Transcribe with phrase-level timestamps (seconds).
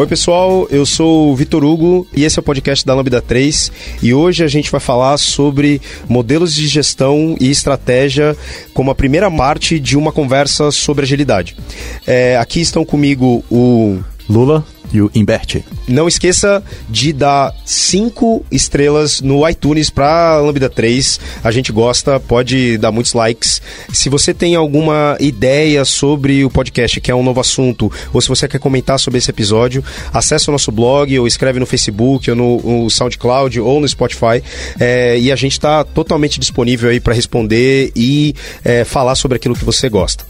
[0.00, 3.70] Oi, pessoal, eu sou o Vitor Hugo e esse é o podcast da Lambda 3
[4.02, 5.78] e hoje a gente vai falar sobre
[6.08, 8.34] modelos de gestão e estratégia
[8.72, 11.54] como a primeira parte de uma conversa sobre agilidade.
[12.06, 15.62] É, aqui estão comigo o Lula e o Imbert.
[15.88, 21.20] Não esqueça de dar cinco estrelas no iTunes para Lambda 3.
[21.42, 23.60] A gente gosta, pode dar muitos likes.
[23.92, 28.28] Se você tem alguma ideia sobre o podcast, que é um novo assunto, ou se
[28.28, 32.36] você quer comentar sobre esse episódio, acesse o nosso blog ou escreve no Facebook, ou
[32.36, 34.42] no, no SoundCloud ou no Spotify.
[34.78, 38.34] É, e a gente está totalmente disponível aí para responder e
[38.64, 40.29] é, falar sobre aquilo que você gosta.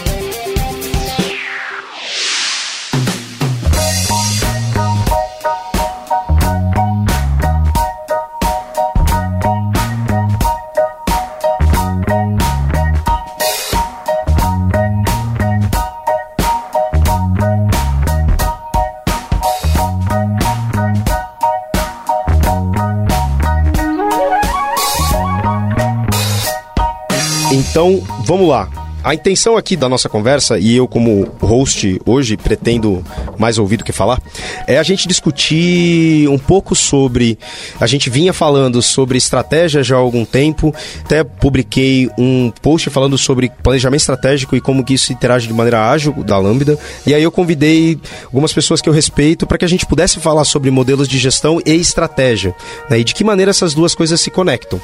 [28.31, 28.69] vamos lá.
[29.03, 33.03] A intenção aqui da nossa conversa, e eu como host hoje pretendo
[33.37, 34.21] mais ouvir do que falar,
[34.67, 37.37] é a gente discutir um pouco sobre.
[37.79, 43.17] A gente vinha falando sobre estratégia já há algum tempo, até publiquei um post falando
[43.17, 46.77] sobre planejamento estratégico e como que isso interage de maneira ágil da Lambda.
[47.05, 50.45] E aí eu convidei algumas pessoas que eu respeito para que a gente pudesse falar
[50.45, 52.55] sobre modelos de gestão e estratégia,
[52.89, 54.79] né, e de que maneira essas duas coisas se conectam.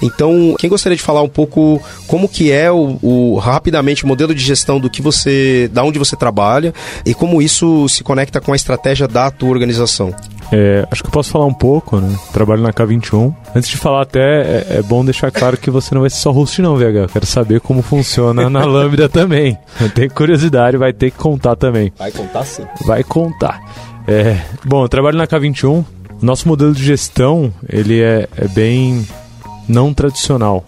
[0.00, 4.34] Então, quem gostaria de falar um pouco como que é o, o rapidamente o modelo
[4.34, 6.74] de gestão do que você, da onde você trabalha
[7.04, 10.14] e como isso se conecta com a estratégia da tua organização.
[10.52, 12.14] É, acho que eu posso falar um pouco, né?
[12.32, 13.34] Trabalho na K21.
[13.54, 16.30] Antes de falar até, é, é, bom deixar claro que você não vai ser só
[16.30, 16.82] host não, VH.
[16.82, 19.56] Eu quero saber como funciona na Lambda também.
[19.94, 21.90] Tenho curiosidade, vai ter que contar também.
[21.98, 22.64] Vai contar sim.
[22.84, 23.60] Vai contar.
[24.06, 25.84] É, bom, eu trabalho na K21.
[26.20, 29.06] Nosso modelo de gestão, ele é, é bem
[29.66, 30.64] não tradicional.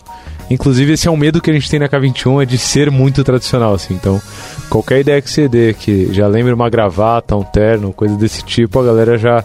[0.50, 3.24] Inclusive, esse é um medo que a gente tem na K21, é de ser muito
[3.24, 3.94] tradicional, assim.
[3.94, 4.20] Então,
[4.68, 8.78] qualquer ideia que você dê, que já lembre uma gravata, um terno, coisa desse tipo,
[8.78, 9.42] a galera já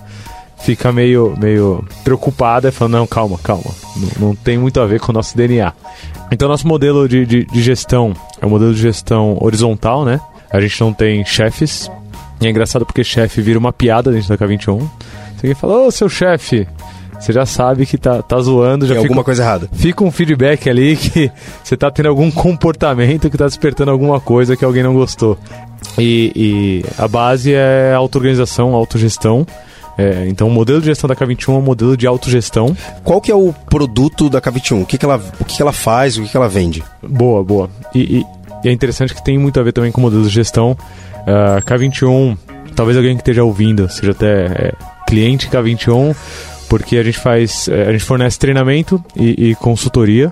[0.60, 5.12] fica meio, meio preocupada, falando, não, calma, calma, não, não tem muito a ver com
[5.12, 5.72] o nosso DNA.
[6.32, 10.20] Então, nosso modelo de, de, de gestão é um modelo de gestão horizontal, né?
[10.52, 11.90] A gente não tem chefes,
[12.42, 14.88] e é engraçado porque chefe vira uma piada dentro da K21.
[15.38, 16.68] Você fala, ô, seu chefe,
[17.20, 18.88] você já sabe que tá, tá zoando.
[18.88, 19.70] Já Tem fica, alguma coisa errada.
[19.74, 21.32] Fica um feedback ali que
[21.64, 25.38] você tá tendo algum comportamento que tá despertando alguma coisa que alguém não gostou.
[25.98, 29.46] E, e a base é auto-organização, autogestão.
[29.98, 32.76] É, então o modelo de gestão da K21 é um modelo de autogestão.
[33.04, 34.84] Qual que é o produto da K21?
[34.84, 36.82] O que, que, ela, o que, que ela faz, o que, que ela vende?
[37.04, 37.70] Boa, boa.
[37.94, 38.26] E, e,
[38.64, 40.72] e é interessante que tem muito a ver também com o modelo de gestão.
[40.72, 42.38] Uh, K21,
[42.76, 44.74] talvez alguém que esteja ouvindo seja até é,
[45.06, 46.16] cliente K21,
[46.70, 50.32] porque a gente faz, a gente fornece treinamento e, e consultoria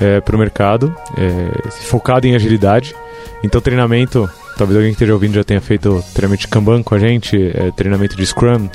[0.00, 2.94] é, para o mercado, é, focado em agilidade.
[3.42, 6.98] Então, treinamento, talvez alguém que esteja ouvindo já tenha feito treinamento de Kanban com a
[6.98, 8.68] gente, é, treinamento de Scrum,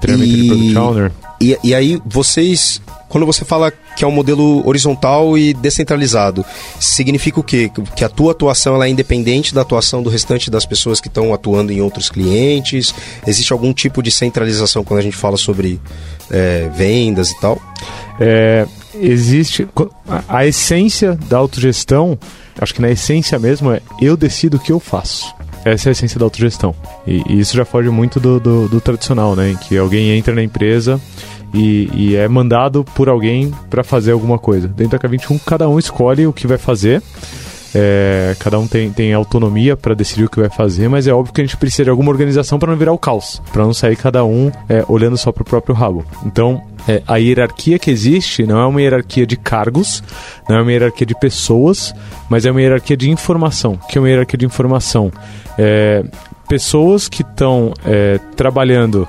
[0.00, 1.12] treinamento E- de Product Owner.
[1.42, 6.44] E, e aí, vocês, quando você fala que é um modelo horizontal e descentralizado,
[6.78, 7.68] significa o quê?
[7.96, 11.34] Que a tua atuação ela é independente da atuação do restante das pessoas que estão
[11.34, 12.94] atuando em outros clientes?
[13.26, 15.80] Existe algum tipo de centralização quando a gente fala sobre
[16.30, 17.60] é, vendas e tal?
[18.20, 19.66] É, existe
[20.08, 22.16] a, a essência da autogestão,
[22.56, 25.34] acho que na essência mesmo é eu decido o que eu faço.
[25.64, 26.74] Essa é a essência da autogestão.
[27.06, 29.50] E, e isso já foge muito do, do- do tradicional, né?
[29.52, 31.00] Em que alguém entra na empresa
[31.54, 34.66] e, e é mandado por alguém para fazer alguma coisa.
[34.68, 37.00] Dentro da K21, cada um escolhe o que vai fazer.
[37.74, 41.32] é, cada um tem, tem autonomia para decidir o que vai fazer, mas é óbvio
[41.32, 43.96] que a gente precisa de alguma organização para não virar o caos, para não sair
[43.96, 46.04] cada um é, olhando só para o próprio rabo.
[46.26, 50.02] Então, é, a hierarquia que existe não é uma hierarquia de cargos,
[50.48, 51.94] não é uma hierarquia de pessoas,
[52.28, 53.74] mas é uma hierarquia de informação.
[53.74, 55.12] O que é uma hierarquia de informação?
[55.58, 56.04] É,
[56.48, 59.08] pessoas que estão é, trabalhando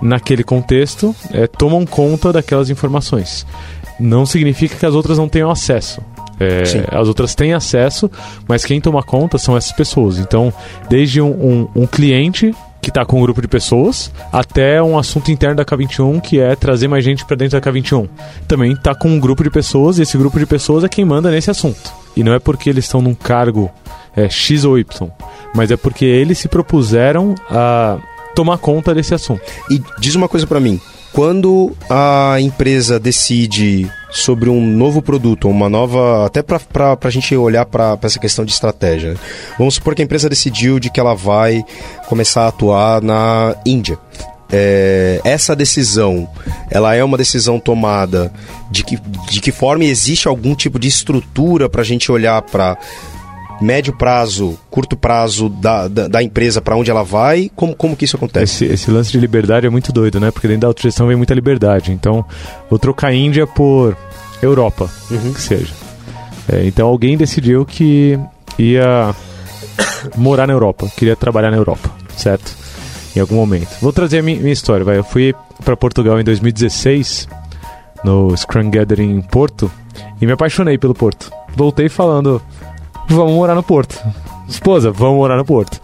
[0.00, 3.46] naquele contexto é, tomam conta daquelas informações.
[3.98, 6.00] Não significa que as outras não tenham acesso.
[6.40, 8.10] É, as outras têm acesso,
[8.48, 10.18] mas quem toma conta são essas pessoas.
[10.18, 10.50] Então,
[10.88, 15.30] desde um, um, um cliente que está com um grupo de pessoas, até um assunto
[15.30, 18.08] interno da K21 que é trazer mais gente para dentro da K21.
[18.48, 21.30] Também está com um grupo de pessoas e esse grupo de pessoas é quem manda
[21.30, 21.92] nesse assunto.
[22.16, 23.70] E não é porque eles estão num cargo
[24.16, 25.10] é, X ou Y,
[25.54, 27.98] mas é porque eles se propuseram a
[28.34, 29.42] tomar conta desse assunto.
[29.70, 30.80] E diz uma coisa para mim,
[31.12, 36.26] quando a empresa decide sobre um novo produto, uma nova.
[36.26, 39.16] Até para a gente olhar para essa questão de estratégia.
[39.58, 41.62] Vamos supor que a empresa decidiu de que ela vai
[42.08, 43.98] começar a atuar na Índia.
[44.52, 46.28] É, essa decisão,
[46.70, 48.32] ela é uma decisão tomada
[48.68, 48.98] de que,
[49.30, 52.76] de que forma existe algum tipo de estrutura para a gente olhar para
[53.60, 57.50] médio prazo, curto prazo da, da, da empresa para onde ela vai?
[57.54, 58.64] Como, como que isso acontece?
[58.64, 60.30] Esse, esse, lance de liberdade é muito doido, né?
[60.30, 61.92] Porque dentro da autogestão vem muita liberdade.
[61.92, 62.24] Então,
[62.68, 63.96] vou trocar Índia por
[64.42, 65.32] Europa, uhum.
[65.32, 65.72] que seja.
[66.48, 68.18] É, então, alguém decidiu que
[68.58, 69.14] ia
[70.16, 72.56] morar na Europa, queria trabalhar na Europa, certo?
[73.14, 73.76] Em algum momento.
[73.80, 74.96] Vou trazer a minha, minha história, vai.
[74.96, 75.34] Eu fui
[75.64, 77.28] para Portugal em 2016,
[78.02, 79.70] no Scrum Gathering em Porto,
[80.20, 81.30] e me apaixonei pelo Porto.
[81.54, 82.40] Voltei falando
[83.14, 83.98] vamos morar no Porto.
[84.48, 85.80] Esposa, vamos morar no Porto.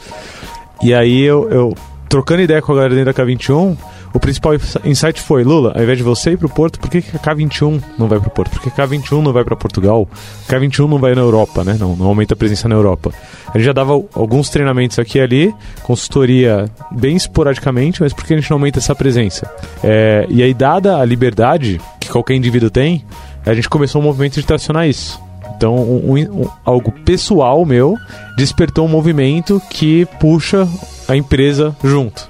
[0.83, 1.75] E aí eu, eu
[2.09, 3.77] trocando ideia com a galera dentro da K21,
[4.17, 7.17] o principal insight foi, Lula, ao invés de você ir pro Porto, por que, que
[7.17, 8.51] a K21 não vai pro Porto?
[8.51, 10.09] Por que a K21 não vai para Portugal?
[10.49, 11.77] A K21 não vai na Europa, né?
[11.79, 13.13] Não, não aumenta a presença na Europa.
[13.49, 18.33] A gente já dava alguns treinamentos aqui e ali, consultoria bem esporadicamente, mas por que
[18.33, 19.51] a gente não aumenta essa presença?
[19.85, 23.05] É, e aí, dada a liberdade que qualquer indivíduo tem,
[23.45, 25.26] a gente começou um movimento de tracionar isso.
[25.57, 27.97] Então, um, um, algo pessoal meu
[28.37, 30.69] despertou um movimento que puxa
[31.09, 32.29] a empresa junto.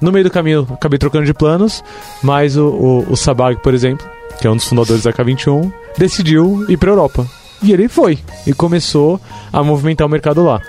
[0.00, 1.82] No meio do caminho, acabei trocando de planos,
[2.22, 4.06] mas o, o, o Sabag, por exemplo,
[4.38, 7.26] que é um dos fundadores da K21, decidiu ir para a Europa.
[7.62, 9.18] E ele foi e começou
[9.50, 10.60] a movimentar o mercado lá.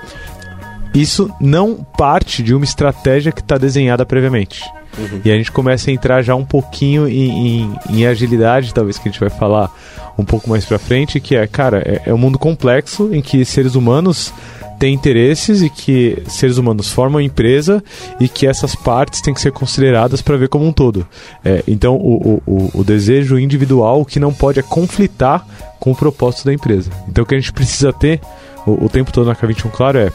[0.93, 4.63] Isso não parte de uma estratégia que está desenhada previamente.
[4.97, 5.21] Uhum.
[5.23, 9.07] E a gente começa a entrar já um pouquinho em, em, em, agilidade, talvez que
[9.07, 9.71] a gente vai falar
[10.17, 13.45] um pouco mais pra frente, que é, cara, é, é um mundo complexo em que
[13.45, 14.33] seres humanos
[14.79, 17.83] têm interesses e que seres humanos formam empresa
[18.19, 21.07] e que essas partes têm que ser consideradas para ver como um todo.
[21.43, 25.45] É, então, o, o, o, desejo individual que não pode é conflitar
[25.79, 26.91] com o propósito da empresa.
[27.07, 28.21] Então, o que a gente precisa ter
[28.65, 30.11] o, o tempo todo na K21 Claro é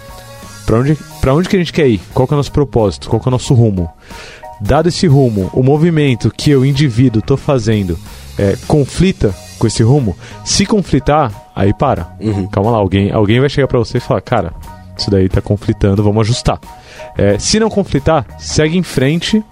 [0.66, 0.96] para onde,
[1.26, 2.00] onde que a gente quer ir?
[2.14, 3.08] Qual que é o nosso propósito?
[3.08, 3.90] Qual que é o nosso rumo?
[4.62, 7.98] Dado esse rumo, o movimento que eu, indivíduo, estou fazendo
[8.38, 12.16] é, conflita com esse rumo, se conflitar, aí para.
[12.20, 12.46] Uhum.
[12.46, 14.52] Calma lá, alguém, alguém vai chegar para você e falar, cara,
[14.96, 16.60] isso daí está conflitando, vamos ajustar.
[17.16, 19.42] É, se não conflitar, segue em frente,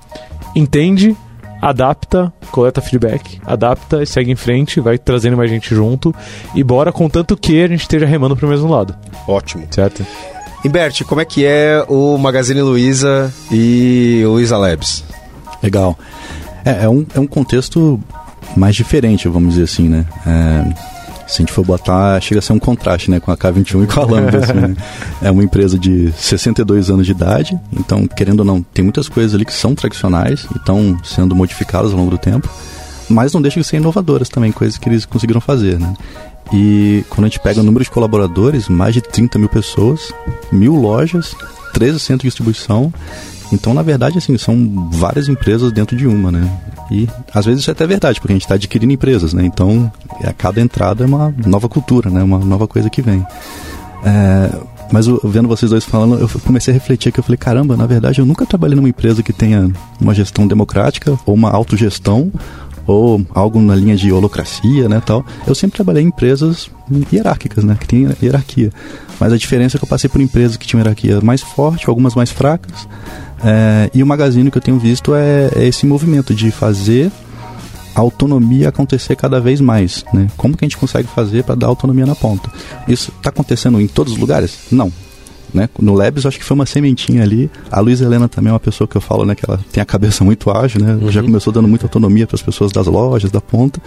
[0.55, 1.17] entende,
[1.61, 6.15] adapta, coleta feedback, adapta e segue em frente, vai trazendo mais gente junto
[6.55, 8.95] e bora, contanto que a gente esteja remando para o mesmo lado.
[9.27, 9.67] Ótimo.
[9.71, 10.05] Certo?
[10.65, 15.03] Imbert, como é que é o Magazine Luiza e o Luiza Labs?
[15.62, 15.99] Legal.
[16.65, 17.99] É, é, um, é um contexto
[18.57, 20.05] mais diferente, vamos dizer assim, né?
[20.27, 20.91] É,
[21.27, 23.20] se a gente for botar, chega a ser um contraste, né?
[23.20, 24.77] Com a K21 e com a Lambda, assim, né?
[25.23, 29.34] É uma empresa de 62 anos de idade, então, querendo ou não, tem muitas coisas
[29.34, 32.49] ali que são tradicionais e estão sendo modificadas ao longo do tempo,
[33.08, 35.94] mas não deixam de ser inovadoras também, coisas que eles conseguiram fazer, né?
[36.53, 40.13] E quando a gente pega o número de colaboradores, mais de 30 mil pessoas,
[40.51, 41.35] mil lojas,
[41.73, 42.93] 13 centros de distribuição.
[43.53, 46.51] Então, na verdade, assim, são várias empresas dentro de uma, né?
[46.91, 49.44] E às vezes isso é até verdade, porque a gente está adquirindo empresas, né?
[49.44, 49.91] Então,
[50.25, 52.23] a cada entrada é uma nova cultura, né?
[52.23, 53.25] Uma nova coisa que vem.
[54.05, 54.51] É,
[54.93, 57.87] mas eu, vendo vocês dois falando, eu comecei a refletir que eu falei, caramba, na
[57.87, 59.70] verdade eu nunca trabalhei numa empresa que tenha
[60.01, 62.32] uma gestão democrática ou uma autogestão
[62.87, 65.25] ou algo na linha de holocracia, né, tal.
[65.46, 66.70] Eu sempre trabalhei em empresas
[67.13, 68.72] hierárquicas, né, que tem hierarquia.
[69.19, 72.15] Mas a diferença é que eu passei por empresas que tinham hierarquia mais forte, algumas
[72.15, 72.89] mais fracas.
[73.43, 77.10] É, e o Magazine que eu tenho visto é, é esse movimento de fazer
[77.94, 80.29] a autonomia acontecer cada vez mais, né?
[80.37, 82.51] Como que a gente consegue fazer para dar autonomia na ponta?
[82.87, 84.58] Isso está acontecendo em todos os lugares?
[84.70, 84.93] Não.
[85.53, 85.69] Né?
[85.79, 87.51] No Labs, acho que foi uma sementinha ali.
[87.71, 89.35] A Luiz Helena também é uma pessoa que eu falo, né?
[89.35, 90.95] Que ela tem a cabeça muito ágil, né?
[90.95, 91.11] Uhum.
[91.11, 93.81] Já começou dando muita autonomia para as pessoas das lojas, da ponta.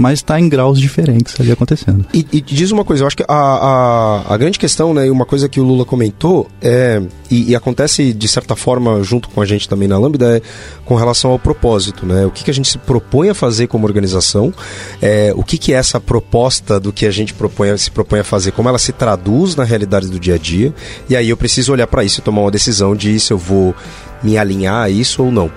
[0.00, 2.06] Mas está em graus diferentes ali acontecendo.
[2.14, 5.10] E, e, diz uma coisa, eu acho que a, a, a, grande questão, né, e
[5.10, 9.42] uma coisa que o Lula comentou, é, e, e, acontece de certa forma junto com
[9.42, 10.42] a gente também na Lambda, é
[10.86, 12.24] com relação ao propósito, né?
[12.24, 14.54] O que, que a gente se propõe a fazer como organização,
[15.02, 18.24] é, o que, que é essa proposta do que a gente propõe, se propõe a
[18.24, 20.72] fazer, como ela se traduz na realidade do dia a dia,
[21.10, 23.74] e aí eu preciso olhar para isso e tomar uma decisão de se eu vou
[24.22, 25.50] me alinhar a isso ou não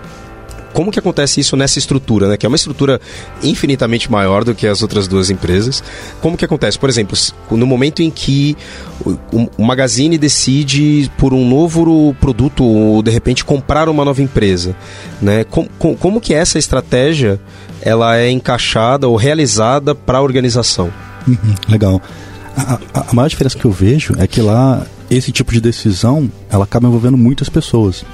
[0.74, 2.38] como que acontece isso nessa estrutura, né?
[2.38, 3.00] Que é uma estrutura
[3.42, 5.84] infinitamente maior do que as outras duas empresas.
[6.20, 6.78] Como que acontece?
[6.78, 7.18] Por exemplo,
[7.52, 8.58] no momento em que
[9.58, 14.76] o Magazine decide por um novo produto ou de repente comprar uma nova empresa,
[15.22, 15.44] né?
[15.44, 17.40] Como, como que essa estratégia
[17.82, 20.92] ela é encaixada ou realizada para a organização?
[21.28, 22.02] Uhum, legal.
[22.56, 26.32] A, a, a maior diferença que eu vejo é que lá esse tipo de decisão
[26.50, 28.06] ela acaba envolvendo muitas pessoas.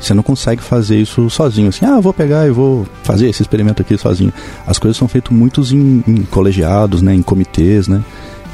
[0.00, 3.82] Você não consegue fazer isso sozinho, assim, ah, vou pegar e vou fazer esse experimento
[3.82, 4.32] aqui sozinho.
[4.66, 8.02] As coisas são feitas muitos em, em colegiados, né, em comitês, né.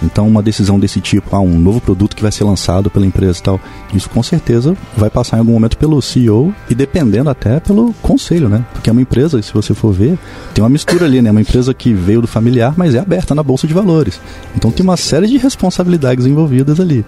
[0.03, 3.39] Então, uma decisão desse tipo, ah, um novo produto que vai ser lançado pela empresa
[3.39, 3.61] e tal,
[3.95, 8.49] isso com certeza vai passar em algum momento pelo CEO e dependendo até pelo conselho,
[8.49, 8.65] né?
[8.73, 10.19] Porque é uma empresa, se você for ver,
[10.53, 11.31] tem uma mistura ali, né?
[11.31, 14.21] Uma empresa que veio do familiar, mas é aberta na bolsa de valores.
[14.57, 17.05] Então, tem uma série de responsabilidades envolvidas ali.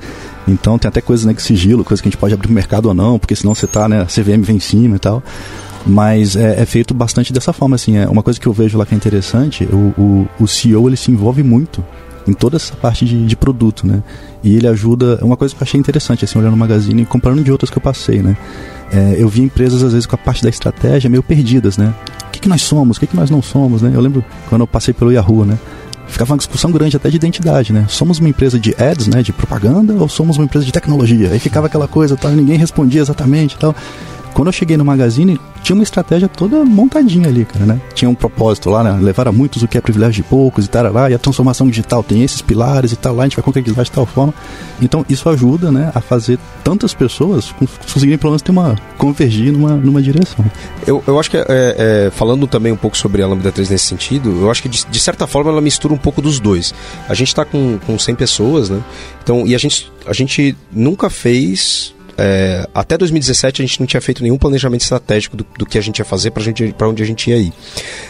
[0.48, 2.86] Então, tem até coisas, né, que sigilo, coisas que a gente pode abrir o mercado
[2.86, 5.22] ou não, porque senão você tá, né, a CVM vem em cima e tal
[5.86, 8.84] mas é, é, feito bastante dessa forma assim é uma coisa que eu vejo lá
[8.84, 11.84] que é interessante o, o, o CEO ele se envolve muito
[12.26, 14.02] em toda essa parte de, de produto, né?
[14.42, 17.06] E ele ajuda, é uma coisa que eu achei interessante, assim, olhando no magazine e
[17.06, 18.36] comparando de outras que eu passei, né?
[18.92, 21.94] É, eu vi empresas, às vezes, com a parte da estratégia meio perdidas, né?
[22.26, 23.92] O que, que nós somos, o que, que nós não somos, né?
[23.94, 25.58] Eu lembro quando eu passei pelo Yahoo, né?
[26.06, 27.84] Ficava uma discussão grande até de identidade, né?
[27.88, 29.22] Somos uma empresa de ads, né?
[29.22, 31.30] De propaganda ou somos uma empresa de tecnologia?
[31.30, 33.74] Aí ficava aquela coisa, tal, ninguém respondia exatamente tal.
[34.36, 37.80] Quando eu cheguei no Magazine, tinha uma estratégia toda montadinha ali, cara, né?
[37.94, 38.92] Tinha um propósito lá, né?
[39.00, 42.02] Levar a muitos o que é privilégio de poucos e tal, e a transformação digital
[42.02, 44.34] tem esses pilares e tal, lá a gente vai concretizar de tal forma.
[44.78, 47.50] Então, isso ajuda, né, a fazer tantas pessoas
[47.90, 50.44] conseguirem pelo menos ter uma, convergir numa, numa direção.
[50.86, 53.86] Eu, eu acho que, é, é, falando também um pouco sobre a Lambda 3 nesse
[53.86, 56.74] sentido, eu acho que de, de certa forma ela mistura um pouco dos dois.
[57.08, 58.82] A gente está com, com 100 pessoas, né?
[59.22, 64.00] Então, e a gente, a gente nunca fez é, até 2017 a gente não tinha
[64.00, 67.30] feito nenhum planejamento estratégico do, do que a gente ia fazer para onde a gente
[67.30, 67.52] ia ir.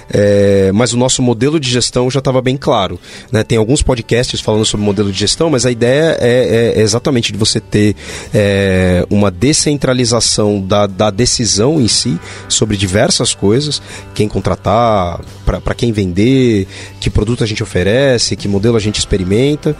[0.08, 2.98] É, mas o nosso modelo de gestão já estava bem claro.
[3.32, 3.42] Né?
[3.42, 7.32] Tem alguns podcasts falando sobre modelo de gestão, mas a ideia é, é, é exatamente
[7.32, 7.96] de você ter
[8.32, 13.82] é, uma descentralização da, da decisão em si sobre diversas coisas,
[14.14, 16.66] quem contratar, para quem vender,
[17.00, 19.76] que produto a gente oferece, que modelo a gente experimenta.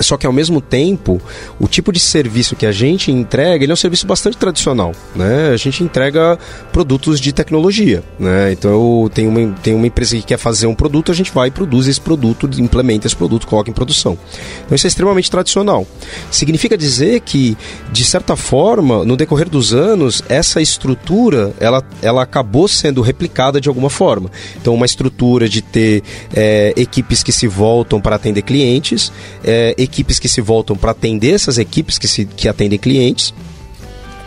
[0.00, 1.20] Só que ao mesmo tempo,
[1.58, 5.50] o tipo de serviço que a gente entrega, ele é um serviço bastante tradicional, né?
[5.52, 6.38] A gente entrega
[6.72, 8.50] produtos de tecnologia, né?
[8.50, 11.50] Então tem uma, tem uma empresa que quer fazer um produto, a gente vai e
[11.50, 14.16] produz esse produto, implementa esse produto, coloca em produção.
[14.64, 15.86] Então isso é extremamente tradicional.
[16.30, 17.58] Significa dizer que,
[17.92, 23.68] de certa forma, no decorrer dos anos, essa estrutura, ela, ela acabou sendo replicada de
[23.68, 24.30] alguma forma.
[24.56, 26.02] Então uma estrutura de ter
[26.34, 29.12] é, equipes que se voltam para atender clientes,
[29.44, 33.34] é, equipes que se voltam para atender essas equipes que, se, que atendem clientes.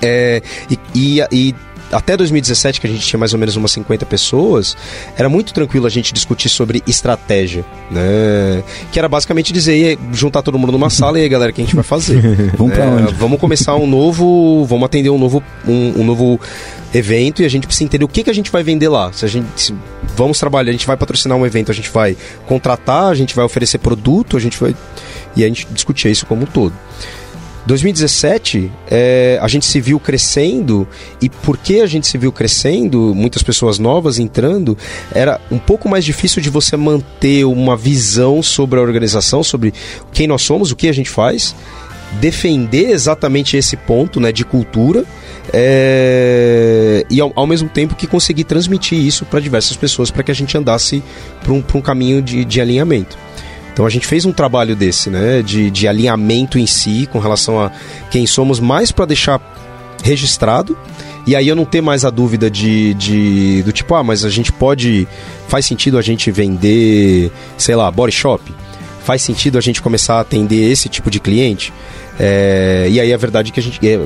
[0.01, 1.55] É, e, e, e
[1.91, 4.77] até 2017, que a gente tinha mais ou menos umas 50 pessoas,
[5.17, 8.63] era muito tranquilo a gente discutir sobre estratégia, né?
[8.91, 11.65] Que era basicamente dizer, juntar todo mundo numa sala e aí, galera, o que a
[11.65, 12.21] gente vai fazer?
[12.57, 13.13] vamos pra é, onde?
[13.15, 16.39] Vamos começar um novo, vamos atender um novo, um, um, novo
[16.93, 19.11] evento e a gente precisa entender o que, que a gente vai vender lá.
[19.11, 19.75] Se a gente se,
[20.15, 22.15] vamos trabalhar, a gente vai patrocinar um evento, a gente vai
[22.47, 24.75] contratar, a gente vai oferecer produto, a gente vai
[25.35, 26.73] e a gente discutia isso como um todo.
[27.65, 30.87] 2017, é, a gente se viu crescendo,
[31.21, 34.77] e porque a gente se viu crescendo, muitas pessoas novas entrando,
[35.13, 39.73] era um pouco mais difícil de você manter uma visão sobre a organização, sobre
[40.11, 41.55] quem nós somos, o que a gente faz,
[42.19, 45.05] defender exatamente esse ponto né, de cultura.
[45.53, 50.31] É, e ao, ao, mesmo tempo que conseguir transmitir isso para diversas pessoas para que
[50.31, 51.03] a gente andasse
[51.43, 53.17] para um, um caminho de, de alinhamento.
[53.81, 57.59] Então a gente fez um trabalho desse, né, de, de alinhamento em si com relação
[57.59, 57.71] a
[58.11, 59.41] quem somos, mais para deixar
[60.03, 60.77] registrado
[61.25, 64.29] e aí eu não ter mais a dúvida de, de do tipo, ah, mas a
[64.29, 65.07] gente pode,
[65.47, 68.53] faz sentido a gente vender, sei lá, body shop?
[69.03, 71.73] Faz sentido a gente começar a atender esse tipo de cliente?
[72.19, 73.99] É, e aí a verdade é que a gente, é,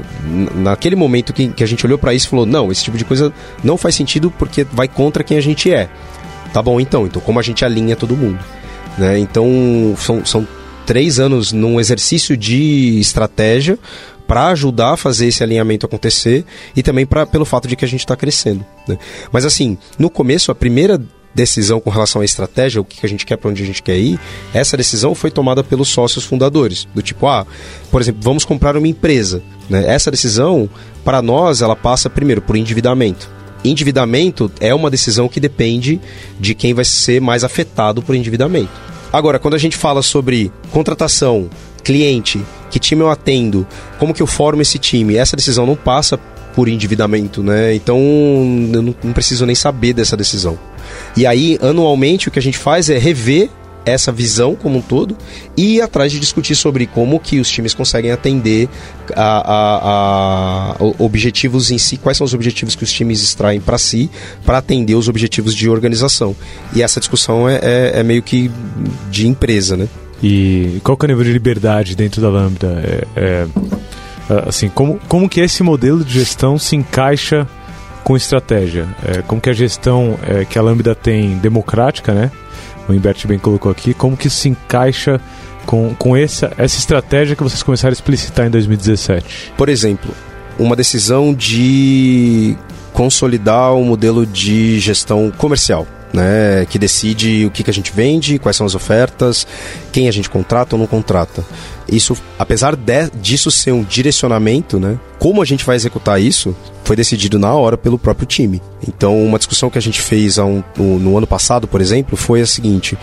[0.55, 3.33] naquele momento que, que a gente olhou para isso, falou: não, esse tipo de coisa
[3.61, 5.89] não faz sentido porque vai contra quem a gente é.
[6.53, 8.39] Tá bom, então, então como a gente alinha todo mundo?
[8.97, 9.19] Né?
[9.19, 10.47] Então, são, são
[10.85, 13.77] três anos num exercício de estratégia
[14.27, 17.87] para ajudar a fazer esse alinhamento acontecer e também pra, pelo fato de que a
[17.87, 18.65] gente está crescendo.
[18.87, 18.97] Né?
[19.31, 20.99] Mas assim, no começo, a primeira
[21.33, 23.97] decisão com relação à estratégia, o que a gente quer, para onde a gente quer
[23.97, 24.17] ir,
[24.53, 26.87] essa decisão foi tomada pelos sócios fundadores.
[26.95, 27.45] Do tipo, ah,
[27.91, 29.43] por exemplo, vamos comprar uma empresa.
[29.69, 29.83] Né?
[29.85, 30.69] Essa decisão,
[31.03, 33.34] para nós, ela passa primeiro por endividamento.
[33.69, 35.99] Endividamento é uma decisão que depende
[36.39, 38.69] de quem vai ser mais afetado por endividamento.
[39.11, 41.49] Agora, quando a gente fala sobre contratação,
[41.83, 43.65] cliente, que time eu atendo,
[43.97, 46.17] como que eu formo esse time, essa decisão não passa
[46.53, 47.73] por endividamento, né?
[47.75, 47.97] Então
[48.73, 50.57] eu não, preciso nem saber dessa decisão.
[51.15, 53.49] E aí, anualmente, o que a gente faz é rever
[53.85, 55.15] essa visão como um todo
[55.55, 58.67] e ir atrás de discutir sobre como que os times conseguem atender
[59.15, 63.77] a, a, a objetivos em si, quais são os objetivos que os times extraem para
[63.77, 64.09] si,
[64.45, 66.35] para atender os objetivos de organização.
[66.73, 68.49] E essa discussão é, é, é, meio que
[69.11, 69.87] de empresa, né?
[70.23, 72.81] E qual que é o nível de liberdade dentro da Lambda?
[72.83, 73.47] É, é
[74.29, 77.47] ah, assim, como, como que esse modelo de gestão se encaixa
[78.03, 78.87] com estratégia?
[79.05, 82.31] É, como que a gestão é, que a Lambda tem democrática, né?
[82.87, 85.19] O Imbert bem colocou aqui, como que se encaixa
[85.65, 89.53] com, com essa, essa estratégia que vocês começaram a explicitar em 2017?
[89.57, 90.13] Por exemplo,
[90.59, 92.55] uma decisão de
[92.93, 98.39] consolidar um modelo de gestão comercial né, que decide o que, que a gente vende,
[98.39, 99.45] quais são as ofertas,
[99.91, 101.43] quem a gente contrata ou não contrata.
[101.87, 106.95] Isso, apesar de, disso ser um direcionamento, né, como a gente vai executar isso, foi
[106.95, 108.61] decidido na hora pelo próprio time.
[108.87, 112.41] Então, uma discussão que a gente fez um, no, no ano passado, por exemplo, foi
[112.41, 112.97] a seguinte: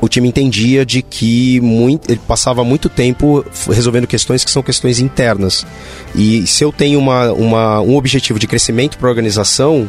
[0.00, 4.98] o time entendia de que muito, ele passava muito tempo resolvendo questões que são questões
[4.98, 5.66] internas.
[6.14, 9.88] E se eu tenho uma, uma um objetivo de crescimento para a organização,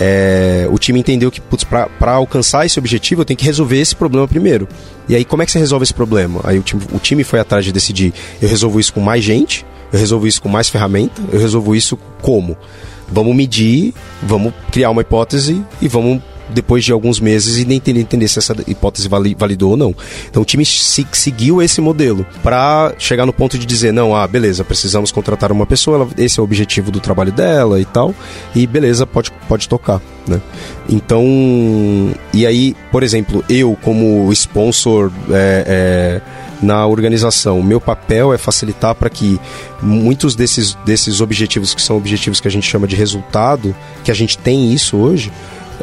[0.00, 4.26] é, o time entendeu que, para alcançar esse objetivo, eu tenho que resolver esse problema
[4.26, 4.68] primeiro.
[5.08, 6.40] E aí, como é que você resolve esse problema?
[6.44, 9.64] Aí o time, o time foi atrás de decidir: eu resolvo isso com mais gente,
[9.92, 12.56] eu resolvo isso com mais ferramenta, eu resolvo isso como?
[13.08, 18.28] Vamos medir, vamos criar uma hipótese e vamos depois de alguns meses e nem entender,
[18.28, 19.94] se essa hipótese validou ou não.
[20.28, 24.26] Então o time se, seguiu esse modelo para chegar no ponto de dizer, não, ah,
[24.26, 28.14] beleza, precisamos contratar uma pessoa, esse é o objetivo do trabalho dela e tal,
[28.54, 30.40] e beleza, pode, pode tocar, né?
[30.88, 31.24] Então,
[32.32, 37.62] e aí, por exemplo, eu como sponsor é, é, na organização.
[37.62, 39.40] Meu papel é facilitar para que
[39.82, 44.14] muitos desses, desses objetivos, que são objetivos que a gente chama de resultado, que a
[44.14, 45.32] gente tem isso hoje,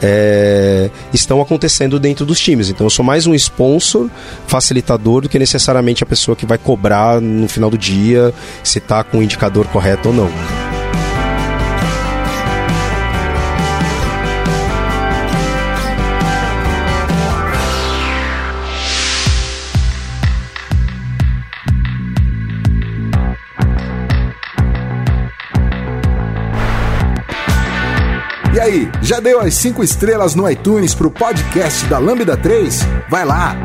[0.02, 2.70] é, estão acontecendo dentro dos times.
[2.70, 4.10] Então eu sou mais um sponsor,
[4.48, 8.34] facilitador, do que necessariamente a pessoa que vai cobrar no final do dia
[8.64, 10.59] se está com o indicador correto ou não.
[28.70, 32.88] Aí, já deu as 5 estrelas no iTunes pro podcast da Lambda 3?
[33.10, 33.56] Vai lá!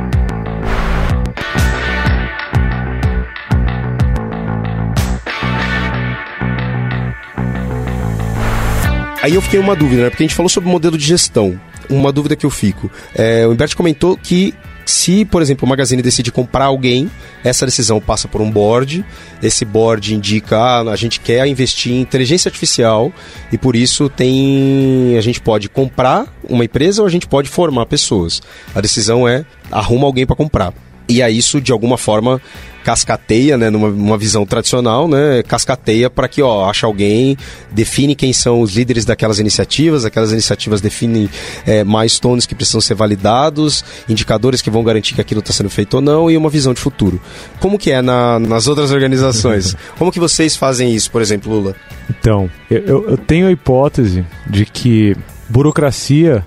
[9.23, 10.11] Aí eu fiquei uma dúvida, né?
[10.11, 11.59] Porque a gente falou sobre modelo de gestão.
[11.89, 12.91] Uma dúvida que eu fico.
[13.15, 17.11] É, o Humberto comentou que se, por exemplo, o Magazine decide comprar alguém,
[17.43, 19.05] essa decisão passa por um board.
[19.43, 23.13] Esse board indica, ah, a gente quer investir em inteligência artificial
[23.51, 27.87] e por isso tem, a gente pode comprar uma empresa ou a gente pode formar
[27.87, 28.43] pessoas.
[28.75, 30.73] A decisão é arruma alguém para comprar.
[31.09, 32.41] E a isso de alguma forma
[32.85, 37.37] cascateia, né, numa, numa visão tradicional, né, cascateia para que, ó, acha alguém,
[37.71, 41.29] define quem são os líderes daquelas iniciativas, aquelas iniciativas definem
[41.67, 45.95] é, milestones que precisam ser validados, indicadores que vão garantir que aquilo está sendo feito
[45.95, 47.19] ou não e uma visão de futuro.
[47.59, 49.75] Como que é na, nas outras organizações?
[49.99, 51.75] Como que vocês fazem isso, por exemplo, Lula?
[52.11, 55.17] Então, eu, eu tenho a hipótese de que
[55.49, 56.45] burocracia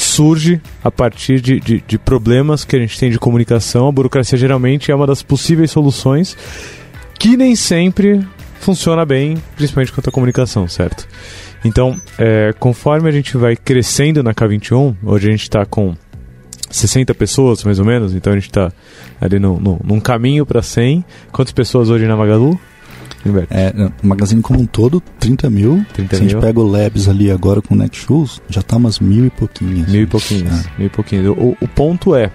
[0.00, 3.88] surge a partir de, de, de, problemas que a gente tem de comunicação.
[3.88, 6.36] A burocracia geralmente é uma das possíveis soluções
[7.18, 8.24] que nem sempre
[8.60, 11.06] funciona bem, principalmente quanto à comunicação, certo?
[11.64, 15.96] Então, é, conforme a gente vai crescendo na K21, hoje a gente está com
[16.70, 18.72] 60 pessoas, mais ou menos, então a gente está
[19.20, 21.04] ali no, no, num caminho para 100.
[21.32, 22.58] Quantas pessoas hoje na Magalu?
[23.50, 25.84] É, o magazine como um todo, 30 mil.
[25.92, 26.30] 30 Se mil.
[26.30, 29.30] a gente pega o Labs ali agora com o Netshoes, já tá umas mil e
[29.30, 29.88] pouquinhas.
[29.90, 30.66] Mil e pouquinhas.
[30.66, 30.70] É.
[30.78, 31.26] Mil e pouquinhas.
[31.26, 32.30] O, o ponto é,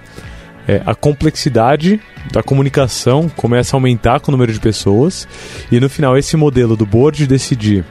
[0.67, 1.99] é, a complexidade
[2.31, 5.27] da comunicação começa a aumentar com o número de pessoas
[5.71, 7.83] e no final esse modelo do board decidir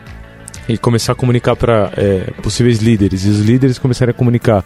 [0.68, 4.64] e começar a comunicar para é, possíveis líderes e os líderes começarem a comunicar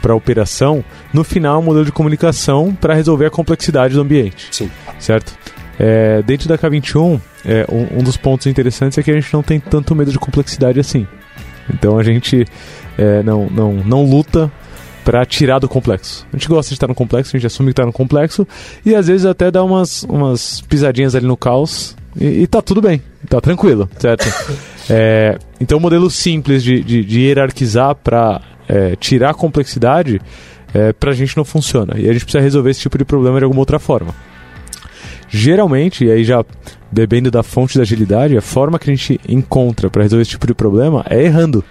[0.00, 4.00] para a operação, no final é um modelo de comunicação para resolver a complexidade do
[4.00, 4.48] ambiente.
[4.52, 4.70] Sim.
[4.98, 5.36] Certo?
[5.78, 9.42] É, dentro da K21, é, um, um, dos pontos interessantes é que a gente não
[9.42, 11.06] tem tanto medo de complexidade assim.
[11.72, 12.44] Então a gente
[12.96, 14.50] é, não, não, não luta
[15.04, 16.26] para tirar do complexo.
[16.32, 18.46] A gente gosta de estar no complexo, a gente assume que está no complexo
[18.84, 22.82] e às vezes até dá umas, umas pisadinhas ali no caos e, e tá tudo
[22.82, 24.26] bem, tá tranquilo, certo?
[24.90, 30.20] é, então o modelo simples de, de, de hierarquizar para é, tirar a complexidade
[30.74, 33.38] é, para a gente não funciona e a gente precisa resolver esse tipo de problema
[33.38, 34.14] de alguma outra forma.
[35.28, 36.44] Geralmente, e aí já
[36.90, 40.46] bebendo da fonte da agilidade, a forma que a gente encontra para resolver esse tipo
[40.46, 41.62] de problema é errando.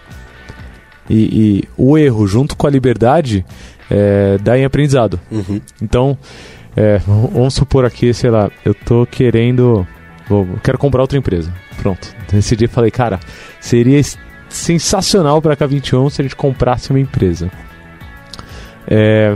[1.10, 3.46] E, e o erro, junto com a liberdade,
[3.90, 5.20] é, dá em aprendizado.
[5.32, 5.62] Uhum.
[5.82, 6.18] Então,
[6.76, 9.88] é, vamos supor aqui, sei lá, eu tô querendo.
[10.28, 11.52] Vou, quero comprar outra empresa.
[11.82, 12.14] Pronto.
[12.32, 13.20] Decidi e falei, cara,
[13.60, 14.00] seria
[14.50, 17.50] sensacional para a K21 se a gente comprasse uma empresa.
[18.88, 19.36] É,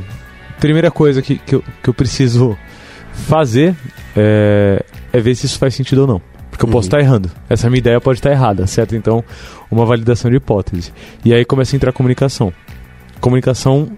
[0.59, 2.57] primeira coisa que, que, eu, que eu preciso
[3.13, 3.75] fazer
[4.15, 6.21] é, é ver se isso faz sentido ou não.
[6.49, 7.31] Porque eu posso estar errando.
[7.49, 8.95] Essa minha ideia pode estar errada, certo?
[8.95, 9.23] Então,
[9.69, 10.93] uma validação de hipótese.
[11.23, 12.53] E aí começa a entrar a comunicação.
[13.21, 13.89] Comunicação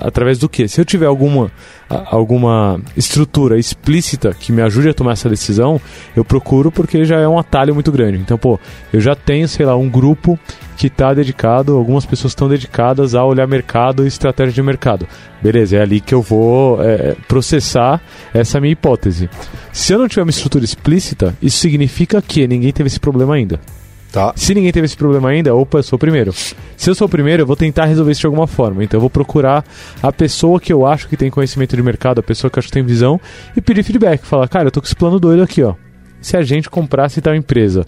[0.00, 0.68] através do que?
[0.68, 1.50] Se eu tiver alguma,
[1.88, 5.80] alguma estrutura explícita que me ajude a tomar essa decisão,
[6.14, 8.18] eu procuro porque já é um atalho muito grande.
[8.18, 8.58] Então, pô,
[8.92, 10.38] eu já tenho, sei lá, um grupo
[10.76, 15.06] que está dedicado, algumas pessoas estão dedicadas a olhar mercado e estratégia de mercado.
[15.42, 18.00] Beleza, é ali que eu vou é, processar
[18.32, 19.30] essa minha hipótese.
[19.72, 23.58] Se eu não tiver uma estrutura explícita, isso significa que ninguém teve esse problema ainda.
[24.16, 24.32] Tá.
[24.34, 26.32] Se ninguém teve esse problema ainda, opa, eu sou o primeiro.
[26.32, 28.82] Se eu sou o primeiro, eu vou tentar resolver isso de alguma forma.
[28.82, 29.62] Então eu vou procurar
[30.02, 32.68] a pessoa que eu acho que tem conhecimento de mercado, a pessoa que eu acho
[32.68, 33.20] que tem visão,
[33.54, 34.24] e pedir feedback.
[34.24, 35.74] Falar, cara, eu tô com esse plano doido aqui, ó.
[36.18, 37.82] Se a gente comprasse tal empresa,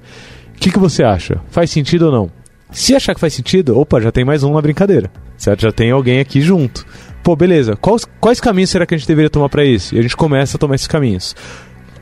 [0.55, 1.41] o que, que você acha?
[1.49, 2.31] Faz sentido ou não?
[2.71, 5.11] Se achar que faz sentido, opa, já tem mais um na brincadeira.
[5.38, 5.62] Certo?
[5.62, 6.85] Já tem alguém aqui junto.
[7.23, 7.75] Pô, beleza.
[7.75, 9.95] Quais, quais caminhos será que a gente deveria tomar para isso?
[9.95, 11.35] E a gente começa a tomar esses caminhos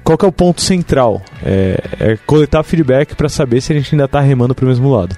[0.07, 1.21] qual é o ponto central?
[1.45, 4.88] É, é coletar feedback para saber se a gente ainda está remando para o mesmo
[4.88, 5.16] lado.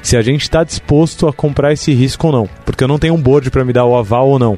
[0.00, 2.48] Se a gente está disposto a comprar esse risco ou não.
[2.64, 4.56] Porque eu não tenho um board para me dar o aval ou não.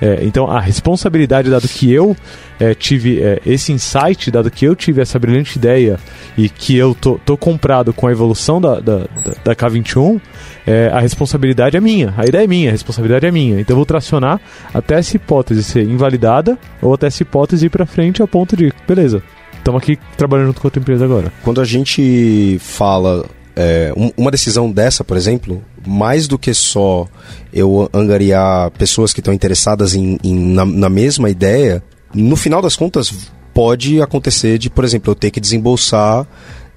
[0.00, 2.16] É, então, a responsabilidade, dado que eu
[2.58, 5.98] é, tive é, esse insight, dado que eu tive essa brilhante ideia
[6.36, 8.98] e que eu tô, tô comprado com a evolução da, da,
[9.44, 10.20] da, K21,
[10.66, 13.60] é, a responsabilidade é minha, a ideia é minha, a responsabilidade é minha.
[13.60, 14.40] Então, eu vou tracionar
[14.72, 18.72] até essa hipótese ser invalidada ou até essa hipótese ir para frente a ponto de,
[18.88, 19.22] beleza,
[19.58, 21.30] estamos aqui trabalhando junto com a tua empresa agora.
[21.42, 23.26] Quando a gente fala
[23.62, 27.06] é, uma decisão dessa, por exemplo, mais do que só
[27.52, 31.82] eu angariar pessoas que estão interessadas em, em na, na, mesma ideia,
[32.14, 33.12] no final das contas
[33.52, 36.26] pode acontecer de, por exemplo, eu ter que desembolsar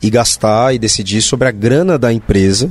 [0.02, 2.69] e gastar e decidir sobre a grana da empresa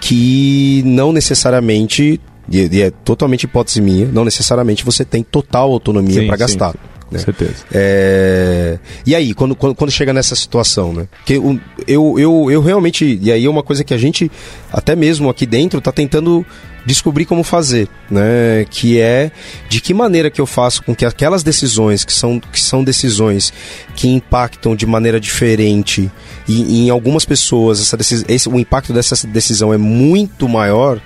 [0.00, 6.36] que não necessariamente e é totalmente hipótese minha, não necessariamente você tem total autonomia para
[6.36, 6.74] gastar.
[7.12, 7.18] Né?
[7.18, 7.64] Certeza.
[7.72, 8.78] É...
[9.06, 11.06] E aí, quando, quando, quando, chega nessa situação, né?
[11.18, 13.18] Porque eu, eu, eu, eu realmente.
[13.20, 14.30] E aí é uma coisa que a gente,
[14.72, 16.44] até mesmo aqui dentro, está tentando
[16.84, 18.64] descobrir como fazer, né?
[18.70, 19.30] Que é
[19.68, 23.52] de que maneira que eu faço com que aquelas decisões que são, que são decisões
[23.94, 26.10] que impactam de maneira diferente
[26.48, 31.00] e, e em algumas pessoas essa decis, esse, o impacto dessa decisão é muito maior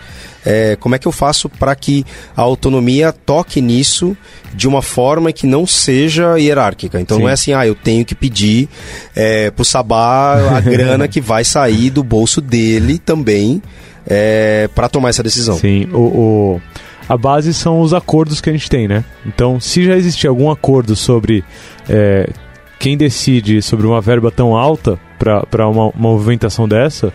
[0.47, 2.07] é, como é que eu faço para que
[2.37, 4.17] a autonomia toque nisso
[4.55, 7.01] de uma forma que não seja hierárquica?
[7.01, 7.25] Então Sim.
[7.25, 8.69] não é assim, ah, eu tenho que pedir
[9.15, 13.61] é, pro Sabá a grana que vai sair do bolso dele também
[14.07, 15.59] é, para tomar essa decisão.
[15.59, 16.63] Sim, o, o,
[17.09, 19.05] a base são os acordos que a gente tem, né?
[19.27, 21.43] Então, se já existir algum acordo sobre
[21.89, 22.31] é,
[22.79, 27.13] quem decide sobre uma verba tão alta para uma, uma movimentação dessa,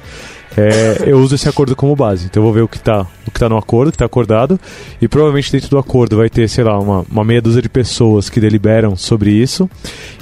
[0.57, 2.25] é, eu uso esse acordo como base.
[2.25, 4.05] Então eu vou ver o que está o que tá no acordo, o que está
[4.05, 4.59] acordado,
[5.01, 8.29] e provavelmente dentro do acordo vai ter, sei lá, uma, uma meia dúzia de pessoas
[8.29, 9.69] que deliberam sobre isso,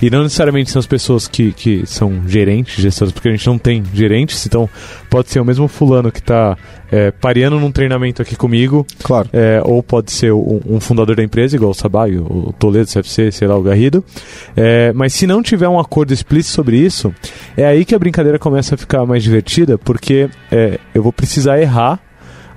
[0.02, 3.58] e não necessariamente são as pessoas que, que são gerentes, gestores, porque a gente não
[3.58, 4.70] tem gerentes, então
[5.10, 6.58] pode ser o mesmo fulano que está
[6.92, 9.30] é, pareando num treinamento aqui comigo, claro.
[9.32, 12.94] É, ou pode ser um, um, fundador da empresa, igual o Sabai, o Toledo, o
[12.94, 14.04] CFC, sei lá, o Garrido,
[14.58, 17.14] é, mas se não tiver um acordo explícito sobre isso,
[17.56, 20.19] é aí que a brincadeira começa a ficar mais divertida, porque
[20.52, 22.00] é, eu vou precisar errar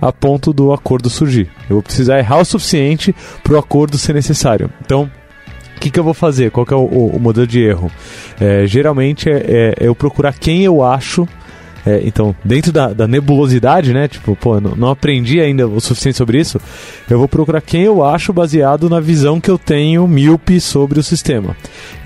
[0.01, 1.49] a ponto do acordo surgir.
[1.71, 4.69] Eu vou precisar errar o suficiente para o acordo ser necessário.
[4.85, 5.09] Então,
[5.77, 6.51] o que, que eu vou fazer?
[6.51, 7.91] Qual é o, o, modelo de erro?
[8.41, 11.29] É, geralmente é, é, eu procurar quem eu acho
[11.85, 14.07] é, então, dentro da, da, nebulosidade, né?
[14.07, 16.61] Tipo, pô, não, não, aprendi ainda o suficiente sobre isso.
[17.11, 21.03] Eu vou procurar quem eu acho baseado na visão que eu tenho míope sobre o
[21.03, 21.57] sistema.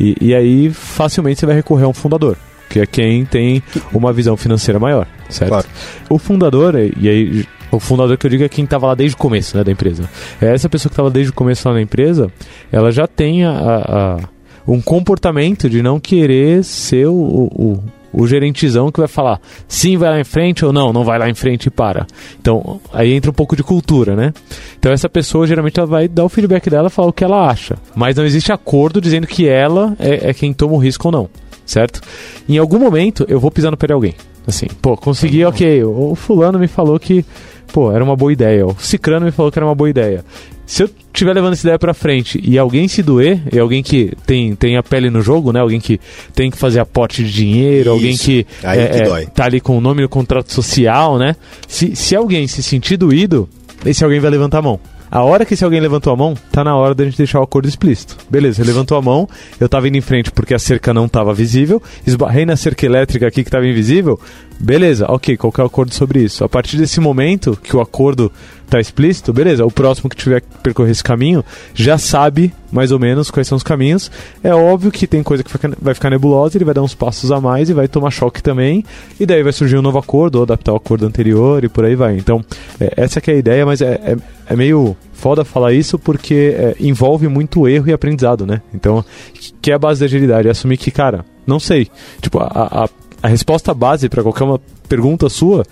[0.01, 4.13] E, e aí, facilmente você vai recorrer a um fundador que é quem tem uma
[4.13, 5.51] visão financeira maior, certo?
[5.51, 5.67] Claro.
[6.09, 9.19] O fundador, e aí o fundador que eu digo é quem estava lá desde o
[9.19, 10.09] começo né, da empresa.
[10.41, 12.31] É essa pessoa que estava desde o começo lá na empresa,
[12.71, 14.19] ela já tem a, a,
[14.67, 20.11] um comportamento de não querer ser o, o, o gerentizão que vai falar sim, vai
[20.11, 22.07] lá em frente ou não, não vai lá em frente e para.
[22.41, 24.33] Então, aí entra um pouco de cultura, né?
[24.79, 27.77] Então, essa pessoa geralmente ela vai dar o feedback dela, falar o que ela acha.
[27.95, 31.29] Mas não existe acordo dizendo que ela é, é quem toma o risco ou não,
[31.67, 32.01] certo?
[32.49, 34.15] Em algum momento, eu vou pisar no pé de alguém.
[34.47, 35.83] Assim, pô, consegui, ok.
[35.85, 37.25] O fulano me falou que,
[37.73, 38.65] pô, era uma boa ideia.
[38.65, 40.25] O Cicrano me falou que era uma boa ideia.
[40.65, 44.13] Se eu estiver levando essa ideia pra frente e alguém se doer, e alguém que
[44.27, 45.61] tem, tem a pele no jogo, né?
[45.61, 46.01] Alguém que
[46.35, 47.91] tem que fazer aporte de dinheiro, Isso.
[47.91, 51.37] alguém que, Aí é, que é, tá ali com o nome no contrato social, né?
[51.69, 53.49] Se, se alguém se sentir doído,
[53.85, 54.81] esse alguém vai levantar a mão.
[55.17, 57.43] A hora que esse alguém levantou a mão, tá na hora da gente deixar o
[57.43, 58.19] acordo explícito.
[58.29, 59.27] Beleza, ele levantou a mão,
[59.59, 63.27] eu tava indo em frente porque a cerca não tava visível, esbarrei na cerca elétrica
[63.27, 64.21] aqui que tava invisível.
[64.61, 66.45] Beleza, ok, qual é o acordo sobre isso?
[66.45, 68.31] A partir desse momento que o acordo
[68.69, 71.43] tá explícito, beleza, o próximo que tiver que percorrer esse caminho
[71.75, 74.11] já sabe mais ou menos quais são os caminhos.
[74.43, 75.51] É óbvio que tem coisa que
[75.81, 78.85] vai ficar nebulosa, ele vai dar uns passos a mais e vai tomar choque também,
[79.19, 81.95] e daí vai surgir um novo acordo ou adaptar o acordo anterior e por aí
[81.95, 82.19] vai.
[82.19, 82.45] Então,
[82.79, 84.17] é, essa que é a ideia, mas é, é,
[84.49, 88.63] é meio foda falar isso porque é, envolve muito erro e aprendizado, né?
[88.73, 89.05] Então,
[89.61, 91.89] que é a base da agilidade, é assumir que, cara, não sei.
[92.21, 92.45] Tipo, a,
[92.85, 92.89] a,
[93.23, 95.65] a resposta base para qualquer uma pergunta sua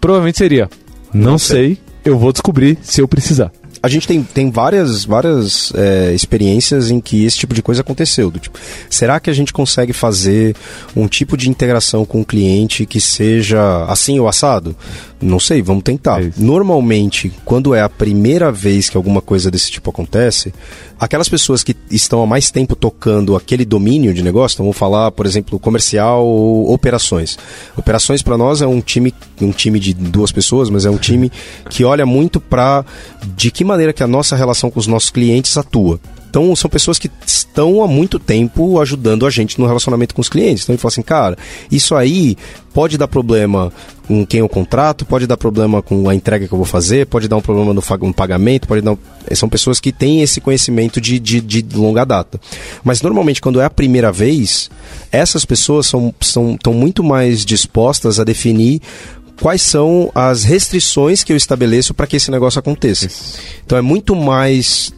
[0.00, 0.70] provavelmente seria:
[1.12, 1.74] não, não sei.
[1.74, 3.52] sei eu vou descobrir se eu precisar.
[3.82, 8.30] A gente tem, tem várias, várias é, experiências em que esse tipo de coisa aconteceu.
[8.30, 8.56] Do tipo,
[8.88, 10.54] será que a gente consegue fazer
[10.94, 14.76] um tipo de integração com o cliente que seja assim ou assado?
[15.22, 16.22] Não sei, vamos tentar.
[16.22, 20.52] É Normalmente, quando é a primeira vez que alguma coisa desse tipo acontece,
[20.98, 25.12] aquelas pessoas que estão há mais tempo tocando aquele domínio de negócio, então vamos falar,
[25.12, 27.38] por exemplo, comercial ou operações.
[27.76, 31.30] Operações para nós é um time, um time de duas pessoas, mas é um time
[31.70, 32.84] que olha muito para
[33.36, 36.00] de que maneira que a nossa relação com os nossos clientes atua.
[36.32, 40.30] Então, são pessoas que estão há muito tempo ajudando a gente no relacionamento com os
[40.30, 40.64] clientes.
[40.64, 41.36] Então, ele fala assim, cara,
[41.70, 42.38] isso aí
[42.72, 43.70] pode dar problema
[44.08, 47.28] com quem eu contrato, pode dar problema com a entrega que eu vou fazer, pode
[47.28, 48.92] dar um problema no, pagamento, pode dar.
[48.92, 48.98] Um...
[49.34, 52.40] São pessoas que têm esse conhecimento de, de, de, longa data.
[52.82, 54.70] Mas normalmente, quando é a primeira vez,
[55.10, 58.80] essas pessoas são, são, estão muito mais dispostas a definir
[59.38, 63.06] quais são as restrições que eu estabeleço para que esse negócio aconteça.
[63.66, 64.94] Então é muito mais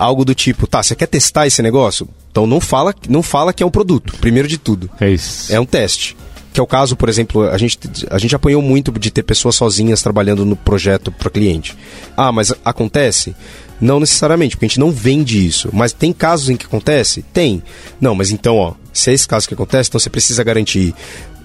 [0.00, 2.08] algo do tipo, tá, você quer testar esse negócio?
[2.32, 4.90] Então não fala, não fala que é um produto, primeiro de tudo.
[4.98, 5.52] É isso.
[5.52, 6.16] É um teste.
[6.52, 7.78] Que é o caso, por exemplo, a gente,
[8.10, 11.76] a gente apanhou muito de ter pessoas sozinhas trabalhando no projeto para cliente.
[12.16, 13.36] Ah, mas acontece?
[13.80, 15.68] Não necessariamente, porque a gente não vende isso.
[15.72, 17.22] Mas tem casos em que acontece?
[17.32, 17.62] Tem.
[18.00, 20.94] Não, mas então, ó, se é esse caso que acontece, então você precisa garantir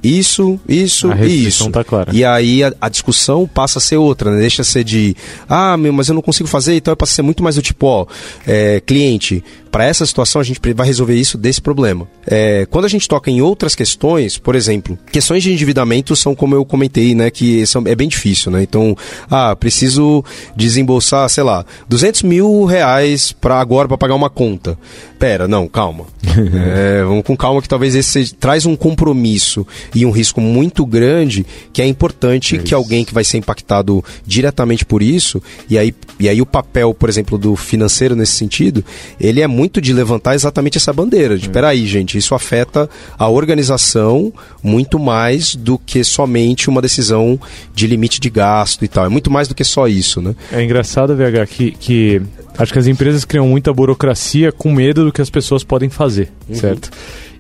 [0.06, 1.70] isso, isso e isso.
[1.72, 2.12] Tá clara.
[2.14, 4.40] E aí a, a, discussão passa a ser outra, né?
[4.40, 5.16] Deixa ser de,
[5.50, 7.88] ah, meu, mas eu não consigo fazer, então passa a ser muito mais do tipo,
[7.88, 8.06] ó,
[8.46, 9.44] é, cliente,
[9.76, 12.08] para essa situação a gente vai resolver isso desse problema.
[12.26, 16.56] É, quando a gente toca em outras questões, por exemplo, questões de endividamento são como
[16.56, 18.64] eu comentei, né, que são, é bem difícil, né?
[18.64, 18.96] Então,
[19.30, 20.24] ah, preciso
[20.56, 24.78] desembolsar, sei lá, 200 mil reais para agora para pagar uma conta.
[25.20, 26.06] Pera, não, calma.
[26.24, 31.46] é, vamos com calma que talvez esse traz um compromisso e um risco muito grande
[31.74, 35.96] que é importante é que alguém que vai ser impactado diretamente por isso e aí,
[36.20, 38.84] e aí o papel, por exemplo, do financeiro nesse sentido,
[39.20, 41.38] ele é muito de levantar exatamente essa bandeira.
[41.38, 41.52] De, hum.
[41.52, 47.40] peraí, gente, isso afeta a organização muito mais do que somente uma decisão
[47.74, 49.06] de limite de gasto e tal.
[49.06, 50.36] É muito mais do que só isso, né?
[50.52, 52.22] É engraçado, VH, que, que
[52.58, 56.32] acho que as empresas criam muita burocracia com medo do que as pessoas podem fazer,
[56.50, 56.56] uhum.
[56.56, 56.90] certo?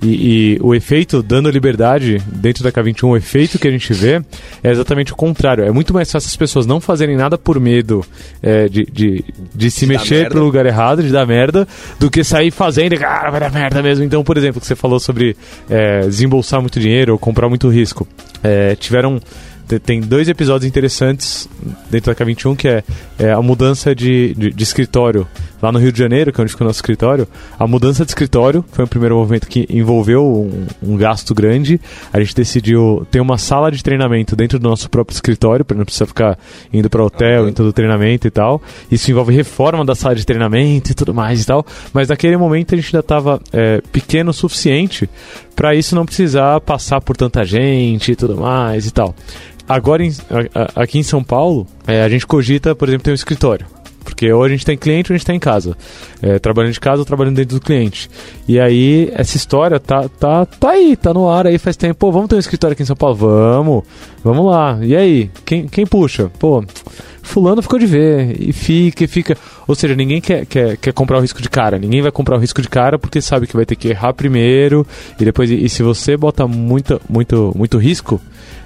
[0.01, 4.21] E, e, o efeito, dando liberdade dentro da K21, o efeito que a gente vê
[4.63, 5.63] é exatamente o contrário.
[5.63, 8.05] É muito mais fácil as pessoas não fazerem nada por medo
[8.41, 11.67] é, de, de, de, se de mexer pro lugar errado, de dar merda,
[11.99, 14.03] do que sair fazendo e, cara, vai dar merda mesmo.
[14.03, 15.35] Então, por exemplo, que você falou sobre
[15.69, 18.07] é, desembolsar muito dinheiro ou comprar muito risco.
[18.43, 19.19] É, tiveram
[19.83, 21.49] tem dois episódios interessantes
[21.89, 22.83] dentro da K21, que é,
[23.17, 25.27] é a mudança de, de, de, escritório
[25.65, 27.27] lá no Rio de Janeiro, que é onde fica o nosso escritório.
[27.57, 31.81] A mudança de escritório foi o primeiro movimento que envolveu um, um gasto grande.
[32.13, 35.83] A gente decidiu ter uma sala de treinamento dentro do nosso próprio escritório, para não
[35.83, 36.37] precisar ficar
[36.71, 38.61] indo para hotel, em todo o treinamento e tal.
[38.91, 41.65] Isso envolve reforma da sala de treinamento e tudo mais e tal.
[41.91, 45.09] Mas naquele momento a gente ainda estava é, pequeno o suficiente
[45.55, 49.15] para isso não precisar passar por tanta gente e tudo mais e tal.
[49.67, 53.11] Agora, em, a, a, aqui em São Paulo, é, a gente cogita, por exemplo, ter
[53.11, 53.65] um escritório.
[54.05, 55.75] Porque ou a gente tem cliente ou a gente está em casa.
[56.21, 58.09] É, trabalhando de casa ou trabalhando dentro do cliente.
[58.47, 61.95] E aí, essa história tá, tá, tá aí, tá no ar aí faz tempo.
[61.95, 63.15] Pô, vamos ter um escritório aqui em São Paulo?
[63.15, 63.83] Vamos,
[64.23, 64.79] vamos lá.
[64.81, 66.31] E aí, quem, quem puxa?
[66.39, 66.63] Pô,
[67.25, 69.35] fulano ficou de ver, e fica, e fica.
[69.67, 72.39] Ou seja, ninguém quer, quer, quer comprar o risco de cara, ninguém vai comprar o
[72.39, 74.85] risco de cara porque sabe que vai ter que errar primeiro,
[75.19, 78.21] e depois, e se você bota muito, muito, muito risco,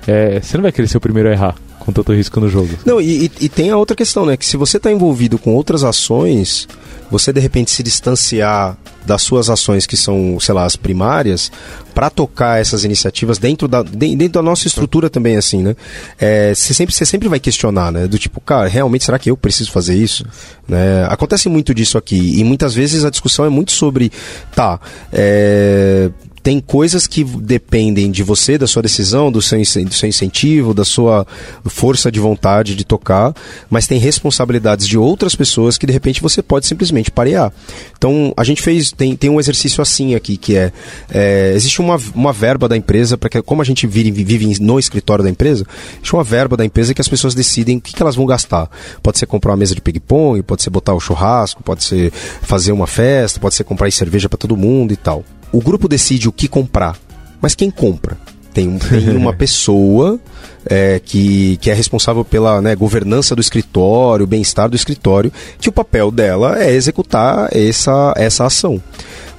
[0.06, 1.56] é, você não vai querer ser o primeiro a errar
[1.90, 2.70] com tanto risco no jogo.
[2.86, 4.38] Não, e, e, tem a outra questão, né?
[4.38, 6.68] Que se você está envolvido com outras ações,
[7.10, 11.52] você de repente se distanciar das suas ações que são, sei lá, as primárias,
[11.96, 15.76] para tocar essas iniciativas dentro da, dentro da nossa estrutura também, assim, né?
[16.20, 18.08] É, você, sempre, você sempre vai questionar, né?
[18.08, 20.24] Do tipo, cara, realmente será que eu preciso fazer isso?
[20.68, 21.06] Né?
[21.10, 22.40] Acontece muito disso aqui.
[22.40, 24.12] E muitas vezes a discussão é muito sobre,
[24.54, 24.80] tá,
[25.12, 26.12] é,
[26.50, 30.84] tem coisas que dependem de você, da sua decisão, do seu, do seu incentivo, da
[30.84, 31.24] sua
[31.68, 33.36] força de vontade de tocar,
[33.70, 37.54] mas tem responsabilidades de outras pessoas que de repente você pode simplesmente parear.
[37.96, 40.74] Então a gente fez, tem, tem um exercício assim aqui, que é,
[41.12, 44.80] é existe uma, uma verba da empresa, para que como a gente vive, vive no
[44.80, 48.02] escritório da empresa, existe uma verba da empresa que as pessoas decidem o que, que
[48.02, 48.72] elas vão gastar.
[49.04, 52.72] Pode ser comprar uma mesa de ping-pong, pode ser botar o churrasco, pode ser fazer
[52.72, 56.32] uma festa, pode ser comprar cerveja para todo mundo e tal o grupo decide o
[56.32, 56.98] que comprar,
[57.42, 58.18] mas quem compra?
[58.54, 60.20] Tem, tem uma pessoa
[60.66, 65.72] é, que, que é responsável pela né, governança do escritório, bem-estar do escritório, que o
[65.72, 68.82] papel dela é executar essa, essa ação.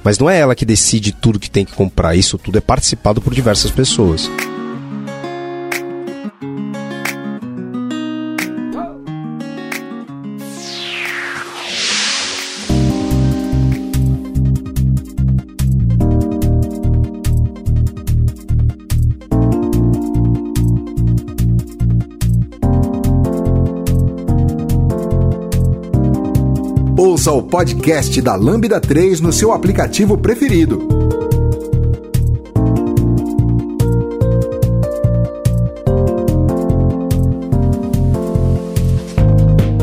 [0.03, 3.21] Mas não é ela que decide tudo que tem que comprar, isso tudo é participado
[3.21, 4.29] por diversas pessoas.
[27.03, 30.87] Ouça o podcast da Lambda 3 no seu aplicativo preferido.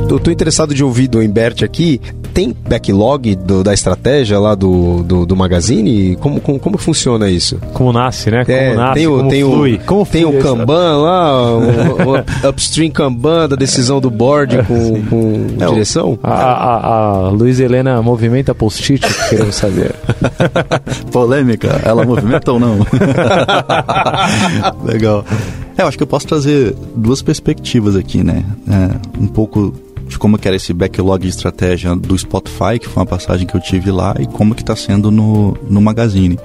[0.08, 2.00] Eu tô interessado de ouvir do Imbert aqui
[2.38, 6.14] tem backlog do, da estratégia lá do, do, do Magazine?
[6.20, 7.58] Como, como, como funciona isso?
[7.72, 8.44] Como nasce, né?
[8.44, 9.74] Como é, nasce, tem o, como tem flui.
[9.74, 12.16] O, como tem o Kanban lá, o, o,
[12.48, 16.16] upstream Kanban da decisão do board com, com é, direção?
[16.22, 19.92] A, a, a Luiz Helena movimenta post-it, queremos saber.
[21.10, 22.78] Polêmica, ela movimenta ou não?
[24.86, 25.24] Legal.
[25.76, 28.44] É, eu acho que eu posso trazer duas perspectivas aqui, né?
[28.68, 29.74] É, um pouco
[30.08, 33.54] de como que era esse backlog de estratégia do Spotify, que foi uma passagem que
[33.54, 36.38] eu tive lá, e como que está sendo no, no Magazine.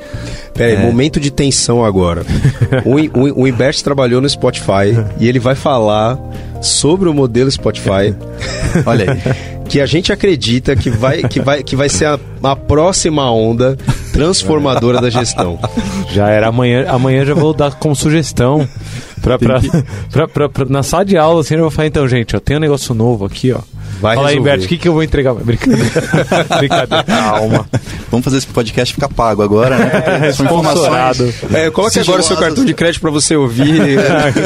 [0.53, 0.79] Peraí, é...
[0.79, 2.25] momento de tensão agora.
[2.85, 6.19] o, o, o trabalhou no Spotify e ele vai falar
[6.61, 8.15] sobre o modelo Spotify.
[8.85, 9.63] Olha aí.
[9.67, 13.77] Que a gente acredita que vai, que vai, que vai ser a, a próxima onda
[14.11, 15.57] transformadora da gestão.
[16.11, 18.67] Já era amanhã, amanhã já vou dar como sugestão
[19.23, 22.41] Pra, pra, pra, pra, na sala de aula, assim, eu vou falar, então, gente, ó,
[22.41, 23.61] tem um negócio novo aqui, ó.
[23.99, 25.33] Vai Fala aí, Bert, o que, que eu vou entregar?
[25.33, 25.83] Brincadeira.
[26.57, 27.03] Brincadeira.
[27.03, 27.65] Calma.
[28.11, 30.27] Vamos fazer esse podcast ficar pago agora, né?
[30.27, 31.33] É, São informações.
[31.53, 33.97] É, coloque agora o seu cartão de crédito para você ouvir.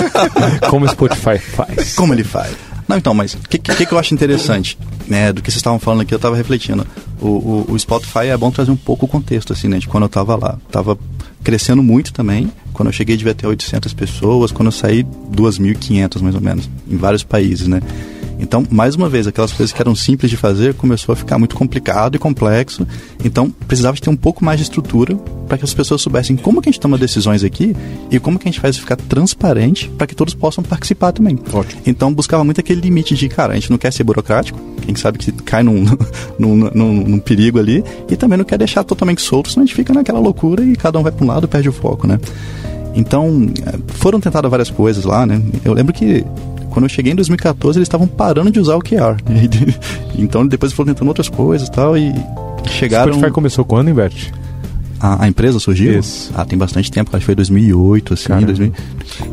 [0.69, 1.95] Como o Spotify faz.
[1.95, 2.55] Como ele faz.
[2.87, 5.77] Não, então, mas o que, que, que, eu acho interessante né, do que vocês estavam
[5.77, 6.87] falando aqui, eu estava refletindo.
[7.19, 10.03] O, o, o, Spotify é bom trazer um pouco o contexto, assim, né, de quando
[10.03, 10.57] eu estava lá.
[10.71, 10.97] Tava
[11.43, 12.49] crescendo muito também.
[12.71, 14.51] Quando eu cheguei, devia ter 800 pessoas.
[14.51, 17.81] Quando eu saí, 2.500 mais ou menos, em vários países, né?
[18.39, 21.55] Então, mais uma vez, aquelas coisas que eram simples de fazer começou a ficar muito
[21.55, 22.85] complicado e complexo.
[23.23, 25.15] Então, precisava de ter um pouco mais de estrutura
[25.47, 27.75] para que as pessoas soubessem como que a gente toma decisões aqui
[28.11, 31.39] e como que a gente faz ficar transparente para que todos possam participar também.
[31.51, 31.81] Ótimo.
[31.85, 35.17] Então, buscava muito aquele limite de, cara, a gente não quer ser burocrático, quem sabe
[35.17, 35.85] que cai num,
[36.37, 39.75] num, num, num perigo ali, e também não quer deixar totalmente solto, senão a gente
[39.75, 42.19] fica naquela loucura e cada um vai para um lado e perde o foco, né?
[42.95, 45.41] Então, eh, foram tentadas várias coisas lá, né?
[45.63, 46.25] Eu lembro que
[46.77, 49.17] quando eu cheguei em 2014, eles estavam parando de usar o QR.
[50.15, 52.13] então depois foram tentando outras coisas e tal, e
[52.69, 53.13] chegaram...
[53.13, 54.31] O Spotify começou quando, Invert?
[54.99, 55.97] A, a, empresa surgiu?
[55.97, 56.31] Isso.
[56.35, 58.73] Ah, tem bastante tempo, acho que foi 2008, assim, 2000...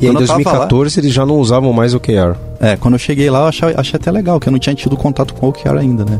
[0.01, 2.35] E em 2014 lá, eles já não usavam mais o QR.
[2.59, 4.97] É, quando eu cheguei lá, eu achei, achei até legal, que eu não tinha tido
[4.97, 6.19] contato com o QR ainda, né?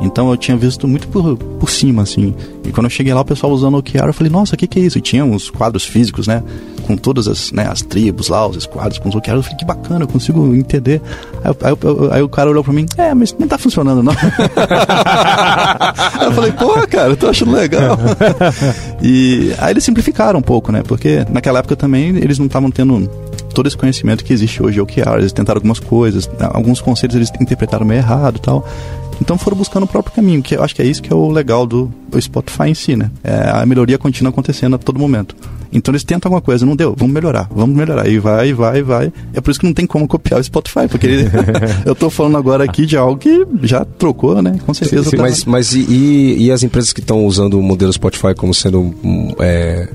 [0.00, 2.32] Então eu tinha visto muito por, por cima, assim.
[2.64, 4.68] E quando eu cheguei lá, o pessoal usando o OKR, eu falei, nossa, o que,
[4.68, 4.98] que é isso?
[4.98, 6.44] E tinha uns quadros físicos, né?
[6.90, 9.30] Com todas as, né, as tribos lá, os quadros com os OKR.
[9.30, 11.00] Eu falei, que bacana, eu consigo entender.
[11.44, 11.78] Aí, aí, aí,
[12.10, 14.12] aí o cara olhou pra mim, é, mas não tá funcionando, não.
[16.20, 17.96] eu falei, pô, cara, eu tô achando legal.
[19.00, 20.82] e aí eles simplificaram um pouco, né?
[20.82, 23.08] Porque naquela época também eles não estavam tendo
[23.54, 25.18] todo esse conhecimento que existe hoje, é o OKR.
[25.18, 28.66] Eles tentaram algumas coisas, alguns conceitos eles interpretaram meio errado e tal.
[29.20, 31.28] Então foram buscando o próprio caminho, que eu acho que é isso que é o
[31.30, 33.12] legal do, do Spotify em si, né?
[33.22, 35.36] É a melhoria contínua acontecendo a todo momento.
[35.72, 38.08] Então eles tentam alguma coisa, não deu, vamos melhorar, vamos melhorar.
[38.08, 39.12] E vai, vai, vai.
[39.32, 41.30] É por isso que não tem como copiar o Spotify, porque ele,
[41.86, 44.58] eu tô falando agora aqui de algo que já trocou, né?
[44.66, 45.10] Com certeza.
[45.10, 48.94] Sim, mas, mas e, e, as empresas que estão usando o modelo Spotify como sendo
[49.38, 49.88] é,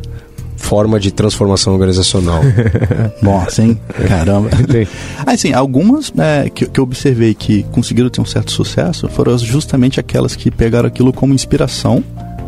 [0.56, 2.42] forma de transformação organizacional?
[3.22, 3.80] Nossa, hein?
[4.08, 4.50] Caramba.
[5.26, 10.00] assim, algumas é, que, que eu observei que conseguiram ter um certo sucesso foram justamente
[10.00, 12.04] aquelas que pegaram aquilo como inspiração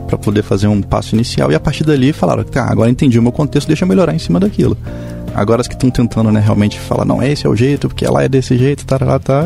[0.08, 3.22] para poder fazer um passo inicial e a partir dali falaram, tá, agora entendi o
[3.22, 4.78] meu contexto, deixa eu melhorar em cima daquilo.
[5.34, 8.24] Agora as que estão tentando, né, realmente falar, não, esse é o jeito, porque ela
[8.24, 9.46] é desse jeito, tá, tá, tá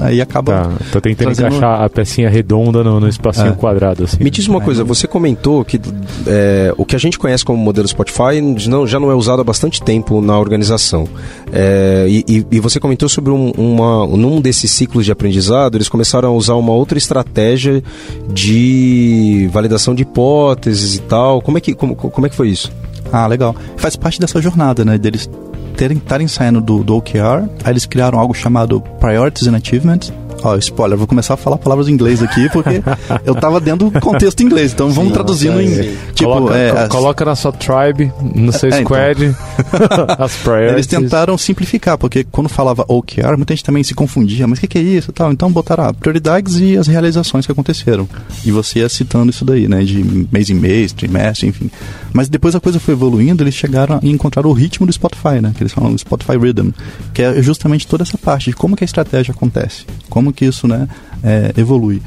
[0.00, 0.52] aí acaba.
[0.52, 1.56] Tá, tô tentando trazendo...
[1.56, 3.52] encaixar a pecinha redonda no, no espacinho é.
[3.52, 4.22] quadrado, assim.
[4.22, 5.80] Me diz uma coisa, você comentou que
[6.26, 9.44] é, o que a gente conhece como modelo Spotify não, já não é usado há
[9.44, 11.08] bastante tempo na organização.
[11.52, 16.28] É, e, e, você comentou sobre um, uma, num desses ciclos de aprendizado, eles começaram
[16.28, 17.82] a usar uma outra estratégia
[18.28, 21.42] de validação de hipóteses e tal.
[21.42, 22.72] Como é que, como, como é que foi isso?
[23.12, 23.54] Ah, legal.
[23.76, 24.96] Faz parte dessa jornada, né?
[24.96, 25.28] Deles
[25.76, 30.12] terem estarem saindo do, do OKR, aí eles criaram algo chamado Priorities and Achievements,
[30.42, 32.82] Ó, spoiler, vou começar a falar palavras em inglês aqui, porque
[33.24, 35.68] eu tava dentro do contexto inglês, então vamos sim, traduzindo em.
[35.68, 35.96] Sim.
[36.14, 36.88] Tipo, coloca, é, as...
[36.88, 40.06] coloca na sua tribe, no seu é, squad, então.
[40.18, 40.72] as priorities.
[40.72, 44.68] Eles tentaram simplificar, porque quando falava OKR, muita gente também se confundia, mas o que,
[44.68, 45.32] que, é isso tal?
[45.32, 48.08] Então botaram ah, prioridades e as realizações que aconteceram.
[48.44, 49.82] E você ia citando isso daí, né?
[49.82, 51.70] De mês em mês, trimestre, enfim.
[52.12, 55.52] Mas depois a coisa foi evoluindo, eles chegaram a encontrar o ritmo do Spotify, né?
[55.56, 56.70] Que eles falam Spotify Rhythm,
[57.14, 60.68] que é justamente toda essa parte de como que a estratégia acontece, como que isso
[60.68, 60.86] né,
[61.24, 62.02] é, evolui.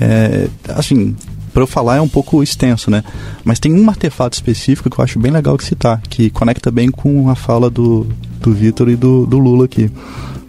[0.00, 1.16] É, assim,
[1.52, 3.02] para eu falar é um pouco extenso, né?
[3.44, 6.88] Mas tem um artefato específico que eu acho bem legal de citar, que conecta bem
[6.88, 8.06] com a fala do,
[8.40, 9.90] do Vitor e do, do Lula aqui.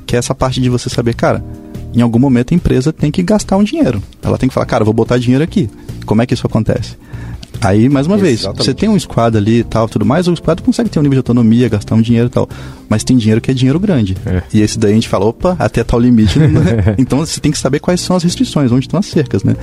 [0.05, 1.43] Que é essa parte de você saber, cara,
[1.95, 4.03] em algum momento a empresa tem que gastar um dinheiro.
[4.21, 5.67] Ela tem que falar, cara, vou botar dinheiro aqui.
[6.05, 6.95] Como é que isso acontece?
[7.61, 8.57] Aí, mais uma Exatamente.
[8.57, 11.01] vez, você tem um squad ali e tal, tudo mais, o squad consegue ter um
[11.01, 12.47] nível de autonomia, gastar um dinheiro e tal.
[12.87, 14.15] Mas tem dinheiro que é dinheiro grande.
[14.25, 14.41] É.
[14.53, 16.39] E esse daí a gente fala, opa, até tal limite.
[16.39, 16.95] Né?
[16.97, 19.55] então você tem que saber quais são as restrições, onde estão as cercas, né?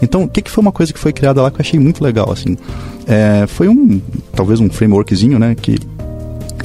[0.00, 2.02] Então, o que, que foi uma coisa que foi criada lá que eu achei muito
[2.02, 2.56] legal, assim?
[3.06, 4.00] É, foi um,
[4.34, 5.54] talvez um frameworkzinho, né?
[5.54, 5.76] Que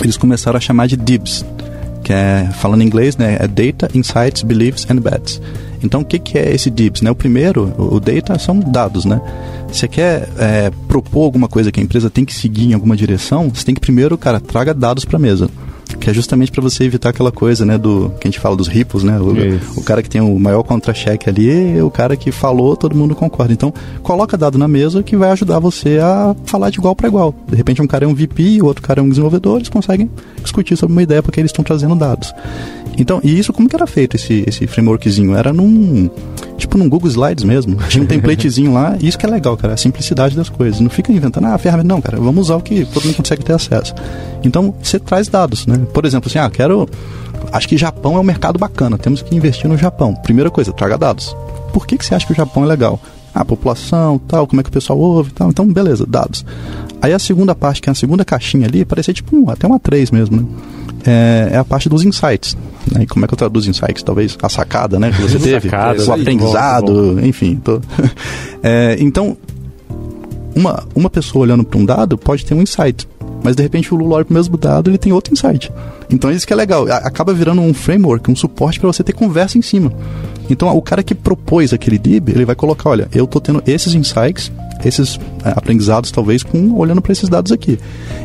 [0.04, 1.44] eles começaram a chamar de DIBs,
[2.04, 3.38] que é, falando em inglês, né?
[3.40, 5.42] É Data, Insights, Beliefs and Bets.
[5.84, 7.02] Então, o que, que é esse DIBS?
[7.02, 7.12] Né?
[7.12, 9.22] O primeiro, o data, são dados, né?
[9.72, 13.50] Você quer é, propor alguma coisa que a empresa tem que seguir em alguma direção,
[13.54, 15.50] você tem que primeiro, cara, traga dados para a mesa
[16.00, 18.68] que é justamente para você evitar aquela coisa, né, do que a gente fala dos
[18.68, 22.32] ripos, né, o, o cara que tem o maior contra-cheque ali, é o cara que
[22.32, 23.54] falou, todo mundo concorda.
[23.54, 23.74] Então,
[24.04, 27.34] coloca dado na mesa que vai ajudar você a falar de igual para igual.
[27.48, 30.10] De repente, um cara é um VP, o outro cara é um desenvolvedor, eles conseguem
[30.42, 32.34] discutir sobre uma ideia porque eles estão trazendo dados.
[32.98, 35.36] Então, e isso como que era feito esse, esse frameworkzinho?
[35.36, 36.10] Era num
[36.58, 37.78] tipo num Google Slides mesmo.
[37.88, 40.80] Tinha um templatezinho lá, e isso que é legal, cara, a simplicidade das coisas.
[40.80, 43.44] Não fica inventando, ah, a ferramenta, não, cara, vamos usar o que todo mundo consegue
[43.44, 43.94] ter acesso.
[44.44, 45.78] Então, você traz dados, né?
[45.94, 46.90] Por exemplo, assim, ah, quero.
[47.52, 50.16] Acho que Japão é um mercado bacana, temos que investir no Japão.
[50.16, 51.36] Primeira coisa, traga dados.
[51.72, 53.00] Por que, que você acha que o Japão é legal?
[53.34, 55.50] Ah, população, tal, como é que o pessoal ouve tal.
[55.50, 56.44] Então, beleza, dados.
[57.00, 59.80] Aí a segunda parte, que é a segunda caixinha ali, parecia tipo um, até uma
[59.80, 60.46] 3 mesmo, né?
[61.06, 62.58] É, é, a parte dos insights.
[62.92, 63.04] Né?
[63.04, 64.04] E como é que eu traduzo insights?
[64.04, 65.12] Talvez a sacada, né?
[65.12, 67.26] Que você teve, sacada, o aprendizado, bom, bom.
[67.26, 67.56] enfim.
[67.56, 67.82] Tô...
[68.64, 69.38] é, então,
[70.56, 73.08] uma, uma pessoa olhando para um dado pode ter um insight
[73.44, 75.72] mas de repente o Lula olha para o mesmo dado ele tem outro insight.
[76.10, 79.58] Então isso que é legal, acaba virando um framework, um suporte para você ter conversa
[79.58, 79.92] em cima.
[80.50, 83.94] Então o cara que propôs aquele DIB, ele vai colocar, olha, eu estou tendo esses
[83.94, 84.52] insights,
[84.84, 87.80] esses é, aprendizados talvez com olhando para esses dados aqui.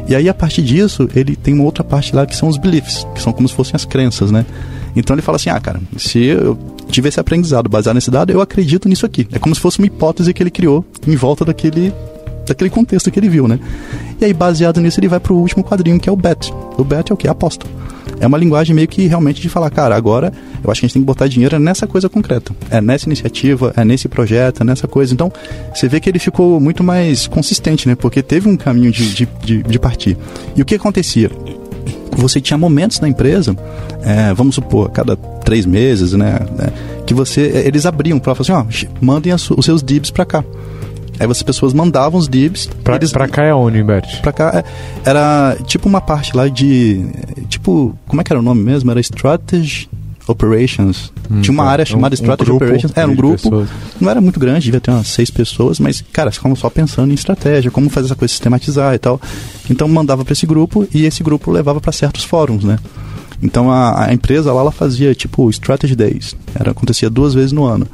[0.08, 3.06] E aí a partir disso, ele tem uma outra parte lá que são os beliefs,
[3.14, 4.44] que são como se fossem as crenças, né?
[4.94, 6.58] Então ele fala assim: "Ah, cara, se eu
[6.88, 9.26] tive esse aprendizado baseado nesse dado, eu acredito nisso aqui".
[9.32, 11.92] É como se fosse uma hipótese que ele criou em volta daquele
[12.46, 13.58] daquele contexto que ele viu, né?
[14.20, 16.52] E aí, baseado nisso, ele vai pro último quadrinho, que é o bet.
[16.76, 17.28] O bet é o que?
[17.28, 17.66] Aposta.
[18.20, 20.32] É uma linguagem meio que realmente de falar, cara, agora
[20.62, 22.54] eu acho que a gente tem que botar dinheiro nessa coisa concreta.
[22.70, 25.12] É nessa iniciativa, é nesse projeto, é nessa coisa.
[25.12, 25.32] Então,
[25.74, 27.94] você vê que ele ficou muito mais consistente, né?
[27.94, 30.16] Porque teve um caminho de, de, de, de partir.
[30.54, 31.30] E o que acontecia?
[32.16, 33.56] Você tinha momentos na empresa,
[34.04, 36.40] é, vamos supor, cada três meses, né?
[36.56, 36.72] né
[37.06, 40.44] que você, eles abriam para falar assim, ó, mandem os seus DIBs para cá.
[41.22, 42.68] Aí as pessoas mandavam os DIBs.
[42.82, 44.20] Pra, eles, pra cá é onde, Humberto?
[44.20, 44.64] Pra cá é,
[45.08, 47.06] era tipo uma parte lá de.
[47.48, 48.90] Tipo, como é que era o nome mesmo?
[48.90, 49.88] Era Strategy
[50.26, 51.12] Operations.
[51.30, 51.70] Hum, Tinha uma tá.
[51.70, 52.92] área chamada um, Strategy um Operations.
[52.96, 53.36] Era um grupo.
[53.36, 53.68] Pessoas.
[54.00, 57.14] Não era muito grande, devia ter umas seis pessoas, mas, cara, ficavam só pensando em
[57.14, 59.20] estratégia, como fazer essa coisa sistematizar e tal.
[59.70, 62.80] Então mandava para esse grupo e esse grupo levava para certos fóruns, né?
[63.40, 66.34] Então a, a, empresa lá ela fazia tipo Strategy Days.
[66.52, 67.86] Era, acontecia duas vezes no ano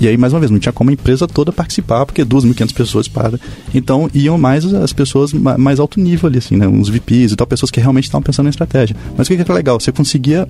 [0.00, 3.08] E aí, mais uma vez, não tinha como a empresa toda participar, porque 2.500 pessoas
[3.08, 3.38] para.
[3.74, 6.66] Então, iam mais as pessoas mais alto nível ali, assim, né?
[6.66, 8.96] Uns VPs e tal, pessoas que realmente estavam pensando em estratégia.
[9.16, 9.78] Mas o que, que era legal?
[9.78, 10.48] Você conseguia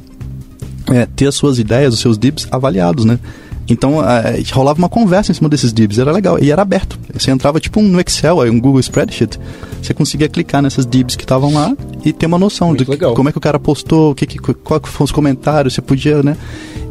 [0.92, 3.18] é, ter as suas ideias, os seus dips avaliados, né?
[3.68, 6.38] Então, é, rolava uma conversa em cima desses divs, era legal.
[6.42, 6.98] E era aberto.
[7.12, 9.38] Você entrava tipo no Excel, um Google Spreadsheet,
[9.80, 13.14] você conseguia clicar nessas divs que estavam lá e ter uma noção Muito de legal.
[13.14, 15.82] como é que o cara postou, o que, que, qual que foram os comentários, você
[15.82, 16.36] podia, né?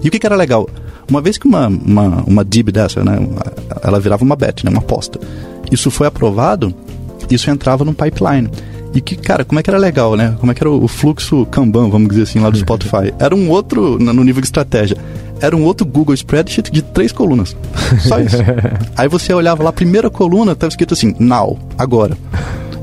[0.04, 0.70] E o que, que era legal?
[1.12, 3.20] Uma vez que uma, uma, uma DIB dessa, né,
[3.84, 5.20] ela virava uma bet, né, uma aposta,
[5.70, 6.74] isso foi aprovado,
[7.30, 8.50] isso entrava no pipeline.
[8.94, 10.36] E que, cara, como é que era legal, né?
[10.40, 13.14] Como é que era o fluxo Kanban, vamos dizer assim, lá do Spotify?
[13.20, 14.98] Era um outro, no nível de estratégia,
[15.42, 17.56] era um outro Google Spreadsheet de três colunas.
[18.00, 18.38] Só isso.
[18.96, 22.16] Aí você olhava lá, a primeira coluna estava escrito assim, now, agora.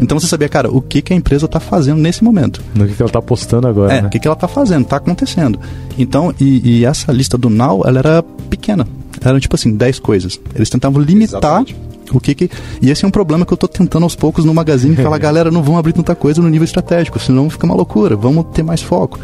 [0.00, 2.62] Então você sabia, cara, o que, que a empresa está fazendo nesse momento.
[2.74, 3.92] No que, que ela está postando agora.
[3.92, 4.08] É, né?
[4.08, 5.58] o que, que ela está fazendo, está acontecendo.
[5.98, 8.86] Então, e, e, essa lista do now, ela era pequena.
[9.20, 10.40] Eram tipo assim, 10 coisas.
[10.54, 11.76] Eles tentavam limitar Exatamente.
[12.12, 12.50] o que que.
[12.80, 15.50] E esse é um problema que eu estou tentando aos poucos no magazine falar, galera,
[15.50, 18.80] não vão abrir tanta coisa no nível estratégico, senão fica uma loucura, vamos ter mais
[18.80, 19.18] foco.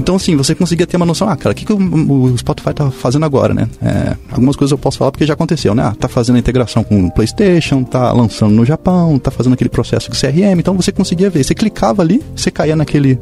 [0.00, 2.72] Então, assim, você conseguia ter uma noção, ah, cara, o que, que o, o Spotify
[2.72, 3.68] tá fazendo agora, né?
[3.82, 5.82] É, algumas coisas eu posso falar porque já aconteceu, né?
[5.84, 9.68] Ah, tá fazendo a integração com o PlayStation, tá lançando no Japão, tá fazendo aquele
[9.68, 11.44] processo de CRM, então você conseguia ver.
[11.44, 13.18] Você clicava ali, você caía naquele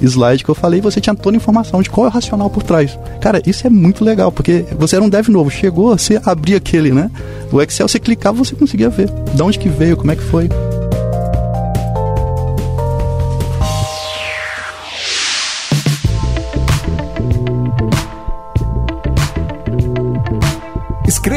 [0.00, 2.62] slide que eu falei você tinha toda a informação de qual é o racional por
[2.62, 2.96] trás.
[3.20, 6.92] Cara, isso é muito legal, porque você era um dev novo, chegou, você abria aquele,
[6.92, 7.10] né?
[7.52, 10.48] O Excel, você clicava, você conseguia ver de onde que veio, como é que foi.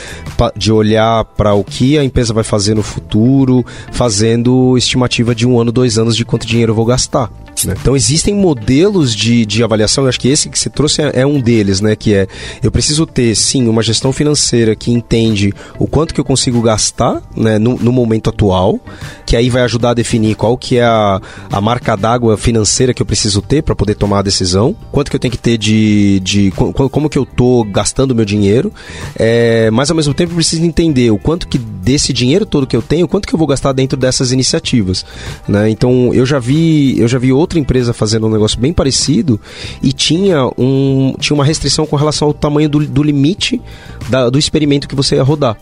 [0.55, 5.59] de olhar para o que a empresa vai fazer no futuro, fazendo estimativa de um
[5.59, 7.31] ano, dois anos de quanto dinheiro eu vou gastar.
[7.65, 7.75] Né?
[7.79, 11.25] Então existem modelos de, de avaliação, eu acho que esse que você trouxe é, é,
[11.25, 11.95] um deles, né?
[11.95, 12.27] Que é
[12.63, 17.21] eu preciso ter sim uma gestão financeira que entende o quanto que eu consigo gastar
[17.37, 18.77] né, no, no momento atual,
[19.25, 23.01] que aí vai ajudar a definir qual que é a, a marca d'água financeira que
[23.01, 26.19] eu preciso ter para poder tomar a decisão, quanto que eu tenho que ter de.
[26.19, 28.73] de como que eu tô gastando meu dinheiro,
[29.15, 32.75] é, mas ao mesmo tempo eu preciso entender o quanto que desse dinheiro todo que
[32.75, 35.05] eu tenho, quanto que eu vou gastar dentro dessas iniciativas.
[35.47, 35.69] Né?
[35.69, 39.39] Então eu já vi, eu já vi outra empresa fazendo um negócio bem parecido
[39.81, 43.61] e tinha, um, tinha uma restrição com relação ao tamanho do, do limite
[44.09, 45.57] da, do experimento que você ia rodar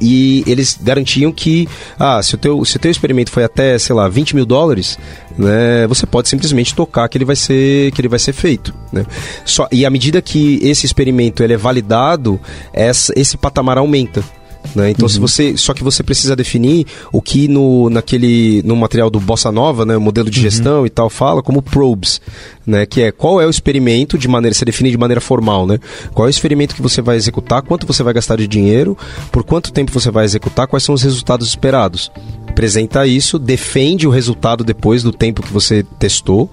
[0.00, 3.94] e eles garantiam que ah, se o teu, se o teu experimento foi até, sei
[3.94, 4.98] lá, 20 mil dólares,
[5.36, 8.74] né, você pode simplesmente tocar que ele vai ser, que ele vai ser feito.
[8.92, 9.04] Né?
[9.44, 12.40] Só, e à medida que esse experimento ele é validado,
[12.72, 14.24] essa, esse patamar aumenta.
[14.74, 14.90] Né?
[14.90, 15.08] Então, uhum.
[15.08, 19.50] se você, só que você precisa definir o que no, naquele, no material do Bossa
[19.50, 20.42] Nova, né, o modelo de uhum.
[20.42, 22.20] gestão e tal, fala como probes,
[22.66, 25.78] né, que é qual é o experimento de maneira, você define de maneira formal, né?
[26.14, 28.96] Qual é o experimento que você vai executar, quanto você vai gastar de dinheiro,
[29.32, 32.12] por quanto tempo você vai executar, quais são os resultados esperados.
[32.46, 36.50] Apresenta isso, defende o resultado depois do tempo que você testou,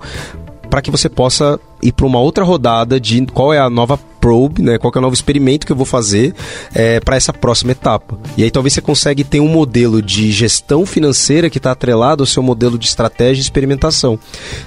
[0.70, 3.98] para que você possa ir para uma outra rodada de qual é a nova
[4.28, 4.78] probe, né?
[4.78, 6.34] Qual é o novo experimento que eu vou fazer
[6.76, 8.20] é, para essa próxima etapa.
[8.36, 12.28] E aí talvez você consegue ter um modelo de gestão financeira que está atrelado ao
[12.28, 14.20] seu modelo de estratégia e experimentação.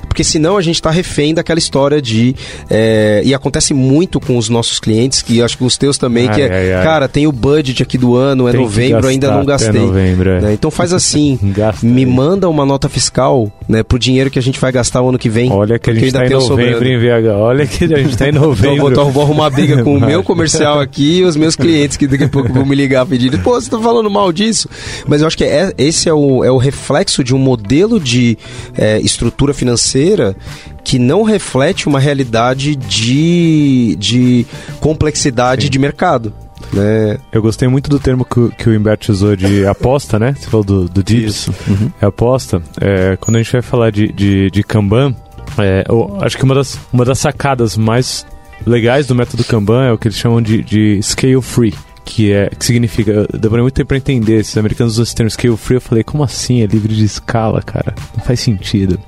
[0.09, 2.35] Porque senão a gente está refém daquela história de.
[2.71, 6.35] É, e acontece muito com os nossos clientes, que acho que os teus também, ai,
[6.35, 6.83] que é, ai, ai.
[6.83, 9.79] cara, tem o budget aqui do ano, é tem novembro, ainda não gastei.
[9.79, 10.41] Novembro, é.
[10.41, 10.53] né?
[10.55, 11.39] Então faz assim,
[11.83, 15.19] me manda uma nota fiscal né, pro dinheiro que a gente vai gastar o ano
[15.19, 15.53] que vem.
[15.53, 17.37] Olha que a gente está em novembro, em VH.
[17.37, 18.91] Olha que a gente está em novembro.
[18.91, 22.25] então, vou arrumar briga com o meu comercial aqui e os meus clientes que daqui
[22.25, 24.69] a pouco vão me ligar pedindo, pô, você tá falando mal disso.
[25.07, 28.39] Mas eu acho que é, esse é o, é o reflexo de um modelo de
[28.77, 30.37] é, estrutura financeira
[30.85, 34.47] que não reflete uma realidade de, de
[34.81, 35.71] complexidade Sim.
[35.71, 36.33] de mercado.
[36.73, 37.19] Né?
[37.33, 40.35] Eu gostei muito do termo que, que o Humberto usou de aposta, né?
[40.39, 41.49] Você falou do, do Dips.
[41.67, 41.91] Uhum.
[42.01, 42.63] É aposta.
[42.81, 45.15] É, quando a gente vai falar de, de, de Kanban,
[45.59, 48.27] é, eu acho que uma das, uma das sacadas mais
[48.67, 51.75] legais do método Kanban é o que eles chamam de, de scale free.
[52.05, 54.41] Que, é, que significa, demorei muito tempo pra entender.
[54.41, 55.77] Esses americanos usam esse termo scale free.
[55.77, 56.63] Eu falei, como assim?
[56.63, 57.95] É livre de escala, cara?
[58.17, 58.99] Não faz sentido.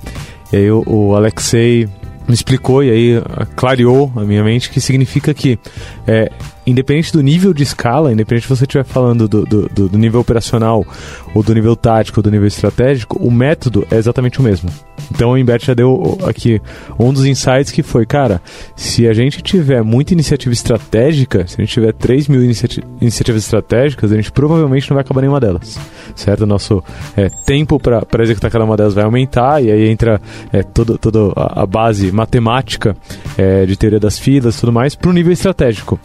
[0.51, 1.89] E aí o, o Alexei
[2.27, 3.21] me explicou e aí
[3.55, 5.59] clareou a minha mente que significa que
[6.07, 6.31] é,
[6.65, 10.85] independente do nível de escala, independente se você estiver falando do, do, do, nível operacional,
[11.33, 14.69] ou do nível tático, ou do nível estratégico, o método é exatamente o mesmo.
[15.11, 16.61] Então o Imbert já deu aqui
[16.97, 18.41] um dos insights que foi, cara,
[18.75, 23.43] se a gente tiver muita iniciativa estratégica, se a gente tiver 3 mil iniciati iniciativas
[23.43, 25.79] estratégicas, a gente provavelmente não vai acabar nenhuma delas,
[26.15, 26.45] certo?
[26.45, 26.83] Nosso
[27.17, 31.33] é, tempo para executar cada uma delas vai aumentar, e aí entra é, toda todo
[31.35, 32.95] a, a, base matemática
[33.37, 35.99] é, de teoria das filas e tudo mais para o nível estratégico.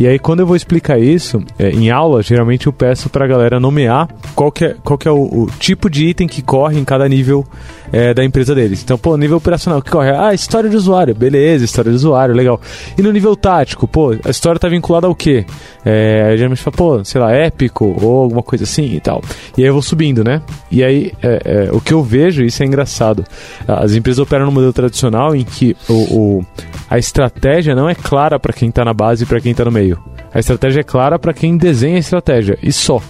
[0.00, 3.28] E aí, quando eu vou explicar isso é, em aula, geralmente eu peço para a
[3.28, 6.80] galera nomear qual que é, qual que é o, o, tipo de item que corre
[6.80, 7.44] em cada nível
[7.92, 8.82] é, da empresa deles.
[8.82, 10.10] Então, pô, nível operacional, que corre?
[10.10, 11.14] Ah, história de usuário.
[11.14, 12.58] Beleza, história de usuário, legal.
[12.96, 15.44] E no nível tático, pô, a história tá vinculada ao quê?
[15.84, 19.20] É, geralmente fala, pô, sei lá, épico ou alguma coisa assim e tal.
[19.54, 20.40] E aí eu vou subindo, né?
[20.70, 23.22] E aí, é, é, o que eu vejo, isso é engraçado.
[23.68, 26.46] As empresas operam no modelo tradicional em que o, o
[26.90, 29.70] a estratégia não é clara para quem está na base e para quem está no
[29.70, 29.89] meio.
[30.32, 33.02] A estratégia é clara para quem desenha a estratégia e só.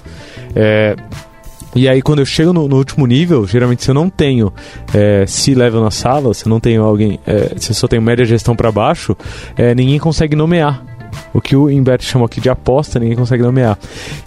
[0.55, 0.97] É,
[1.75, 4.53] e aí, quando eu chego no, no, último nível, geralmente se eu não tenho
[4.93, 8.25] é, C-level na sala, se eu não tenho alguém, é, se eu só tenho média
[8.25, 9.17] gestão para baixo,
[9.57, 10.85] é, ninguém consegue nomear.
[11.33, 13.79] O que o Imbert chamou aqui de aposta, ninguém consegue nomear.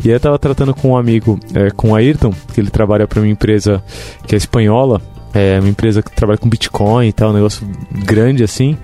[0.04, 3.08] E aí eu estava tratando com um amigo, é, com o Ayrton, que ele trabalha
[3.08, 3.84] para uma empresa
[4.26, 5.02] que é espanhola,
[5.34, 7.68] é uma empresa que trabalha com Bitcoin e tal, um negócio
[8.06, 8.78] grande assim.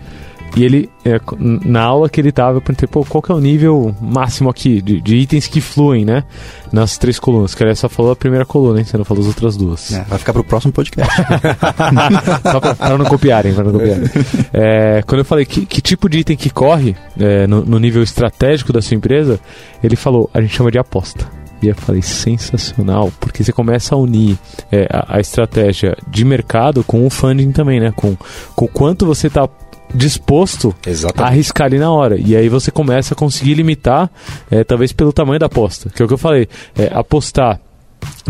[0.60, 3.40] E ele, é, na aula que ele tava, eu perguntei, pô, qual que é o
[3.40, 6.26] nível máximo aqui de, de itens que fluem, né?
[6.70, 7.56] Nas três colunas.
[7.56, 8.84] Que ele só falou a primeira coluna, hein?
[8.84, 9.94] Você não falou as outras duas.
[9.94, 11.16] É, vai ficar pro próximo podcast.
[12.52, 14.04] só pra, pra, não copiarem, pra não copiarem.
[14.52, 18.04] É, quando eu falei que, que, tipo de item que corre é, no, no nível
[18.04, 19.40] estratégico da sua empresa,
[19.82, 21.26] ele falou, a gente chama de aposta.
[21.62, 24.38] E eu falei, sensacional, porque você começa a unir
[24.70, 27.94] é, a, a, estratégia de mercado com o funding também, né?
[27.96, 28.18] Com,
[28.58, 29.48] com o quanto você está
[29.94, 31.22] disposto Exatamente.
[31.22, 32.18] a arriscar ali na hora.
[32.20, 34.10] E aí você começa a conseguir limitar,
[34.50, 35.90] é, talvez pelo tamanho da aposta.
[35.90, 36.48] Que é o que eu falei.
[36.78, 37.60] É, apostar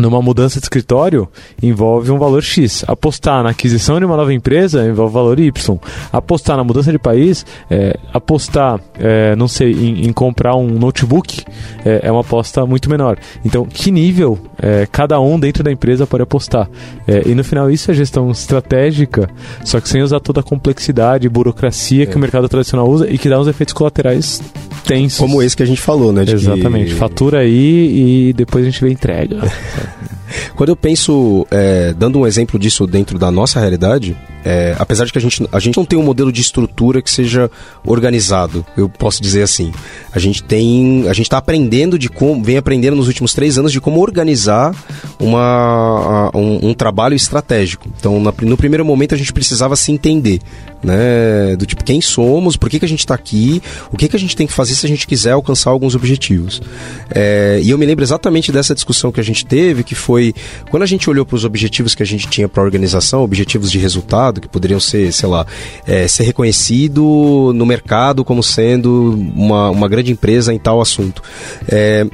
[0.00, 1.28] numa mudança de escritório
[1.62, 2.84] envolve um valor X.
[2.88, 5.78] Apostar na aquisição de uma nova empresa envolve valor Y.
[6.12, 11.44] Apostar na mudança de país, é, apostar, é, não sei, em, em, comprar um notebook
[11.84, 13.18] é, é, uma aposta muito menor.
[13.44, 16.68] Então, que nível é, cada um dentro da empresa pode apostar?
[17.06, 19.28] É, e no final, isso é gestão estratégica,
[19.64, 23.18] só que sem usar toda a complexidade e burocracia que o mercado tradicional usa e
[23.18, 24.42] que dá uns efeitos colaterais
[24.84, 25.18] tensos.
[25.18, 26.24] Como esse que a gente falou, né?
[26.26, 26.92] Exatamente.
[26.92, 26.94] Que...
[26.94, 29.40] Fatura aí e depois a gente vê entrega.
[30.54, 35.12] Quando eu penso, é, dando um exemplo disso dentro da nossa realidade, é, apesar de
[35.12, 37.50] que a gente, a gente não tem um modelo de estrutura que seja
[37.84, 39.72] organizado, eu posso dizer assim.
[40.12, 41.08] A gente tem.
[41.08, 42.42] A gente está aprendendo de como.
[42.42, 44.74] vem aprendendo nos últimos três anos de como organizar
[45.18, 47.86] uma, um, um trabalho estratégico.
[47.98, 50.40] Então, na, no primeiro momento, a gente precisava se entender.
[50.82, 53.62] Né, do tipo quem somos, por que, que a gente está aqui,
[53.92, 56.62] o que, que a gente tem que fazer se a gente quiser alcançar alguns objetivos.
[57.10, 60.32] É, e eu me lembro exatamente dessa discussão que a gente teve, que foi
[60.70, 63.70] quando a gente olhou para os objetivos que a gente tinha para a organização, objetivos
[63.70, 65.46] de resultado que poderiam ser, sei lá,
[65.86, 71.22] é, ser reconhecido no mercado como sendo uma, uma grande empresa em tal assunto.
[71.68, 72.06] É,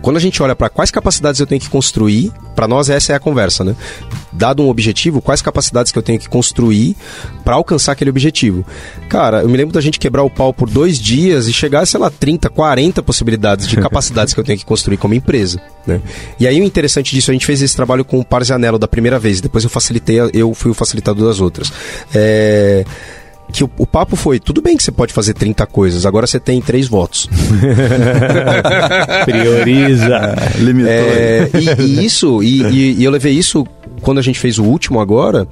[0.00, 3.16] quando a gente olha para quais capacidades eu tenho que construir, para nós essa é
[3.16, 3.74] a conversa, né?
[4.32, 6.96] Dado um objetivo, quais capacidades que eu tenho que construir
[7.44, 8.64] para alcançar aquele objetivo?
[9.08, 11.98] Cara, eu me lembro da gente quebrar o pau por dois dias e chegar, sei
[11.98, 16.00] lá, 30, 40 possibilidades de capacidades que eu tenho que construir como empresa, né?
[16.38, 19.18] E aí o interessante disso, a gente fez esse trabalho com o Parzianello da primeira
[19.18, 21.72] vez, depois eu facilitei, eu fui o facilitador das outras.
[22.14, 22.84] É
[23.52, 26.38] que o, o, papo foi: tudo bem que você pode fazer 30 coisas, agora você
[26.38, 27.28] tem três votos.
[29.24, 30.36] Prioriza.
[30.58, 30.92] Limitou.
[30.92, 33.66] É, e, e, isso, e, e, e, eu levei isso
[34.00, 35.46] quando a gente fez o último agora.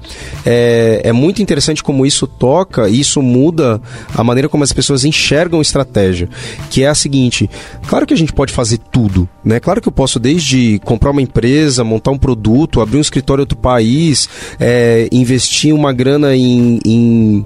[0.45, 3.81] É, é muito interessante como isso toca e isso muda
[4.15, 6.29] a maneira como as pessoas enxergam estratégia.
[6.69, 7.49] Que é a seguinte:
[7.87, 9.59] claro que a gente pode fazer tudo, né?
[9.59, 13.43] Claro que eu posso, desde comprar uma empresa, montar um produto, abrir um escritório em
[13.43, 14.29] outro país,
[14.59, 17.45] é, investir uma grana em, em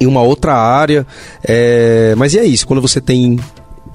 [0.00, 1.06] em uma outra área.
[1.44, 3.38] É, mas e é isso, quando você tem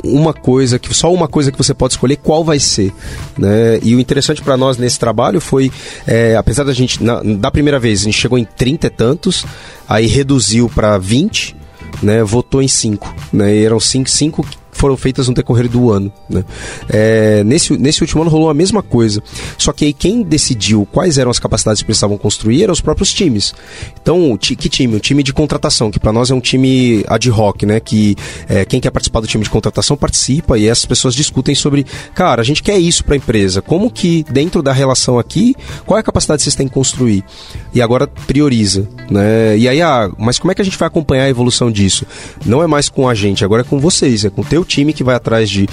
[0.03, 2.91] uma coisa que só uma coisa que você pode escolher qual vai ser
[3.38, 3.80] né?
[3.84, 5.72] e o interessante para nós nesse trabalho foi
[6.07, 9.45] é, apesar da gente na, da primeira vez a gente chegou em 30 e tantos
[9.88, 11.55] aí reduziu para 20
[12.01, 15.92] né votou em 5 né e eram 5 cinco, cinco foram feitas no decorrer do
[15.92, 16.12] ano.
[16.28, 16.44] Né?
[16.90, 19.22] É, nesse, nesse último ano rolou a mesma coisa.
[19.56, 23.14] Só que aí quem decidiu quais eram as capacidades que precisavam construir eram os próprios
[23.14, 23.54] times.
[24.02, 24.96] Então, que time?
[24.96, 27.80] O time de contratação, que para nós é um time ad hoc, né?
[27.80, 28.16] Que
[28.50, 32.42] é, quem quer participar do time de contratação participa e essas pessoas discutem sobre, cara,
[32.42, 33.62] a gente quer isso para a empresa.
[33.62, 35.56] Como que dentro da relação aqui,
[35.86, 37.24] qual é a capacidade que vocês têm que construir?
[37.72, 39.56] E agora prioriza, né?
[39.60, 42.04] E aí, ah, mas como é que a gente vai acompanhar a evolução disso?
[42.44, 44.93] Não é mais com a gente, agora é com vocês, é com o teu time
[44.93, 45.67] que vai atrás de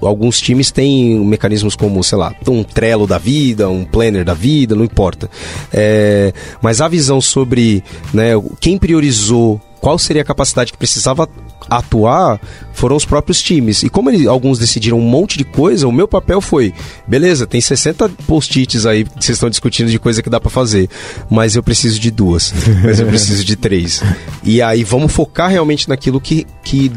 [0.00, 4.74] alguns times têm mecanismos como, sei lá, um Trello da vida, um planner da vida,
[4.74, 5.30] não importa.
[5.72, 11.28] É, mas a visão sobre né, quem priorizou qual seria a capacidade que precisava
[11.68, 12.40] atuar
[12.72, 13.82] foram os próprios times.
[13.82, 16.72] E como eles, alguns decidiram um monte de coisa, o meu papel foi:
[17.06, 20.88] beleza, tem 60 post-its aí que vocês estão discutindo de coisa que dá para fazer,
[21.28, 22.54] mas eu preciso de duas,
[22.84, 24.02] mas eu preciso de três.
[24.44, 26.90] E aí vamos focar realmente naquilo que, que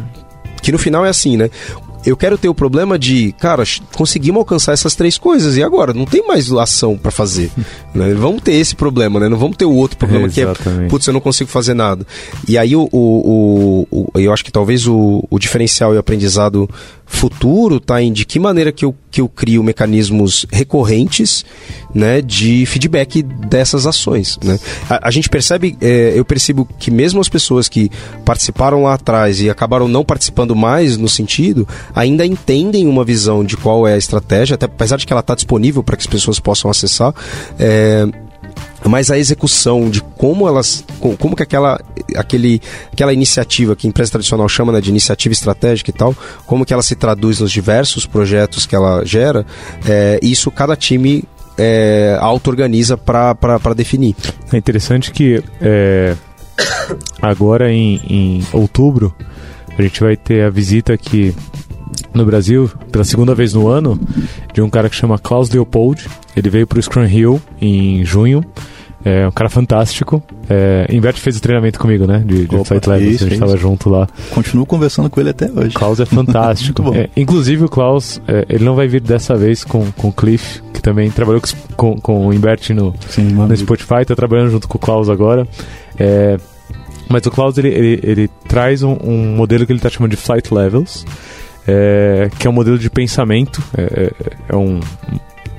[0.61, 1.49] que no final é assim, né?
[2.05, 3.63] eu quero ter o problema de, cara,
[3.95, 7.51] conseguimos alcançar essas três coisas e agora não tem mais ação para fazer.
[7.93, 8.13] né?
[8.13, 9.27] Vamos ter esse problema, né?
[9.27, 10.45] Não vamos ter o outro problema que é,
[10.87, 12.05] putz, eu não consigo fazer nada.
[12.47, 15.99] E aí o, o, o, o eu acho que talvez o, o diferencial e o
[15.99, 16.69] aprendizado
[17.05, 21.45] futuro está em de que maneira que eu, que eu crio mecanismos recorrentes
[21.93, 24.37] né, de feedback dessas ações.
[24.43, 24.59] Né?
[24.89, 27.89] A, a gente percebe, é, eu percebo que mesmo as pessoas que
[28.25, 33.55] participaram lá atrás e acabaram não participando mais no sentido, ainda entendem uma visão de
[33.55, 36.39] qual é a estratégia, até apesar de que ela está disponível para que as pessoas
[36.39, 37.13] possam acessar.
[37.59, 38.07] É,
[38.87, 40.83] mas a execução de como elas,
[41.19, 41.79] como que aquela,
[42.15, 42.61] aquele,
[42.91, 46.15] aquela iniciativa que a empresa tradicional chama né, de iniciativa estratégica e tal,
[46.45, 49.45] como que ela se traduz nos diversos projetos que ela gera,
[49.87, 51.23] é, isso cada time
[51.57, 54.15] é, auto-organiza para definir.
[54.51, 56.15] É interessante que é,
[57.21, 59.15] agora em, em outubro
[59.77, 61.35] a gente vai ter a visita aqui
[62.13, 63.99] no Brasil, pela segunda vez no ano,
[64.53, 66.07] de um cara que chama Klaus Leopold.
[66.35, 68.43] Ele veio para o Scrum Hill em junho
[69.05, 70.21] é um cara fantástico.
[70.49, 72.23] É, Invert fez o treinamento comigo, né?
[72.25, 74.07] De, de Opa, Flight Levels, isso, a gente estava junto lá.
[74.31, 75.75] Continuo conversando com ele até hoje.
[75.75, 76.81] O Klaus é fantástico.
[76.97, 80.59] é, inclusive o Klaus, é, ele não vai vir dessa vez com, com o Cliff,
[80.73, 81.39] que também trabalhou
[81.77, 85.47] com, com o Invert no, Sim, no Spotify, está trabalhando junto com o Klaus agora.
[85.99, 86.39] É,
[87.07, 90.17] mas o Klaus, ele, ele, ele traz um, um, modelo que ele está chamando de
[90.17, 91.05] Flight Levels,
[91.67, 94.11] é, que é um modelo de pensamento, é, é,
[94.49, 94.79] é um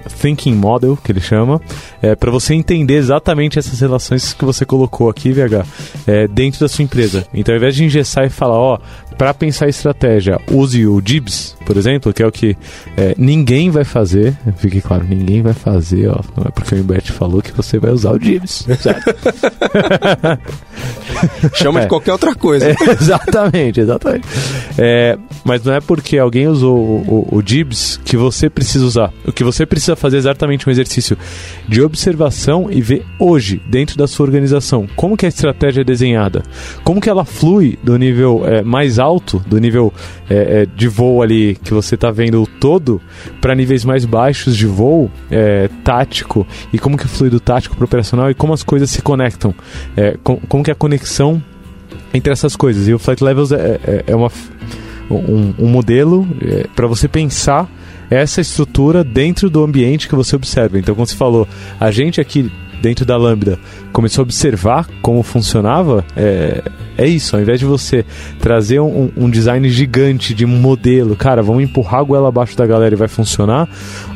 [0.08, 1.60] Thinking Model, que ele chama,
[2.00, 5.66] é, para você entender exatamente essas relações que você colocou aqui, VH,
[6.06, 7.26] é, dentro da sua empresa.
[7.32, 8.78] Então, ao invés de engessar e falar, ó,
[9.16, 12.56] para pensar estratégia, use o DIBS, por exemplo, que é o que
[12.96, 14.36] é, ninguém vai fazer.
[14.56, 16.20] Fique claro, ninguém vai fazer, ó.
[16.36, 19.16] Não é porque o Imbert falou que você vai usar o DIBS, certo?
[21.54, 21.82] Chama é.
[21.82, 22.70] de qualquer outra coisa.
[22.70, 24.26] É, exatamente, exatamente.
[24.78, 29.12] É, mas não é porque alguém usou o, o, o DIBS que você precisa usar.
[29.26, 31.16] O que você precisa fazer é exatamente um exercício
[31.68, 36.42] de observação e ver hoje, dentro da sua organização, como que a estratégia é desenhada,
[36.84, 39.05] como que ela flui do nível é, mais alto,
[39.46, 39.92] do nível
[40.28, 43.00] é, é, de voo ali que você está vendo todo,
[43.40, 47.84] para níveis mais baixos de voo é, tático e como que flui do tático para
[47.84, 49.54] operacional e como as coisas se conectam,
[49.96, 51.42] é, com, como que a conexão
[52.12, 52.88] entre essas coisas.
[52.88, 54.30] E o Flight Levels é, é, é uma,
[55.10, 56.26] um, um modelo
[56.74, 57.70] para você pensar
[58.10, 60.78] essa estrutura dentro do ambiente que você observa.
[60.78, 61.48] Então, como você falou,
[61.78, 62.50] a gente aqui
[62.80, 63.58] dentro da Lambda
[63.92, 66.62] começou a observar como funcionava, é,
[66.98, 67.36] é isso.
[67.36, 68.04] Ao invés de você
[68.38, 72.66] trazer um, um, design gigante de um modelo, cara, vamos empurrar a goela abaixo da
[72.66, 73.68] galera e vai funcionar,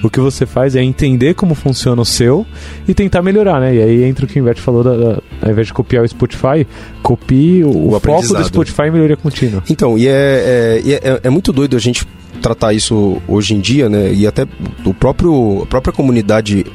[0.03, 2.47] o que você faz é entender como funciona o seu
[2.87, 3.75] e tentar melhorar, né?
[3.75, 6.09] E aí entra o que o Invert falou, da, da, ao invés de copiar o
[6.09, 6.67] Spotify,
[7.03, 9.63] copie o, o foco do Spotify e melhoria contínua.
[9.69, 12.07] Então, e é, é, é, é muito doido a gente
[12.41, 14.13] tratar isso hoje em dia, né?
[14.13, 14.47] E até
[14.85, 16.67] o próprio, a própria comunidade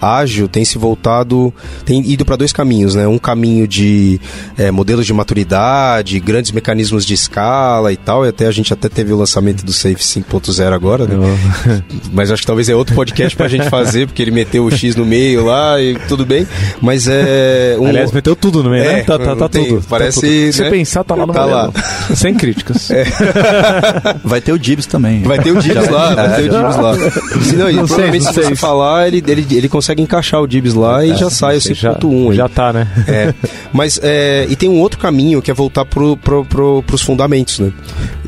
[0.00, 1.52] ágil tem se voltado,
[1.84, 3.06] tem ido para dois caminhos, né?
[3.06, 4.20] Um caminho de
[4.56, 8.88] é, modelos de maturidade, grandes mecanismos de escala e tal, e até a gente até
[8.88, 11.16] teve o lançamento do Safe 5.0 agora, né?
[12.12, 14.96] Mas acho que talvez é outro podcast pra gente fazer, porque ele meteu o X
[14.96, 16.46] no meio lá e tudo bem,
[16.80, 17.76] mas é...
[17.78, 17.86] Um...
[17.86, 18.90] Aliás, meteu tudo no meio, né?
[18.90, 19.02] é, né?
[19.04, 19.84] Tá, tá, tá tem, tudo.
[19.88, 20.20] Parece...
[20.20, 20.30] Tá tudo.
[20.30, 20.70] Se você né?
[20.70, 21.72] pensar, tá lá no tá lá.
[22.14, 22.90] Sem críticas.
[22.90, 23.04] É.
[24.24, 25.22] Vai ter o Dibs também.
[25.22, 26.92] Vai ter o Dibs lá, vai ter o Dibs lá.
[27.56, 30.74] Não, não provavelmente sei, se você falar, ele, ele, ele consegue consegue encaixar o Dibs
[30.74, 32.28] lá e é, já sai o 5.1.
[32.28, 32.86] Já, já tá, né?
[33.10, 33.34] É.
[33.72, 37.58] Mas, é, e tem um outro caminho que é voltar pro, pro, pro, pros fundamentos,
[37.58, 37.72] né?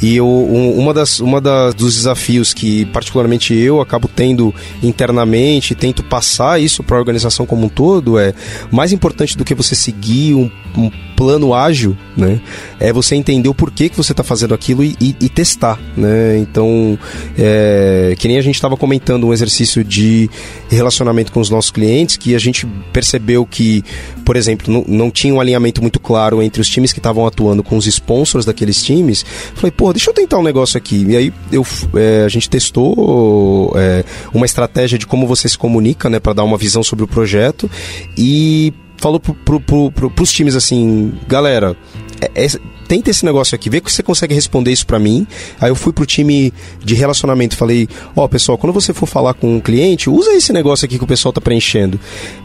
[0.00, 4.52] E eu, um, uma das uma das, dos desafios que particularmente eu acabo tendo
[4.82, 8.34] internamente, tento passar isso para a organização como um todo é
[8.70, 10.90] mais importante do que você seguir um, um
[11.22, 12.40] plano ágil, né?
[12.80, 16.36] É você entender o porquê que você está fazendo aquilo e, e, e, testar, né?
[16.36, 16.98] Então,
[17.38, 20.28] é, que nem a gente estava comentando um exercício de
[20.68, 23.84] relacionamento com os nossos clientes, que a gente percebeu que,
[24.24, 27.62] por exemplo, não, não tinha um alinhamento muito claro entre os times que estavam atuando
[27.62, 29.24] com os sponsors daqueles times.
[29.54, 31.06] Falei, pô, deixa eu tentar um negócio aqui.
[31.08, 31.64] E aí eu,
[31.94, 34.04] é, a gente testou é,
[34.34, 37.70] uma estratégia de como você se comunica, né, para dar uma visão sobre o projeto
[38.18, 41.76] e falou pro, pro, pro, pro, pros times assim, galera,
[42.20, 42.46] é, é,
[42.86, 45.26] tenta esse negócio aqui, vê que você consegue responder isso para mim.
[45.60, 49.34] Aí eu fui pro time de relacionamento, falei, ó, oh, pessoal, quando você for falar
[49.34, 51.98] com um cliente, usa esse negócio aqui que o pessoal tá preenchendo.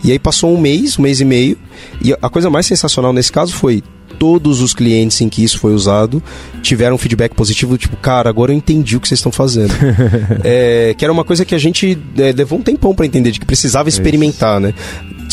[0.03, 1.59] E aí passou um mês, um mês e meio,
[2.03, 3.83] e a coisa mais sensacional nesse caso foi
[4.17, 6.23] todos os clientes em que isso foi usado
[6.63, 9.73] tiveram um feedback positivo, tipo, cara, agora eu entendi o que vocês estão fazendo.
[10.43, 13.39] é, que era uma coisa que a gente é, levou um tempão para entender, de
[13.39, 14.73] que precisava experimentar, né?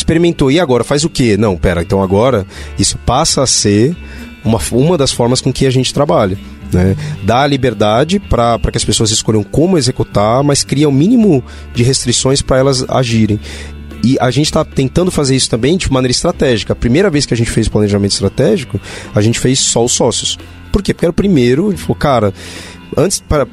[0.05, 0.85] Experimentou, e agora?
[0.85, 1.35] Faz o quê?
[1.35, 2.47] Não, pera, então agora
[2.79, 3.97] isso passa a ser
[4.45, 6.37] uma, uma das formas com que a gente trabalha.
[6.71, 6.95] Né?
[7.23, 11.43] Dá a liberdade para que as pessoas escolham como executar, mas cria o um mínimo
[11.75, 13.41] de restrições para elas agirem.
[14.05, 16.75] E a gente está tentando fazer isso também de maneira estratégica.
[16.75, 18.79] A primeira vez que a gente fez planejamento estratégico,
[19.15, 20.39] a gente fez só os sócios.
[20.71, 20.93] Por quê?
[20.93, 22.35] Porque era o primeiro, a gente falou, cara,
[22.97, 23.47] antes, para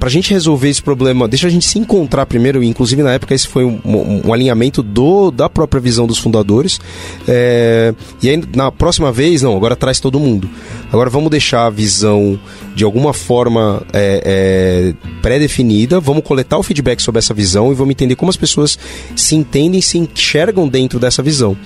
[0.00, 3.46] a gente resolver esse problema, deixa a gente se encontrar primeiro, inclusive na época esse
[3.46, 6.80] foi um, um, um alinhamento do, da própria visão dos fundadores.
[7.26, 10.48] É, e aí na próxima vez, não, agora traz todo mundo.
[10.92, 12.38] Agora vamos deixar a visão
[12.74, 17.92] de alguma forma é, é, pré-definida, vamos coletar o feedback sobre essa visão e vamos
[17.92, 18.78] entender como as pessoas
[19.14, 21.56] se entendem, se enxergam dentro dessa visão.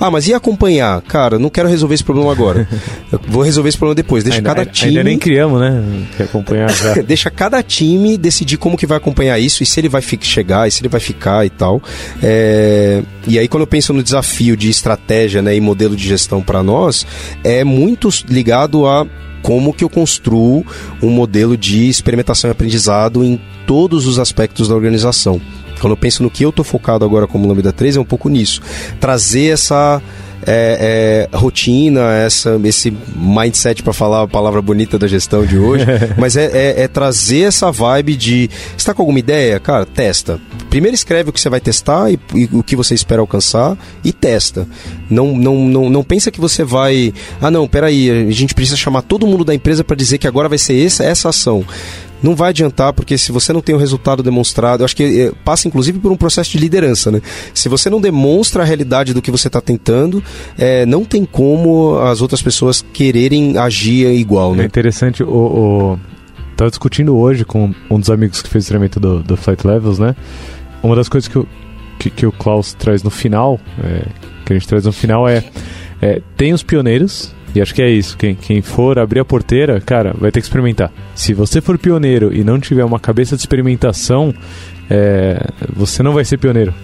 [0.00, 1.00] Ah, mas e acompanhar?
[1.02, 2.68] Cara, não quero resolver esse problema agora.
[3.28, 4.24] vou resolver esse problema depois.
[4.24, 4.90] Deixa ainda, cada time.
[4.90, 5.82] Ainda nem criamos, né?
[6.16, 6.65] Que acompanhar
[7.06, 10.70] Deixa cada time decidir como que vai acompanhar isso e se ele vai chegar, e
[10.70, 11.82] se ele vai ficar e tal.
[12.22, 13.02] É...
[13.26, 16.62] E aí, quando eu penso no desafio de estratégia né, e modelo de gestão para
[16.62, 17.06] nós,
[17.42, 19.06] é muito ligado a
[19.42, 20.64] como que eu construo
[21.02, 25.40] um modelo de experimentação e aprendizado em todos os aspectos da organização.
[25.80, 28.28] Quando eu penso no que eu estou focado agora como Lambda 3, é um pouco
[28.28, 28.60] nisso.
[28.98, 30.02] Trazer essa
[30.46, 35.84] é, é, rotina, essa, esse mindset, para falar a palavra bonita da gestão de hoje,
[36.16, 38.50] mas é, é, é, trazer essa vibe de.
[38.76, 39.58] está com alguma ideia?
[39.58, 40.40] Cara, testa.
[40.70, 44.12] Primeiro escreve o que você vai testar e, e, o que você espera alcançar e
[44.12, 44.68] testa.
[45.10, 47.12] Não, não, não, não pensa que você vai.
[47.40, 50.48] Ah, não, peraí, a gente precisa chamar todo mundo da empresa para dizer que agora
[50.48, 51.64] vai ser essa, essa ação
[52.22, 55.32] não vai adiantar, porque se você não tem o resultado demonstrado, eu acho que é,
[55.44, 57.20] passa inclusive por um processo de liderança, né?
[57.52, 60.22] Se você não demonstra a realidade do que você está tentando,
[60.58, 64.64] é, não tem como as outras pessoas quererem agir igual, né?
[64.64, 65.98] É interessante, o, o...
[66.56, 69.98] Tava discutindo hoje com um dos amigos que fez o treinamento do, do Flight Levels,
[69.98, 70.16] né?
[70.82, 71.46] Uma das coisas que, o,
[71.98, 74.06] que, que o Klaus traz no final, é,
[74.44, 75.44] que a gente traz no final é,
[76.00, 78.16] é tem os pioneiros, e acho que é isso.
[78.16, 80.92] Quem, quem for abrir a porteira, cara, vai ter que experimentar.
[81.14, 84.34] Se você for pioneiro e não tiver uma cabeça de experimentação,
[84.90, 86.74] é, você não vai ser pioneiro.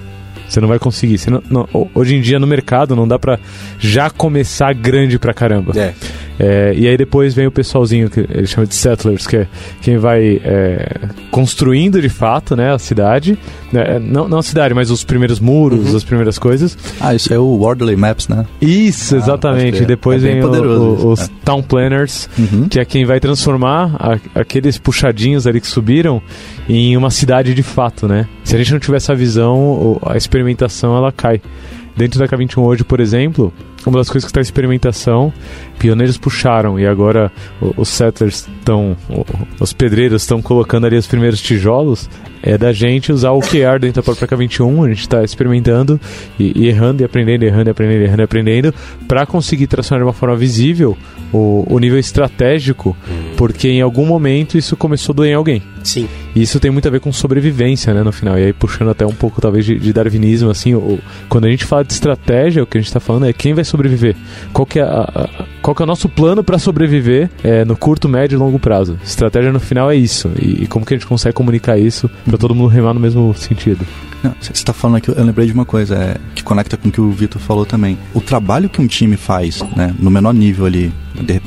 [0.48, 1.18] Você não vai conseguir.
[1.30, 3.38] Não, não, hoje em dia no mercado não dá pra
[3.78, 5.72] já começar grande pra caramba.
[5.74, 5.94] É.
[6.38, 9.46] É, e aí depois vem o pessoalzinho que ele chama de settlers, que é
[9.80, 13.38] quem vai é, construindo de fato né, a cidade.
[13.72, 15.96] Né, não, não a cidade, mas os primeiros muros, uhum.
[15.96, 16.76] as primeiras coisas.
[17.00, 18.44] Ah, isso é o Wordley Maps, né?
[18.60, 19.82] Isso, ah, exatamente.
[19.82, 22.68] E depois é vem o, o, os Town Planners, uhum.
[22.68, 26.22] que é quem vai transformar a, aqueles puxadinhos ali que subiram
[26.68, 28.28] em uma cidade de fato, né?
[28.44, 31.40] Se a gente não tiver essa visão, a experimentação ela cai.
[31.96, 33.52] Dentro da K21 hoje, por exemplo,
[33.90, 35.32] uma das coisas que está em experimentação,
[35.78, 37.30] pioneiros puxaram e agora
[37.76, 38.96] os settlers estão,
[39.58, 42.08] os pedreiros estão colocando ali os primeiros tijolos,
[42.42, 46.00] é da gente usar o QR dentro da própria K21, a gente está experimentando
[46.38, 48.74] e, e, errando e aprendendo, errando e aprendendo, errando e aprendendo,
[49.06, 50.96] para conseguir tracionar de uma forma visível
[51.32, 53.34] o, o nível estratégico, hum.
[53.36, 55.62] porque em algum momento isso começou a doer em alguém.
[55.82, 56.08] Sim.
[56.34, 58.38] E isso tem muito a ver com sobrevivência, né, no final.
[58.38, 61.64] E aí puxando até um pouco, talvez, de, de darwinismo, assim, o, quando a gente
[61.64, 64.14] fala de estratégia, o que a gente está falando é quem vai sobreviver.
[64.52, 67.76] Qual que é, a, a, qual que é o nosso plano para sobreviver é, no
[67.76, 68.98] curto, médio e longo prazo.
[69.04, 70.30] Estratégia no final é isso.
[70.40, 73.34] E, e como que a gente consegue comunicar isso para todo mundo remar no mesmo
[73.34, 73.86] sentido.
[74.40, 77.00] Você está falando aqui, eu lembrei de uma coisa é, que conecta com o que
[77.00, 77.98] o Vitor falou também.
[78.14, 80.92] O trabalho que um time faz, né, no menor nível ali,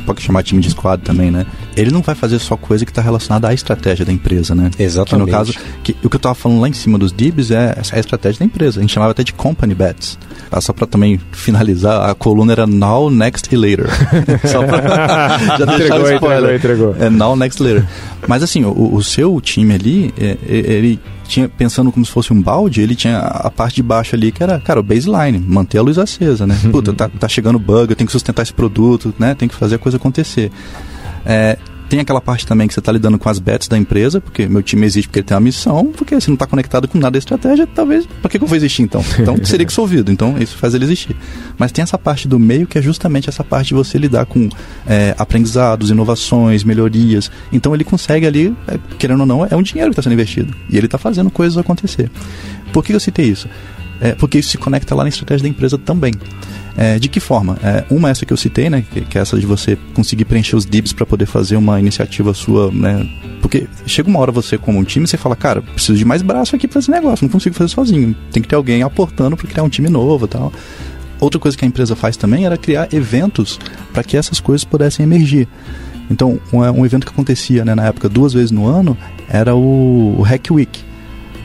[0.05, 1.45] pode chamar time de squad também, né?
[1.75, 4.71] Ele não vai fazer só coisa que está relacionada à estratégia da empresa, né?
[4.77, 5.25] Exatamente.
[5.25, 5.53] Que no caso,
[5.83, 8.39] que, o que eu estava falando lá em cima dos DIBs é, é a estratégia
[8.39, 8.79] da empresa.
[8.79, 10.17] A gente chamava até de company bets.
[10.51, 13.87] Ah, só para também finalizar, a coluna era now, next e later.
[14.47, 16.55] só pra já o spoiler.
[16.55, 16.95] Entregou, entregou.
[16.99, 17.85] É now, next, later.
[18.27, 22.41] Mas assim, o, o seu time ali, é, ele tinha, pensando como se fosse um
[22.41, 25.81] balde, ele tinha a parte de baixo ali que era, cara, o baseline, manter a
[25.81, 26.57] luz acesa, né?
[26.71, 29.35] Puta, tá, tá chegando bug, eu tenho que sustentar esse produto, né?
[29.35, 30.51] Tem que fazer a coisa acontecer.
[31.25, 34.47] É, tem aquela parte também que você está lidando com as bets da empresa, porque
[34.47, 37.11] meu time existe porque ele tem uma missão, porque se não está conectado com nada
[37.11, 39.03] da estratégia, talvez, para que, que eu vou existir então?
[39.19, 41.15] Então seria dissolvido, então isso faz ele existir.
[41.57, 44.49] Mas tem essa parte do meio que é justamente essa parte de você lidar com
[44.85, 47.31] é, aprendizados, inovações, melhorias.
[47.51, 50.53] Então ele consegue ali, é, querendo ou não, é um dinheiro que está sendo investido.
[50.69, 52.09] E ele está fazendo coisas acontecer.
[52.73, 53.47] Por que eu citei isso?
[53.99, 56.13] É, porque isso se conecta lá na estratégia da empresa também.
[56.77, 57.57] É, de que forma?
[57.63, 60.57] É, uma essa que eu citei, né, que, que, é essa de você conseguir preencher
[60.57, 63.07] os DIBs para poder fazer uma iniciativa sua, né,
[63.41, 66.53] porque chega uma hora você como um time você fala, cara, preciso de mais braço
[66.55, 69.63] aqui para esse negócio, não consigo fazer sozinho, tem que ter alguém aportando para criar
[69.63, 70.51] um time novo, tal.
[71.19, 73.57] Outra coisa que a empresa faz também era criar eventos
[73.93, 75.47] para que essas coisas pudessem emergir.
[76.11, 78.97] Então, um, um, evento que acontecia né, na época duas vezes no ano
[79.29, 80.83] era o, o Hack Week.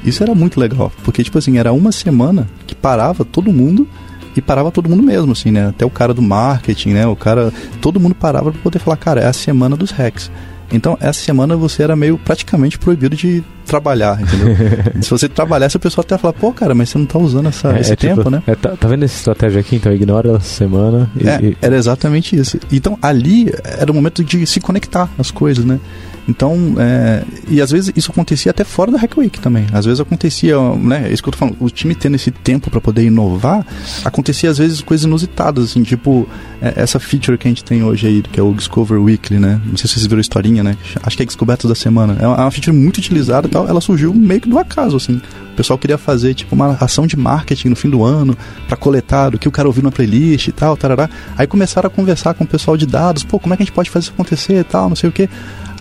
[0.05, 3.89] Isso era muito legal, porque tipo assim, era uma semana que parava todo mundo
[4.37, 5.69] e parava todo mundo mesmo, assim, né?
[5.69, 7.07] Até o cara do marketing, né?
[7.07, 7.53] O cara.
[7.81, 10.31] Todo mundo parava para poder falar, cara, é a semana dos hacks.
[10.73, 14.55] Então, essa semana você era meio praticamente proibido de trabalhar, entendeu?
[15.03, 17.77] Se você trabalhasse, a pessoa até falar, pô, cara, mas você não tá usando essa,
[17.77, 18.43] é, esse é tipo, tempo, tipo, né?
[18.47, 19.77] É, tá, tá, vendo essa estratégia aqui?
[19.77, 21.11] Então ignora essa semana.
[21.17, 21.57] E, é, e...
[21.61, 22.59] Era exatamente isso.
[22.71, 25.81] Então, ali era o momento de se conectar as coisas, né?
[26.29, 29.67] Então, é, e às vezes isso acontecia até fora da Hack Week também.
[29.73, 31.09] Às vezes acontecia, né?
[31.09, 33.67] É isso que eu tô falando, o time tendo esse tempo para poder inovar,
[34.05, 36.29] acontecia às vezes coisas inusitadas, assim, tipo
[36.61, 39.61] é, essa feature que a gente tem hoje aí, que é o Discover Weekly, né?
[39.65, 40.77] Não sei se vocês viram a historinha, né?
[41.03, 42.17] Acho que é Descobertas da Semana.
[42.21, 44.97] É uma, é uma feature muito utilizada e tal, ela surgiu meio que do acaso,
[44.97, 45.21] assim.
[45.53, 49.35] O pessoal queria fazer, tipo, uma ação de marketing no fim do ano para coletar
[49.35, 51.11] o que o cara ouviu na playlist e tal, tarará.
[51.37, 53.75] Aí começaram a conversar com o pessoal de dados, pô, como é que a gente
[53.75, 55.29] pode fazer isso acontecer e tal, não sei o que.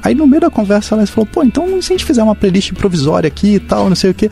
[0.01, 2.73] Aí no meio da conversa ela falou, pô, então se a gente fizer uma playlist
[2.73, 4.29] provisória aqui e tal, não sei o que.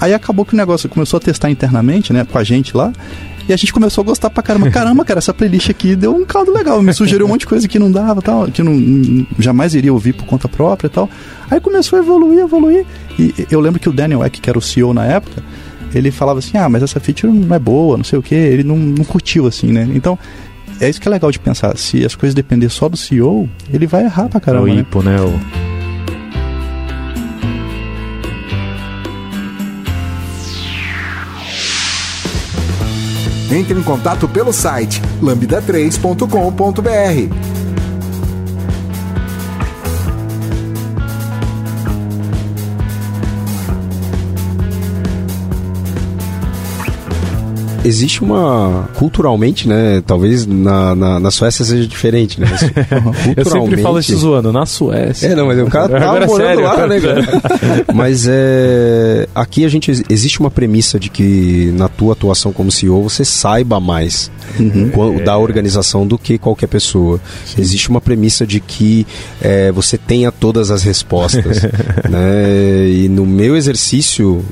[0.00, 2.92] Aí acabou que o negócio começou a testar internamente, né, com a gente lá.
[3.48, 4.70] E a gente começou a gostar pra caramba.
[4.70, 6.80] Caramba, cara, essa playlist aqui deu um caldo legal.
[6.80, 10.12] Me sugeriu um monte de coisa que não dava, tal, que não jamais iria ouvir
[10.12, 11.10] por conta própria e tal.
[11.50, 12.86] Aí começou a evoluir, evoluir.
[13.18, 15.42] E eu lembro que o Daniel Eck, que era o CEO na época,
[15.92, 18.34] ele falava assim: ah, mas essa feature não é boa, não sei o que.
[18.34, 19.88] Ele não, não curtiu assim, né?
[19.94, 20.16] Então,
[20.80, 21.76] é isso que é legal de pensar.
[21.76, 24.68] Se as coisas depender só do CEO, ele vai errar pra caramba.
[24.68, 24.80] É o né?
[24.80, 25.16] IPO, né?
[25.20, 25.38] O...
[33.52, 37.49] Entre em contato pelo site lambda3.com.br
[47.84, 48.88] existe uma.
[48.94, 50.02] Culturalmente, né?
[50.06, 52.46] Talvez na, na, na Suécia seja diferente, né?
[52.48, 53.34] culturalmente...
[53.38, 55.28] eu sempre falo isso zoando, na Suécia.
[55.28, 57.22] É, não, mas o cara tá Agora morando sério, lá, né, cara?
[57.94, 59.28] mas é.
[59.34, 59.90] Aqui a gente.
[60.08, 65.22] Existe uma premissa de que na tua atuação como CEO você saiba mais uhum.
[65.24, 67.20] da organização do que qualquer pessoa.
[67.46, 67.60] Sim.
[67.60, 69.06] Existe uma premissa de que
[69.40, 71.62] é, você tenha todas as respostas.
[72.08, 72.88] né?
[72.88, 74.44] E no meu exercício,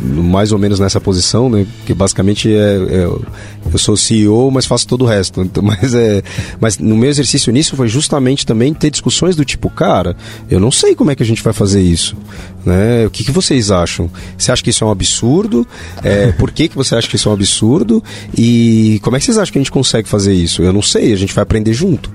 [0.00, 1.66] mais ou menos nessa posição, né?
[1.86, 5.42] Que basicamente é é, eu sou CEO, mas faço todo o resto.
[5.42, 6.22] Então, mas, é,
[6.60, 10.16] mas no meu exercício nisso foi justamente também ter discussões do tipo, cara,
[10.50, 12.16] eu não sei como é que a gente vai fazer isso.
[12.64, 13.06] Né?
[13.06, 14.10] O que, que vocês acham?
[14.38, 15.66] Você acha que isso é um absurdo?
[16.02, 18.02] É, por que, que você acha que isso é um absurdo?
[18.36, 20.62] E como é que vocês acham que a gente consegue fazer isso?
[20.62, 22.10] Eu não sei, a gente vai aprender junto.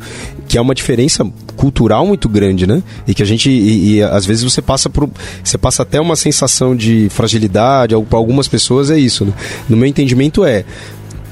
[0.48, 1.26] Que é uma diferença
[1.56, 2.82] cultural muito grande, né?
[3.08, 3.50] E que a gente.
[3.50, 5.10] E, e às vezes você passa por.
[5.44, 9.26] Você passa até uma sensação de fragilidade, para algumas pessoas é isso.
[9.26, 9.34] Né?
[9.68, 10.66] No meu entendimento é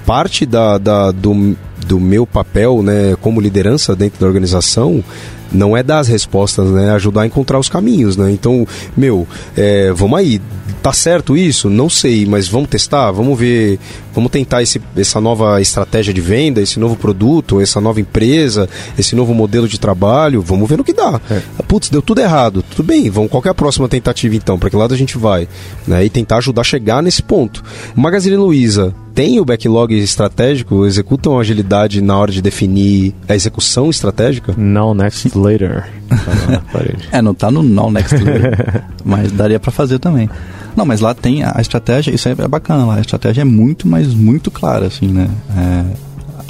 [0.06, 5.04] parte da, da, do, do meu papel né, como liderança dentro da organização
[5.52, 6.92] não é dar as respostas, né?
[6.92, 8.32] Ajudar a encontrar os caminhos, né?
[8.32, 10.42] Então, meu, é, vamos aí.
[10.82, 11.70] Tá certo isso?
[11.70, 13.78] Não sei, mas vamos testar, vamos ver,
[14.14, 19.16] vamos tentar esse, essa nova estratégia de venda, esse novo produto, essa nova empresa, esse
[19.16, 21.20] novo modelo de trabalho, vamos ver no que dá.
[21.30, 21.42] É.
[21.68, 22.64] Putz, deu tudo errado.
[22.64, 24.58] Tudo bem, vamos qual é a próxima tentativa então?
[24.58, 25.48] Para que lado a gente vai?
[25.86, 26.06] Né?
[26.06, 27.64] E tentar ajudar a chegar nesse ponto.
[27.96, 34.54] Magazine Luiza tem o backlog estratégico, executam agilidade na hora de definir a execução estratégica?
[34.56, 34.94] Não,
[35.38, 35.90] next later.
[37.12, 38.84] é, não tá no não next later.
[39.06, 40.30] mas daria para fazer também.
[40.76, 42.96] Não, mas lá tem a estratégia, isso é bacana lá.
[42.96, 45.28] A estratégia é muito, mas muito clara, assim, né?
[45.56, 45.86] É,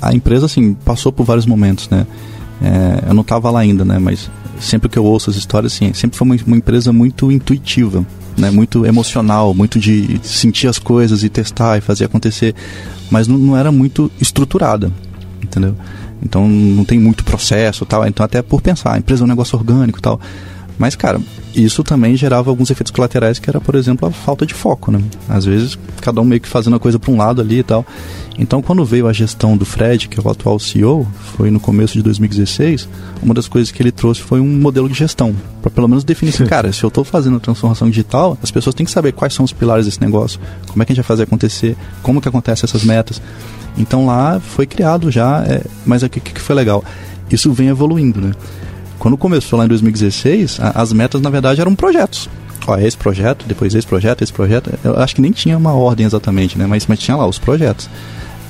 [0.02, 2.06] a empresa, assim, passou por vários momentos, né?
[2.62, 4.00] É, eu não estava lá ainda, né?
[4.00, 4.30] Mas
[4.60, 8.06] sempre que eu ouço as histórias, assim, sempre foi uma, uma empresa muito intuitiva,
[8.38, 8.52] né?
[8.52, 12.54] Muito emocional, muito de sentir as coisas e testar e fazer acontecer.
[13.10, 14.92] Mas não, não era muito estruturada,
[15.42, 15.76] entendeu?
[16.22, 18.06] Então não tem muito processo tal.
[18.08, 20.20] Então até por pensar, a empresa é um negócio orgânico tal.
[20.78, 21.20] Mas, cara,
[21.56, 25.02] isso também gerava alguns efeitos colaterais, que era, por exemplo, a falta de foco, né?
[25.28, 27.84] Às vezes, cada um meio que fazendo a coisa para um lado ali e tal.
[28.38, 31.94] Então, quando veio a gestão do Fred, que é o atual CEO, foi no começo
[31.94, 32.88] de 2016,
[33.24, 36.30] uma das coisas que ele trouxe foi um modelo de gestão, para pelo menos definir
[36.30, 39.34] assim, cara, se eu estou fazendo a transformação digital, as pessoas têm que saber quais
[39.34, 42.30] são os pilares desse negócio, como é que a gente vai fazer acontecer, como que
[42.30, 43.20] acontecem essas metas.
[43.78, 46.84] Então lá foi criado já, é, mas o que, que foi legal?
[47.30, 48.32] Isso vem evoluindo, né?
[48.98, 52.30] Quando começou lá em 2016, a, as metas na verdade eram projetos.
[52.66, 54.72] Ó, esse projeto, depois esse projeto, esse projeto.
[54.84, 56.66] Eu acho que nem tinha uma ordem exatamente, né?
[56.68, 57.90] Mas, mas tinha lá os projetos.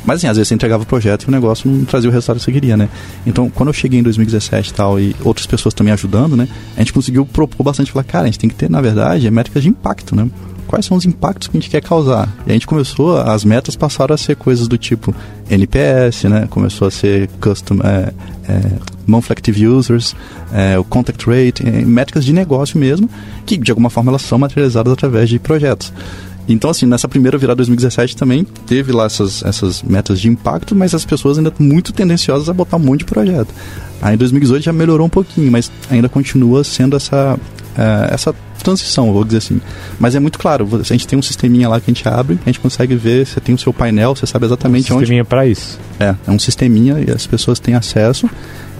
[0.08, 2.38] Mas assim, às vezes você entregava o projeto e o negócio não trazia o resultado
[2.38, 2.88] que você queria, né?
[3.26, 6.48] Então, quando eu cheguei em 2017 e tal, e outras pessoas também ajudando, né?
[6.78, 9.62] A gente conseguiu propor bastante, falar, cara, a gente tem que ter, na verdade, métricas
[9.62, 10.30] de impacto, né?
[10.68, 12.28] Quais são os impactos que a gente quer causar?
[12.46, 15.16] E a gente começou, as metas passaram a ser coisas do tipo
[15.50, 16.48] NPS, né?
[16.50, 18.14] Começou a ser custom, é,
[18.50, 18.72] é,
[19.08, 20.16] monthly active users,
[20.54, 23.10] é, o contact rate, é, métricas de negócio mesmo,
[23.46, 25.94] que de alguma forma elas são materializadas através de projetos.
[26.50, 30.96] Então, assim, nessa primeira virada 2017 também teve lá essas, essas metas de impacto, mas
[30.96, 33.54] as pessoas ainda muito tendenciosas a botar um monte de projeto.
[34.02, 39.12] Aí em 2018 já melhorou um pouquinho, mas ainda continua sendo essa, uh, essa transição,
[39.12, 39.62] vou dizer assim.
[40.00, 42.50] Mas é muito claro, a gente tem um sisteminha lá que a gente abre, a
[42.50, 45.06] gente consegue ver, você tem o seu painel, você sabe exatamente um onde...
[45.06, 45.80] Sisteminha para isso.
[46.00, 48.30] É, é um sisteminha e as pessoas têm acesso.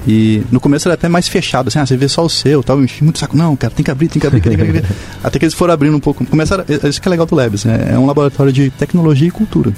[0.08, 2.82] E no começo era até mais fechado, assim, ah, você vê só o seu, tal,
[2.82, 4.86] enchi muito saco, não, cara, tem que abrir, tem que abrir, tem que abrir.
[5.22, 6.26] até que eles foram abrindo um pouco.
[6.26, 7.90] Começaram, isso que é legal do Labs, né?
[7.92, 9.74] é um laboratório de tecnologia e cultura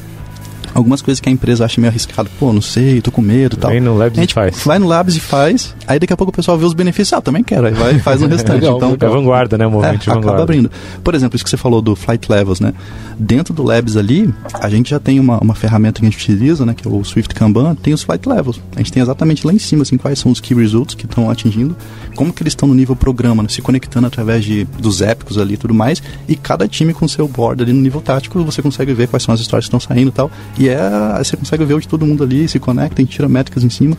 [0.79, 2.29] algumas coisas que a empresa acha meio arriscado.
[2.39, 3.71] Pô, não sei, tô com medo e tal.
[3.71, 4.63] Vai no Labs e faz.
[4.65, 5.75] Vai no Labs e faz.
[5.87, 7.13] Aí daqui a pouco o pessoal vê os benefícios.
[7.13, 7.67] Ah, também quero.
[7.67, 8.61] Aí vai e faz no restante.
[8.65, 9.67] Legal, então, é vanguarda, né?
[9.67, 10.27] O movimento é, vanguarda.
[10.27, 10.71] acaba abrindo.
[11.03, 12.73] Por exemplo, isso que você falou do Flight Levels, né?
[13.17, 16.65] Dentro do Labs ali, a gente já tem uma, uma ferramenta que a gente utiliza,
[16.65, 16.73] né?
[16.73, 18.61] Que é o Swift Kanban, tem os Flight Levels.
[18.75, 21.29] A gente tem exatamente lá em cima, assim, quais são os Key Results que estão
[21.29, 21.75] atingindo,
[22.15, 23.49] como que eles estão no nível programa, né?
[23.49, 27.27] se conectando através de, dos épicos ali e tudo mais, e cada time com seu
[27.27, 30.09] board ali no nível tático, você consegue ver quais são as histórias que estão saindo
[30.09, 33.27] e tal, e é, você consegue ver onde todo mundo ali se conecta, e tira
[33.27, 33.97] métricas em cima.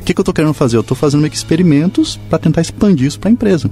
[0.00, 0.76] O que, que eu estou querendo fazer?
[0.76, 3.70] Eu estou fazendo experimentos para tentar expandir isso para a empresa.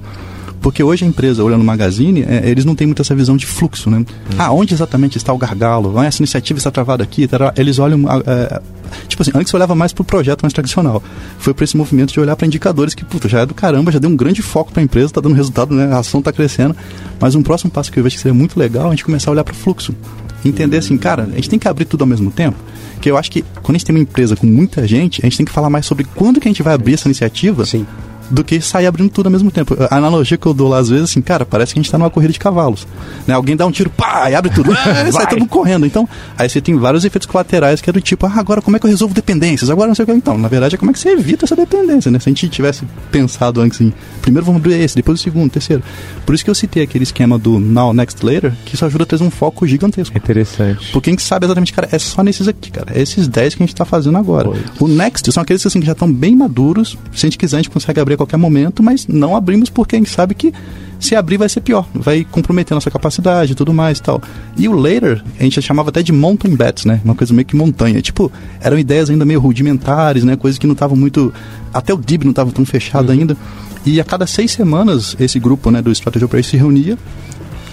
[0.61, 3.45] Porque hoje a empresa, olhando o Magazine, é, eles não têm muito essa visão de
[3.45, 3.99] fluxo, né?
[3.99, 4.05] Hum.
[4.37, 5.97] Ah, onde exatamente está o gargalo?
[5.97, 7.27] Ah, essa iniciativa está travada aqui.
[7.27, 7.53] Tará.
[7.55, 8.03] Eles olham...
[8.25, 8.61] É,
[9.07, 11.01] tipo assim, antes eu olhava mais para o projeto mais tradicional.
[11.37, 13.99] Foi para esse movimento de olhar para indicadores que, puta, já é do caramba, já
[13.99, 15.93] deu um grande foco para a empresa, está dando resultado, né?
[15.93, 16.75] A ação está crescendo.
[17.19, 19.31] Mas um próximo passo que eu vejo que seria muito legal é a gente começar
[19.31, 19.95] a olhar para o fluxo.
[20.43, 22.57] Entender assim, cara, a gente tem que abrir tudo ao mesmo tempo.
[23.01, 25.37] Que eu acho que quando a gente tem uma empresa com muita gente, a gente
[25.37, 27.65] tem que falar mais sobre quando que a gente vai abrir essa iniciativa.
[27.65, 27.85] Sim
[28.29, 29.75] do que sair abrindo tudo ao mesmo tempo.
[29.89, 31.97] A analogia que eu dou lá às vezes, assim, cara, parece que a gente está
[31.97, 32.87] numa corrida de cavalos.
[33.25, 33.33] Né?
[33.33, 34.77] Alguém dá um tiro, pá, e abre tudo, ah,
[35.11, 35.85] sai todo mundo correndo.
[35.85, 36.07] Então,
[36.37, 38.85] aí você tem vários efeitos colaterais que é do tipo, ah, agora como é que
[38.85, 39.69] eu resolvo dependências?
[39.69, 40.11] Agora não sei o que.
[40.11, 42.19] Então, na verdade, é como é que você evita essa dependência, né?
[42.19, 45.51] Se a gente tivesse pensado antes assim, primeiro vamos abrir esse, depois o segundo, o
[45.51, 45.83] terceiro.
[46.25, 49.07] Por isso que eu citei aquele esquema do Now, Next, Later, que isso ajuda a
[49.07, 50.17] trazer um foco gigantesco.
[50.17, 50.91] Interessante.
[50.91, 52.93] Porque a gente sabe exatamente, cara, é só nesses aqui, cara.
[52.93, 54.49] É esses 10 que a gente está fazendo agora.
[54.49, 54.63] Pois.
[54.79, 56.97] O Next são aqueles assim, que já estão bem maduros.
[57.13, 59.99] Se a gente quiser, a gente consegue abrir qualquer momento, mas não abrimos porque a
[59.99, 60.53] gente sabe que
[60.99, 64.21] se abrir vai ser pior, vai comprometer nossa capacidade e tudo mais e tal.
[64.57, 66.99] E o later, a gente chamava até de mountain bets, né?
[67.05, 68.01] Uma coisa meio que montanha.
[68.01, 70.35] Tipo, eram ideias ainda meio rudimentares, né?
[70.35, 71.33] Coisas que não estavam muito.
[71.73, 73.19] Até o DIB não estava tão fechado uhum.
[73.19, 73.37] ainda.
[73.85, 76.97] E a cada seis semanas, esse grupo né, do Strategy Operation se reunia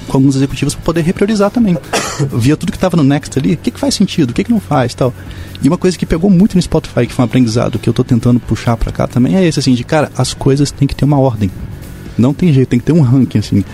[0.07, 1.77] com alguns executivos para poder repriorizar também.
[2.33, 4.51] Via tudo que estava no Next ali, o que, que faz sentido, o que, que
[4.51, 5.13] não faz tal.
[5.63, 8.05] E uma coisa que pegou muito no Spotify, que foi um aprendizado que eu estou
[8.05, 11.05] tentando puxar para cá também, é esse, assim, de cara, as coisas têm que ter
[11.05, 11.51] uma ordem.
[12.17, 13.65] Não tem jeito, tem que ter um ranking, assim.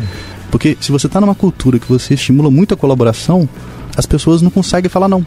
[0.51, 3.49] Porque se você está numa cultura que você estimula muito a colaboração,
[3.97, 5.24] as pessoas não conseguem falar não.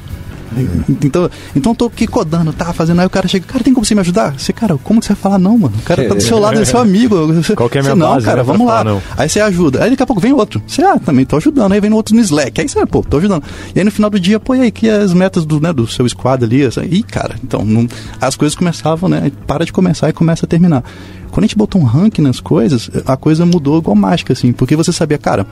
[1.06, 3.00] Então, então eu tô aqui codando, tá fazendo.
[3.00, 4.38] Aí o cara chega, cara, tem como você me ajudar?
[4.38, 5.76] Você, cara, como que você vai falar não, mano?
[5.78, 7.16] O cara tá do seu lado, é seu amigo.
[7.56, 8.84] Qual que é a minha você, base, Não, cara, né, vamos lá.
[8.84, 9.02] Não.
[9.18, 9.84] Aí você ajuda.
[9.84, 10.62] Aí daqui a pouco vem outro.
[10.66, 11.72] Você, ah, também tô ajudando.
[11.72, 12.60] Aí vem outro no Slack.
[12.60, 13.44] Aí você, pô, tô ajudando.
[13.76, 15.88] E aí no final do dia, pô, e aí que as metas do, né, do
[15.88, 16.64] seu squad ali.
[16.64, 17.88] Essa, e, cara, então, não,
[18.20, 19.32] as coisas começavam, né?
[19.46, 20.84] Para de começar e começa a terminar.
[21.32, 24.76] Quando a gente botou um ranking nas coisas, a coisa mudou igual mágica, assim, porque
[24.76, 25.46] você sabia, cara,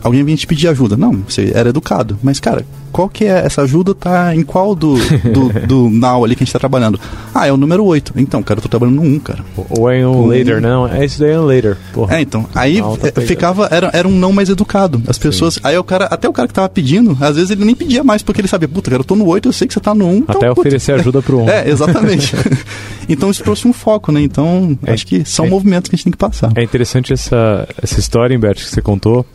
[0.00, 0.96] alguém vinha te pedir ajuda.
[0.96, 2.16] Não, você era educado.
[2.22, 2.64] Mas, cara,
[2.94, 3.92] qual que é essa ajuda?
[3.92, 4.94] Tá em qual do,
[5.32, 7.00] do, do now ali que a gente tá trabalhando?
[7.34, 8.12] Ah, é o número 8.
[8.16, 9.44] Então, cara, eu tô trabalhando no 1, cara.
[9.68, 10.86] Ou é um later, não.
[10.86, 11.76] É isso daí é um later.
[11.92, 12.18] Porra.
[12.18, 12.46] É, então.
[12.54, 15.02] Aí tá ficava, era, era um não mais educado.
[15.08, 15.58] As pessoas.
[15.64, 18.22] Aí o cara, até o cara que tava pedindo, às vezes ele nem pedia mais,
[18.22, 20.06] porque ele sabia, puta, cara, eu tô no 8, eu sei que você tá no
[20.06, 20.16] 1.
[20.18, 21.48] Então, Até puta, oferecer ajuda pro um.
[21.48, 22.36] É, exatamente.
[23.08, 24.20] então isso trouxe um foco, né?
[24.20, 25.48] Então, É, acho que são é.
[25.48, 26.52] movimentos que a gente tem que passar.
[26.54, 29.26] É interessante essa, essa história, Humberto, que você contou,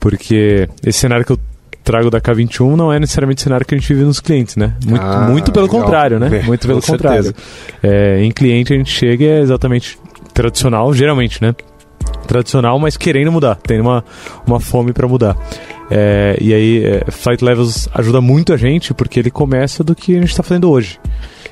[0.00, 1.38] porque esse cenário que eu
[1.86, 4.74] trago da K21 não é necessariamente o cenário que a gente vive nos clientes, né?
[4.84, 5.82] Muito, Ah, muito pelo legal.
[5.82, 6.40] contrário, né?
[6.40, 7.32] É, Muito pelo contrário.
[7.82, 9.96] É, em cliente a gente chega e é exatamente
[10.34, 11.54] tradicional, geralmente, né?
[12.26, 14.04] Tradicional, mas querendo mudar, tem uma,
[14.44, 15.36] uma fome para mudar.
[15.88, 20.16] É, e aí, é, Flight Levels ajuda muito a gente porque ele começa do que
[20.16, 20.98] a gente está fazendo hoje.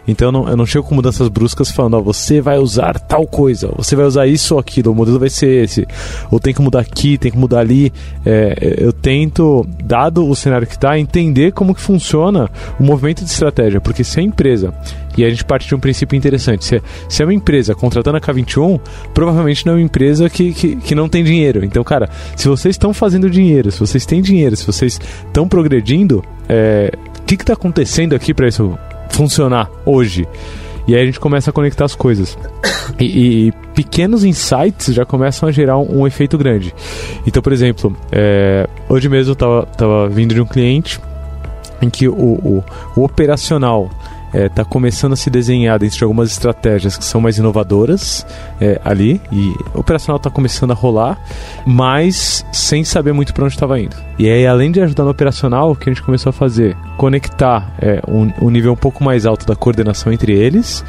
[0.07, 3.27] Então eu não, eu não chego com mudanças bruscas falando, ó, você vai usar tal
[3.27, 5.87] coisa, você vai usar isso ou aquilo, o modelo vai ser esse,
[6.31, 7.93] ou tem que mudar aqui, tem que mudar ali.
[8.25, 13.31] É, eu tento, dado o cenário que está, entender como que funciona o movimento de
[13.31, 14.75] estratégia, porque se a empresa,
[15.17, 18.17] e a gente parte de um princípio interessante, se é, se é uma empresa contratando
[18.17, 18.81] a K21,
[19.13, 21.65] provavelmente não é uma empresa que, que, que não tem dinheiro.
[21.65, 26.23] Então, cara, se vocês estão fazendo dinheiro, se vocês têm dinheiro, se vocês estão progredindo,
[26.49, 28.79] é, o que está acontecendo aqui para isso
[29.15, 30.27] funcionar hoje?
[30.87, 32.37] E aí a gente começa a conectar as coisas.
[33.01, 36.75] E, e pequenos insights já começam a gerar um, um efeito grande.
[37.27, 41.01] Então, por exemplo, é, hoje mesmo eu tava, tava vindo de um cliente
[41.81, 42.65] em que o, o,
[42.95, 43.91] o operacional
[44.35, 48.27] está começando a se desenhar dentro de algumas estratégias que são mais inovadoras
[48.61, 51.19] é, ali e o operacional está começando a rolar,
[51.67, 53.97] mas sem saber muito para onde estava indo.
[54.19, 56.77] E aí, além de ajudar no operacional, o que a gente começou a fazer?
[56.97, 60.85] Conectar é, um, um nível um pouco mais alto da coordenação entre eles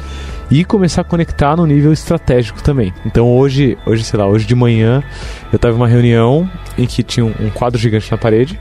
[0.50, 2.92] e começar a conectar no nível estratégico também.
[3.04, 5.02] Então hoje, hoje sei lá, hoje de manhã
[5.52, 6.48] eu estava em uma reunião
[6.78, 8.58] em que tinha um, um quadro gigante na parede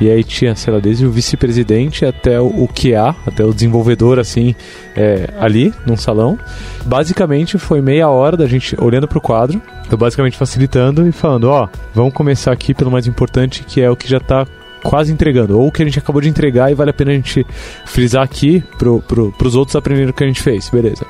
[0.00, 4.54] e aí tinha, sei lá, desde o vice-presidente até o, QA, até o desenvolvedor assim,
[4.94, 6.38] é, ali num salão.
[6.84, 9.60] Basicamente foi meia hora da gente olhando pro quadro,
[9.90, 13.96] eu basicamente facilitando e falando, ó, vamos começar aqui pelo mais importante que é o
[13.96, 14.46] que já tá
[14.82, 17.14] quase entregando, ou o que a gente acabou de entregar e vale a pena a
[17.14, 17.44] gente
[17.86, 21.04] frisar aqui pro, pro, pros outros aprenderem o que a gente fez, beleza.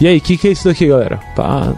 [0.00, 1.18] E aí, o que, que é isso daqui, galera?
[1.34, 1.72] Pá,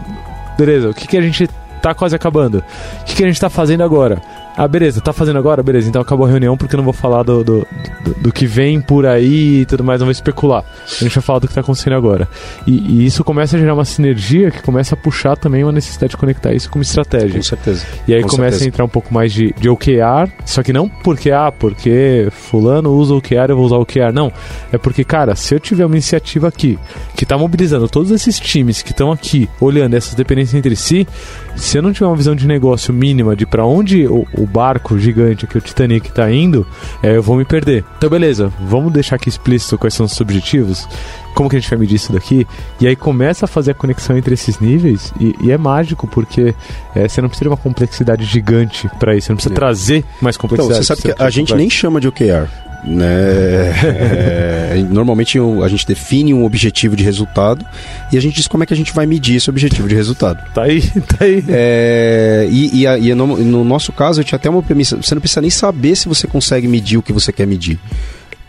[0.59, 1.49] beleza, o que, que a gente
[1.81, 2.65] tá quase acabando?
[3.01, 4.21] O que, que a gente tá fazendo agora?
[4.57, 5.63] Ah, beleza, tá fazendo agora?
[5.63, 7.67] Beleza, então acabou a reunião porque eu não vou falar do, do,
[8.03, 10.65] do, do que vem por aí e tudo mais, não vou especular.
[10.85, 12.27] A gente vai falar do que tá acontecendo agora.
[12.67, 16.13] E, e isso começa a gerar uma sinergia que começa a puxar também uma necessidade
[16.13, 17.37] de conectar isso como estratégia.
[17.37, 17.85] Com certeza.
[18.09, 18.65] E aí Com começa certeza.
[18.65, 22.93] a entrar um pouco mais de, de OKR, só que não porque, ah, porque fulano
[22.93, 24.11] usa OKR, eu vou usar OKR.
[24.13, 24.33] Não,
[24.73, 26.79] é porque, cara, se eu tiver uma iniciativa aqui
[27.15, 31.07] que tá mobilizando todos esses times que estão aqui, olhando essas dependências entre si,
[31.57, 34.99] se eu não tiver uma visão de negócio mínima de para onde o, o barco
[34.99, 36.67] gigante que o Titanic tá indo,
[37.03, 37.85] é, eu vou me perder.
[37.99, 40.89] Então, beleza, vamos deixar aqui explícito quais são os objetivos,
[41.35, 42.47] como que a gente vai medir isso daqui,
[42.81, 46.55] e aí começa a fazer a conexão entre esses níveis, e, e é mágico, porque
[46.95, 49.57] é, você não precisa de uma complexidade gigante para isso, você não precisa É.
[49.57, 50.85] trazer mais Então, complexidade.
[50.85, 51.57] você sabe que a gente complexo.
[51.57, 52.49] nem chama de OKR.
[52.85, 53.73] Né?
[54.73, 57.65] É, normalmente o- a gente define um objetivo de resultado
[58.13, 60.43] e a gente diz como é que a gente vai medir esse objetivo de resultado.
[60.55, 61.45] Tá aí, tá aí.
[61.49, 65.15] É, e e, a- e no, no nosso caso, eu tinha até uma premissa: você
[65.15, 67.79] não precisa nem saber se você consegue medir o que você quer medir.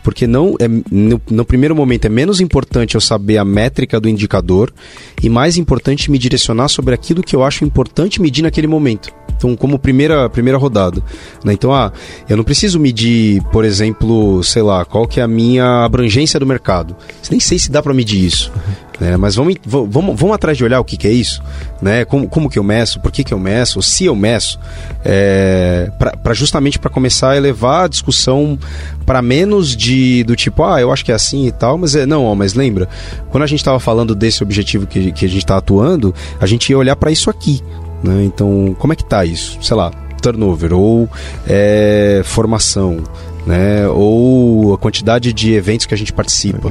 [0.08, 4.08] Porque não é, no, no primeiro momento é menos importante eu saber a métrica do
[4.08, 4.74] indicador
[5.22, 9.14] e mais importante me direcionar sobre aquilo que eu acho importante medir naquele momento.
[9.36, 11.04] Então, como primeira, primeira rodada.
[11.44, 11.52] né?
[11.52, 11.92] Então, ah,
[12.30, 16.46] eu não preciso medir, por exemplo, sei lá, qual que é a minha abrangência do
[16.46, 16.96] mercado.
[17.30, 18.50] Nem sei se dá para medir isso.
[19.00, 19.18] Né?
[19.18, 21.42] Mas vamos, vamos, vamos atrás de olhar o que, que é isso,
[21.82, 22.06] né?
[22.06, 24.60] Como, como que eu meço, por que, que eu meço, se eu meço,
[25.06, 25.92] é,
[26.24, 28.58] para justamente para começar a elevar a discussão
[29.06, 32.06] para menos de do tipo, ah, eu acho que é assim e tal, mas é
[32.06, 32.88] não, ó, mas lembra,
[33.30, 36.70] quando a gente estava falando desse objetivo que, que a gente está atuando, a gente
[36.70, 37.62] ia olhar para isso aqui,
[38.04, 38.24] né?
[38.24, 39.58] Então, como é que tá isso?
[39.62, 39.92] Sei lá,
[40.22, 41.10] turnover ou
[41.48, 43.04] é, formação,
[43.48, 43.88] né?
[43.88, 46.70] Ou a quantidade de eventos que a gente participa,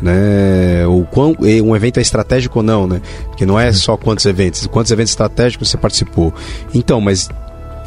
[0.00, 0.86] né?
[0.86, 1.34] Ou quão,
[1.64, 3.00] um evento é estratégico ou não, né?
[3.24, 6.32] Porque não é só quantos eventos, quantos eventos estratégicos você participou.
[6.74, 7.30] Então, mas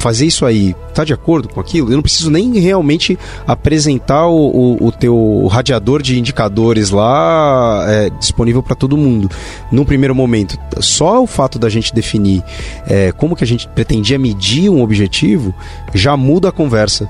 [0.00, 1.88] fazer isso aí, tá de acordo com aquilo?
[1.88, 3.16] Eu não preciso nem realmente
[3.46, 9.30] apresentar o, o, o teu radiador de indicadores lá é, disponível para todo mundo.
[9.70, 12.42] Num primeiro momento, só o fato da gente definir
[12.88, 15.54] é, como que a gente pretendia medir um objetivo
[15.94, 17.08] já muda a conversa.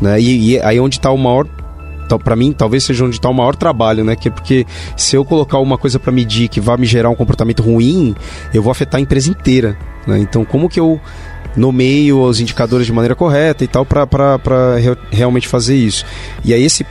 [0.00, 0.20] Né?
[0.20, 1.46] E, e aí é onde está o maior
[2.22, 4.14] para mim talvez seja onde está o maior trabalho, né?
[4.14, 4.64] Que é porque
[4.96, 8.14] se eu colocar uma coisa para medir que vai me gerar um comportamento ruim,
[8.52, 9.76] eu vou afetar a empresa inteira,
[10.06, 10.18] né?
[10.18, 11.00] Então como que eu
[11.56, 14.38] nomeio os indicadores de maneira correta e tal para
[14.76, 16.04] re, realmente fazer isso.
[16.44, 16.86] E aí esse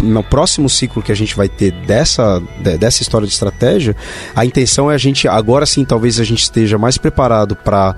[0.00, 2.42] no próximo ciclo que a gente vai ter dessa,
[2.78, 3.94] dessa história de estratégia,
[4.34, 7.94] a intenção é a gente, agora sim, talvez a gente esteja mais preparado para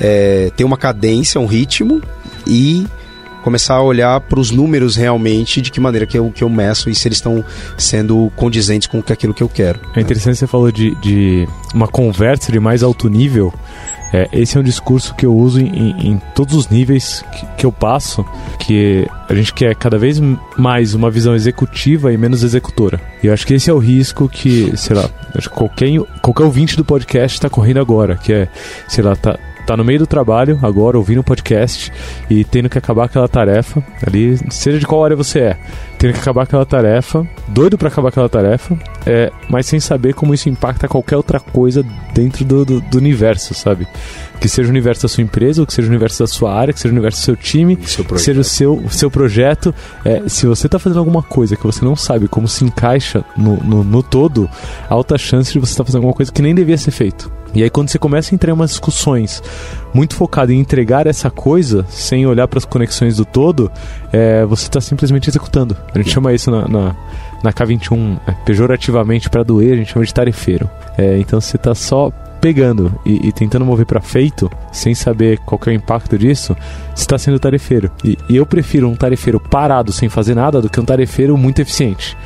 [0.00, 2.00] é, ter uma cadência, um ritmo
[2.46, 2.86] e
[3.42, 6.90] começar a olhar para os números realmente, de que maneira que eu, que eu meço
[6.90, 7.44] e se eles estão
[7.76, 9.80] sendo condizentes com aquilo que eu quero.
[9.94, 13.52] É interessante você falou de, de uma conversa de mais alto nível.
[14.12, 17.66] É, esse é um discurso que eu uso em, em todos os níveis que, que,
[17.66, 18.24] eu passo,
[18.58, 20.18] que a gente quer cada vez
[20.56, 22.98] mais uma visão executiva e menos executora.
[23.22, 25.10] E eu acho que esse é o risco que, sei lá,
[25.50, 25.90] qualquer,
[26.22, 28.48] qualquer ouvinte do podcast está correndo agora, que é,
[28.88, 29.38] sei lá, tá,
[29.68, 31.92] tá no meio do trabalho agora, ouvindo um podcast
[32.30, 35.58] e tendo que acabar aquela tarefa ali, seja de qual área você é,
[35.98, 40.32] tendo que acabar aquela tarefa, doido para acabar aquela tarefa, é, mas sem saber como
[40.32, 41.84] isso impacta qualquer outra coisa
[42.14, 43.86] dentro do, do, do universo, sabe?
[44.40, 46.72] Que seja o universo da sua empresa, ou que seja o universo da sua área,
[46.72, 49.74] que seja o universo do seu time, seu que seja o seu, seu projeto.
[50.04, 53.56] É, se você está fazendo alguma coisa que você não sabe como se encaixa no,
[53.56, 54.48] no, no todo,
[54.88, 57.38] alta chance de você estar tá fazendo alguma coisa que nem devia ser feito.
[57.54, 59.42] E aí quando você começa a entrar em umas discussões
[59.94, 63.70] muito focado em entregar essa coisa, sem olhar para as conexões do todo,
[64.12, 65.76] é, você está simplesmente executando.
[65.94, 66.96] A gente chama isso na, na,
[67.42, 70.68] na K21, é, pejorativamente para doer, a gente chama de tarefeiro.
[70.96, 72.10] É, então você está só
[72.40, 76.56] pegando e, e tentando mover para feito, sem saber qual é o impacto disso,
[76.94, 77.90] está sendo tarefeiro.
[78.04, 81.60] E, e, eu prefiro um tarefeiro parado sem fazer nada do que um tarefeiro muito
[81.60, 82.16] eficiente.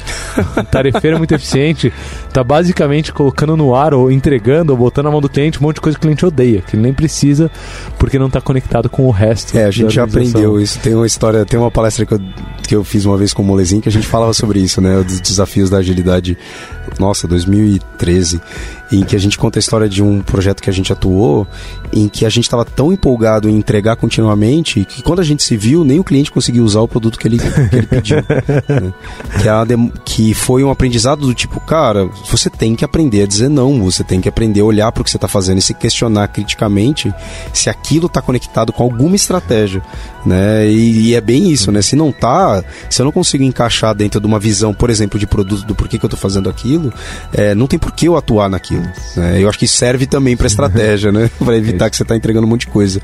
[0.56, 1.93] um tarefeiro muito eficiente
[2.28, 5.76] está basicamente colocando no ar ou entregando ou botando na mão do cliente um monte
[5.76, 7.51] de coisa que o cliente odeia, que ele nem precisa
[7.98, 9.56] porque não está conectado com o resto.
[9.56, 10.78] É, a gente já aprendeu isso.
[10.80, 12.20] Tem uma história, tem uma palestra que eu,
[12.68, 15.02] que eu fiz uma vez com o Molezinho que a gente falava sobre isso, né?
[15.02, 16.36] Dos desafios da agilidade.
[16.98, 18.40] Nossa, 2013
[18.93, 21.47] em que a gente conta a história de um projeto que a gente atuou,
[21.93, 25.56] em que a gente estava tão empolgado em entregar continuamente que quando a gente se
[25.56, 28.19] viu, nem o cliente conseguiu usar o produto que ele, que ele pediu.
[28.69, 28.93] né?
[29.40, 29.64] que, a,
[30.05, 34.05] que foi um aprendizado do tipo, cara, você tem que aprender a dizer não, você
[34.05, 37.12] tem que aprender a olhar para o que você está fazendo e se questionar criticamente
[37.52, 39.82] se aquilo está conectado com alguma estratégia.
[40.24, 40.69] Né?
[40.69, 41.82] E, e, é bem isso, né?
[41.82, 45.27] Se não tá, se eu não consigo encaixar dentro de uma visão, por exemplo, de
[45.27, 46.93] produto do porquê que eu estou fazendo aquilo,
[47.32, 48.82] é, não tem por que eu atuar naquilo.
[49.17, 49.43] Né?
[49.43, 51.31] Eu acho que serve também para estratégia, né?
[51.43, 53.01] para evitar que você está entregando um monte de coisa.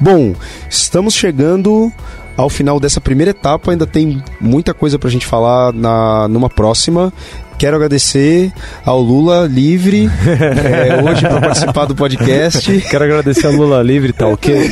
[0.00, 0.34] Bom,
[0.68, 1.92] estamos chegando
[2.36, 3.70] ao final dessa primeira etapa.
[3.70, 7.12] Ainda tem muita coisa para a gente falar na, numa próxima.
[7.58, 8.52] Quero agradecer
[8.84, 12.80] ao Lula Livre é, hoje para participar do podcast.
[12.82, 14.70] Quero agradecer ao Lula Livre, tá ok?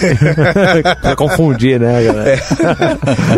[1.00, 2.30] pra confundir, né, galera?
[2.30, 2.40] É.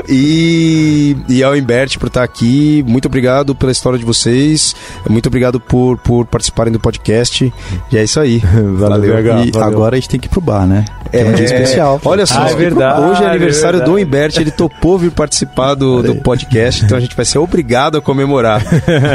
[0.08, 2.84] E, e ao Imbert por estar aqui.
[2.88, 4.74] Muito obrigado pela história de vocês.
[5.08, 7.52] Muito obrigado por, por participarem do podcast.
[7.92, 8.38] E é isso aí.
[8.76, 9.12] Valeu.
[9.12, 9.44] valeu.
[9.44, 9.68] E valeu.
[9.68, 10.84] agora a gente tem que ir pro bar, né?
[11.12, 12.00] É, um dia especial.
[12.04, 14.36] Olha só, ah, é verdade, hoje é aniversário é do Imbert.
[14.38, 16.84] Ele topou vir participar do, do podcast.
[16.84, 18.62] Então a gente vai ser obrigado a comemorar.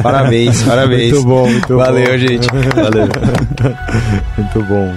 [0.02, 0.21] Parabéns.
[0.22, 1.12] Parabéns, parabéns.
[1.14, 2.18] Muito bom, muito Valeu, bom.
[2.18, 2.48] gente.
[2.76, 3.08] Valeu.
[4.38, 4.96] muito bom.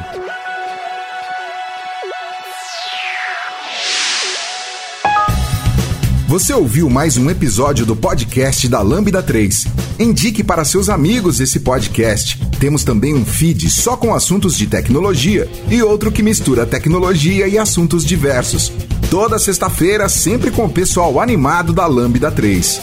[6.28, 9.66] Você ouviu mais um episódio do podcast da Lambda 3.
[9.98, 12.38] Indique para seus amigos esse podcast.
[12.58, 17.56] Temos também um feed só com assuntos de tecnologia e outro que mistura tecnologia e
[17.56, 18.72] assuntos diversos.
[19.10, 22.82] Toda sexta-feira, sempre com o pessoal animado da Lambda 3.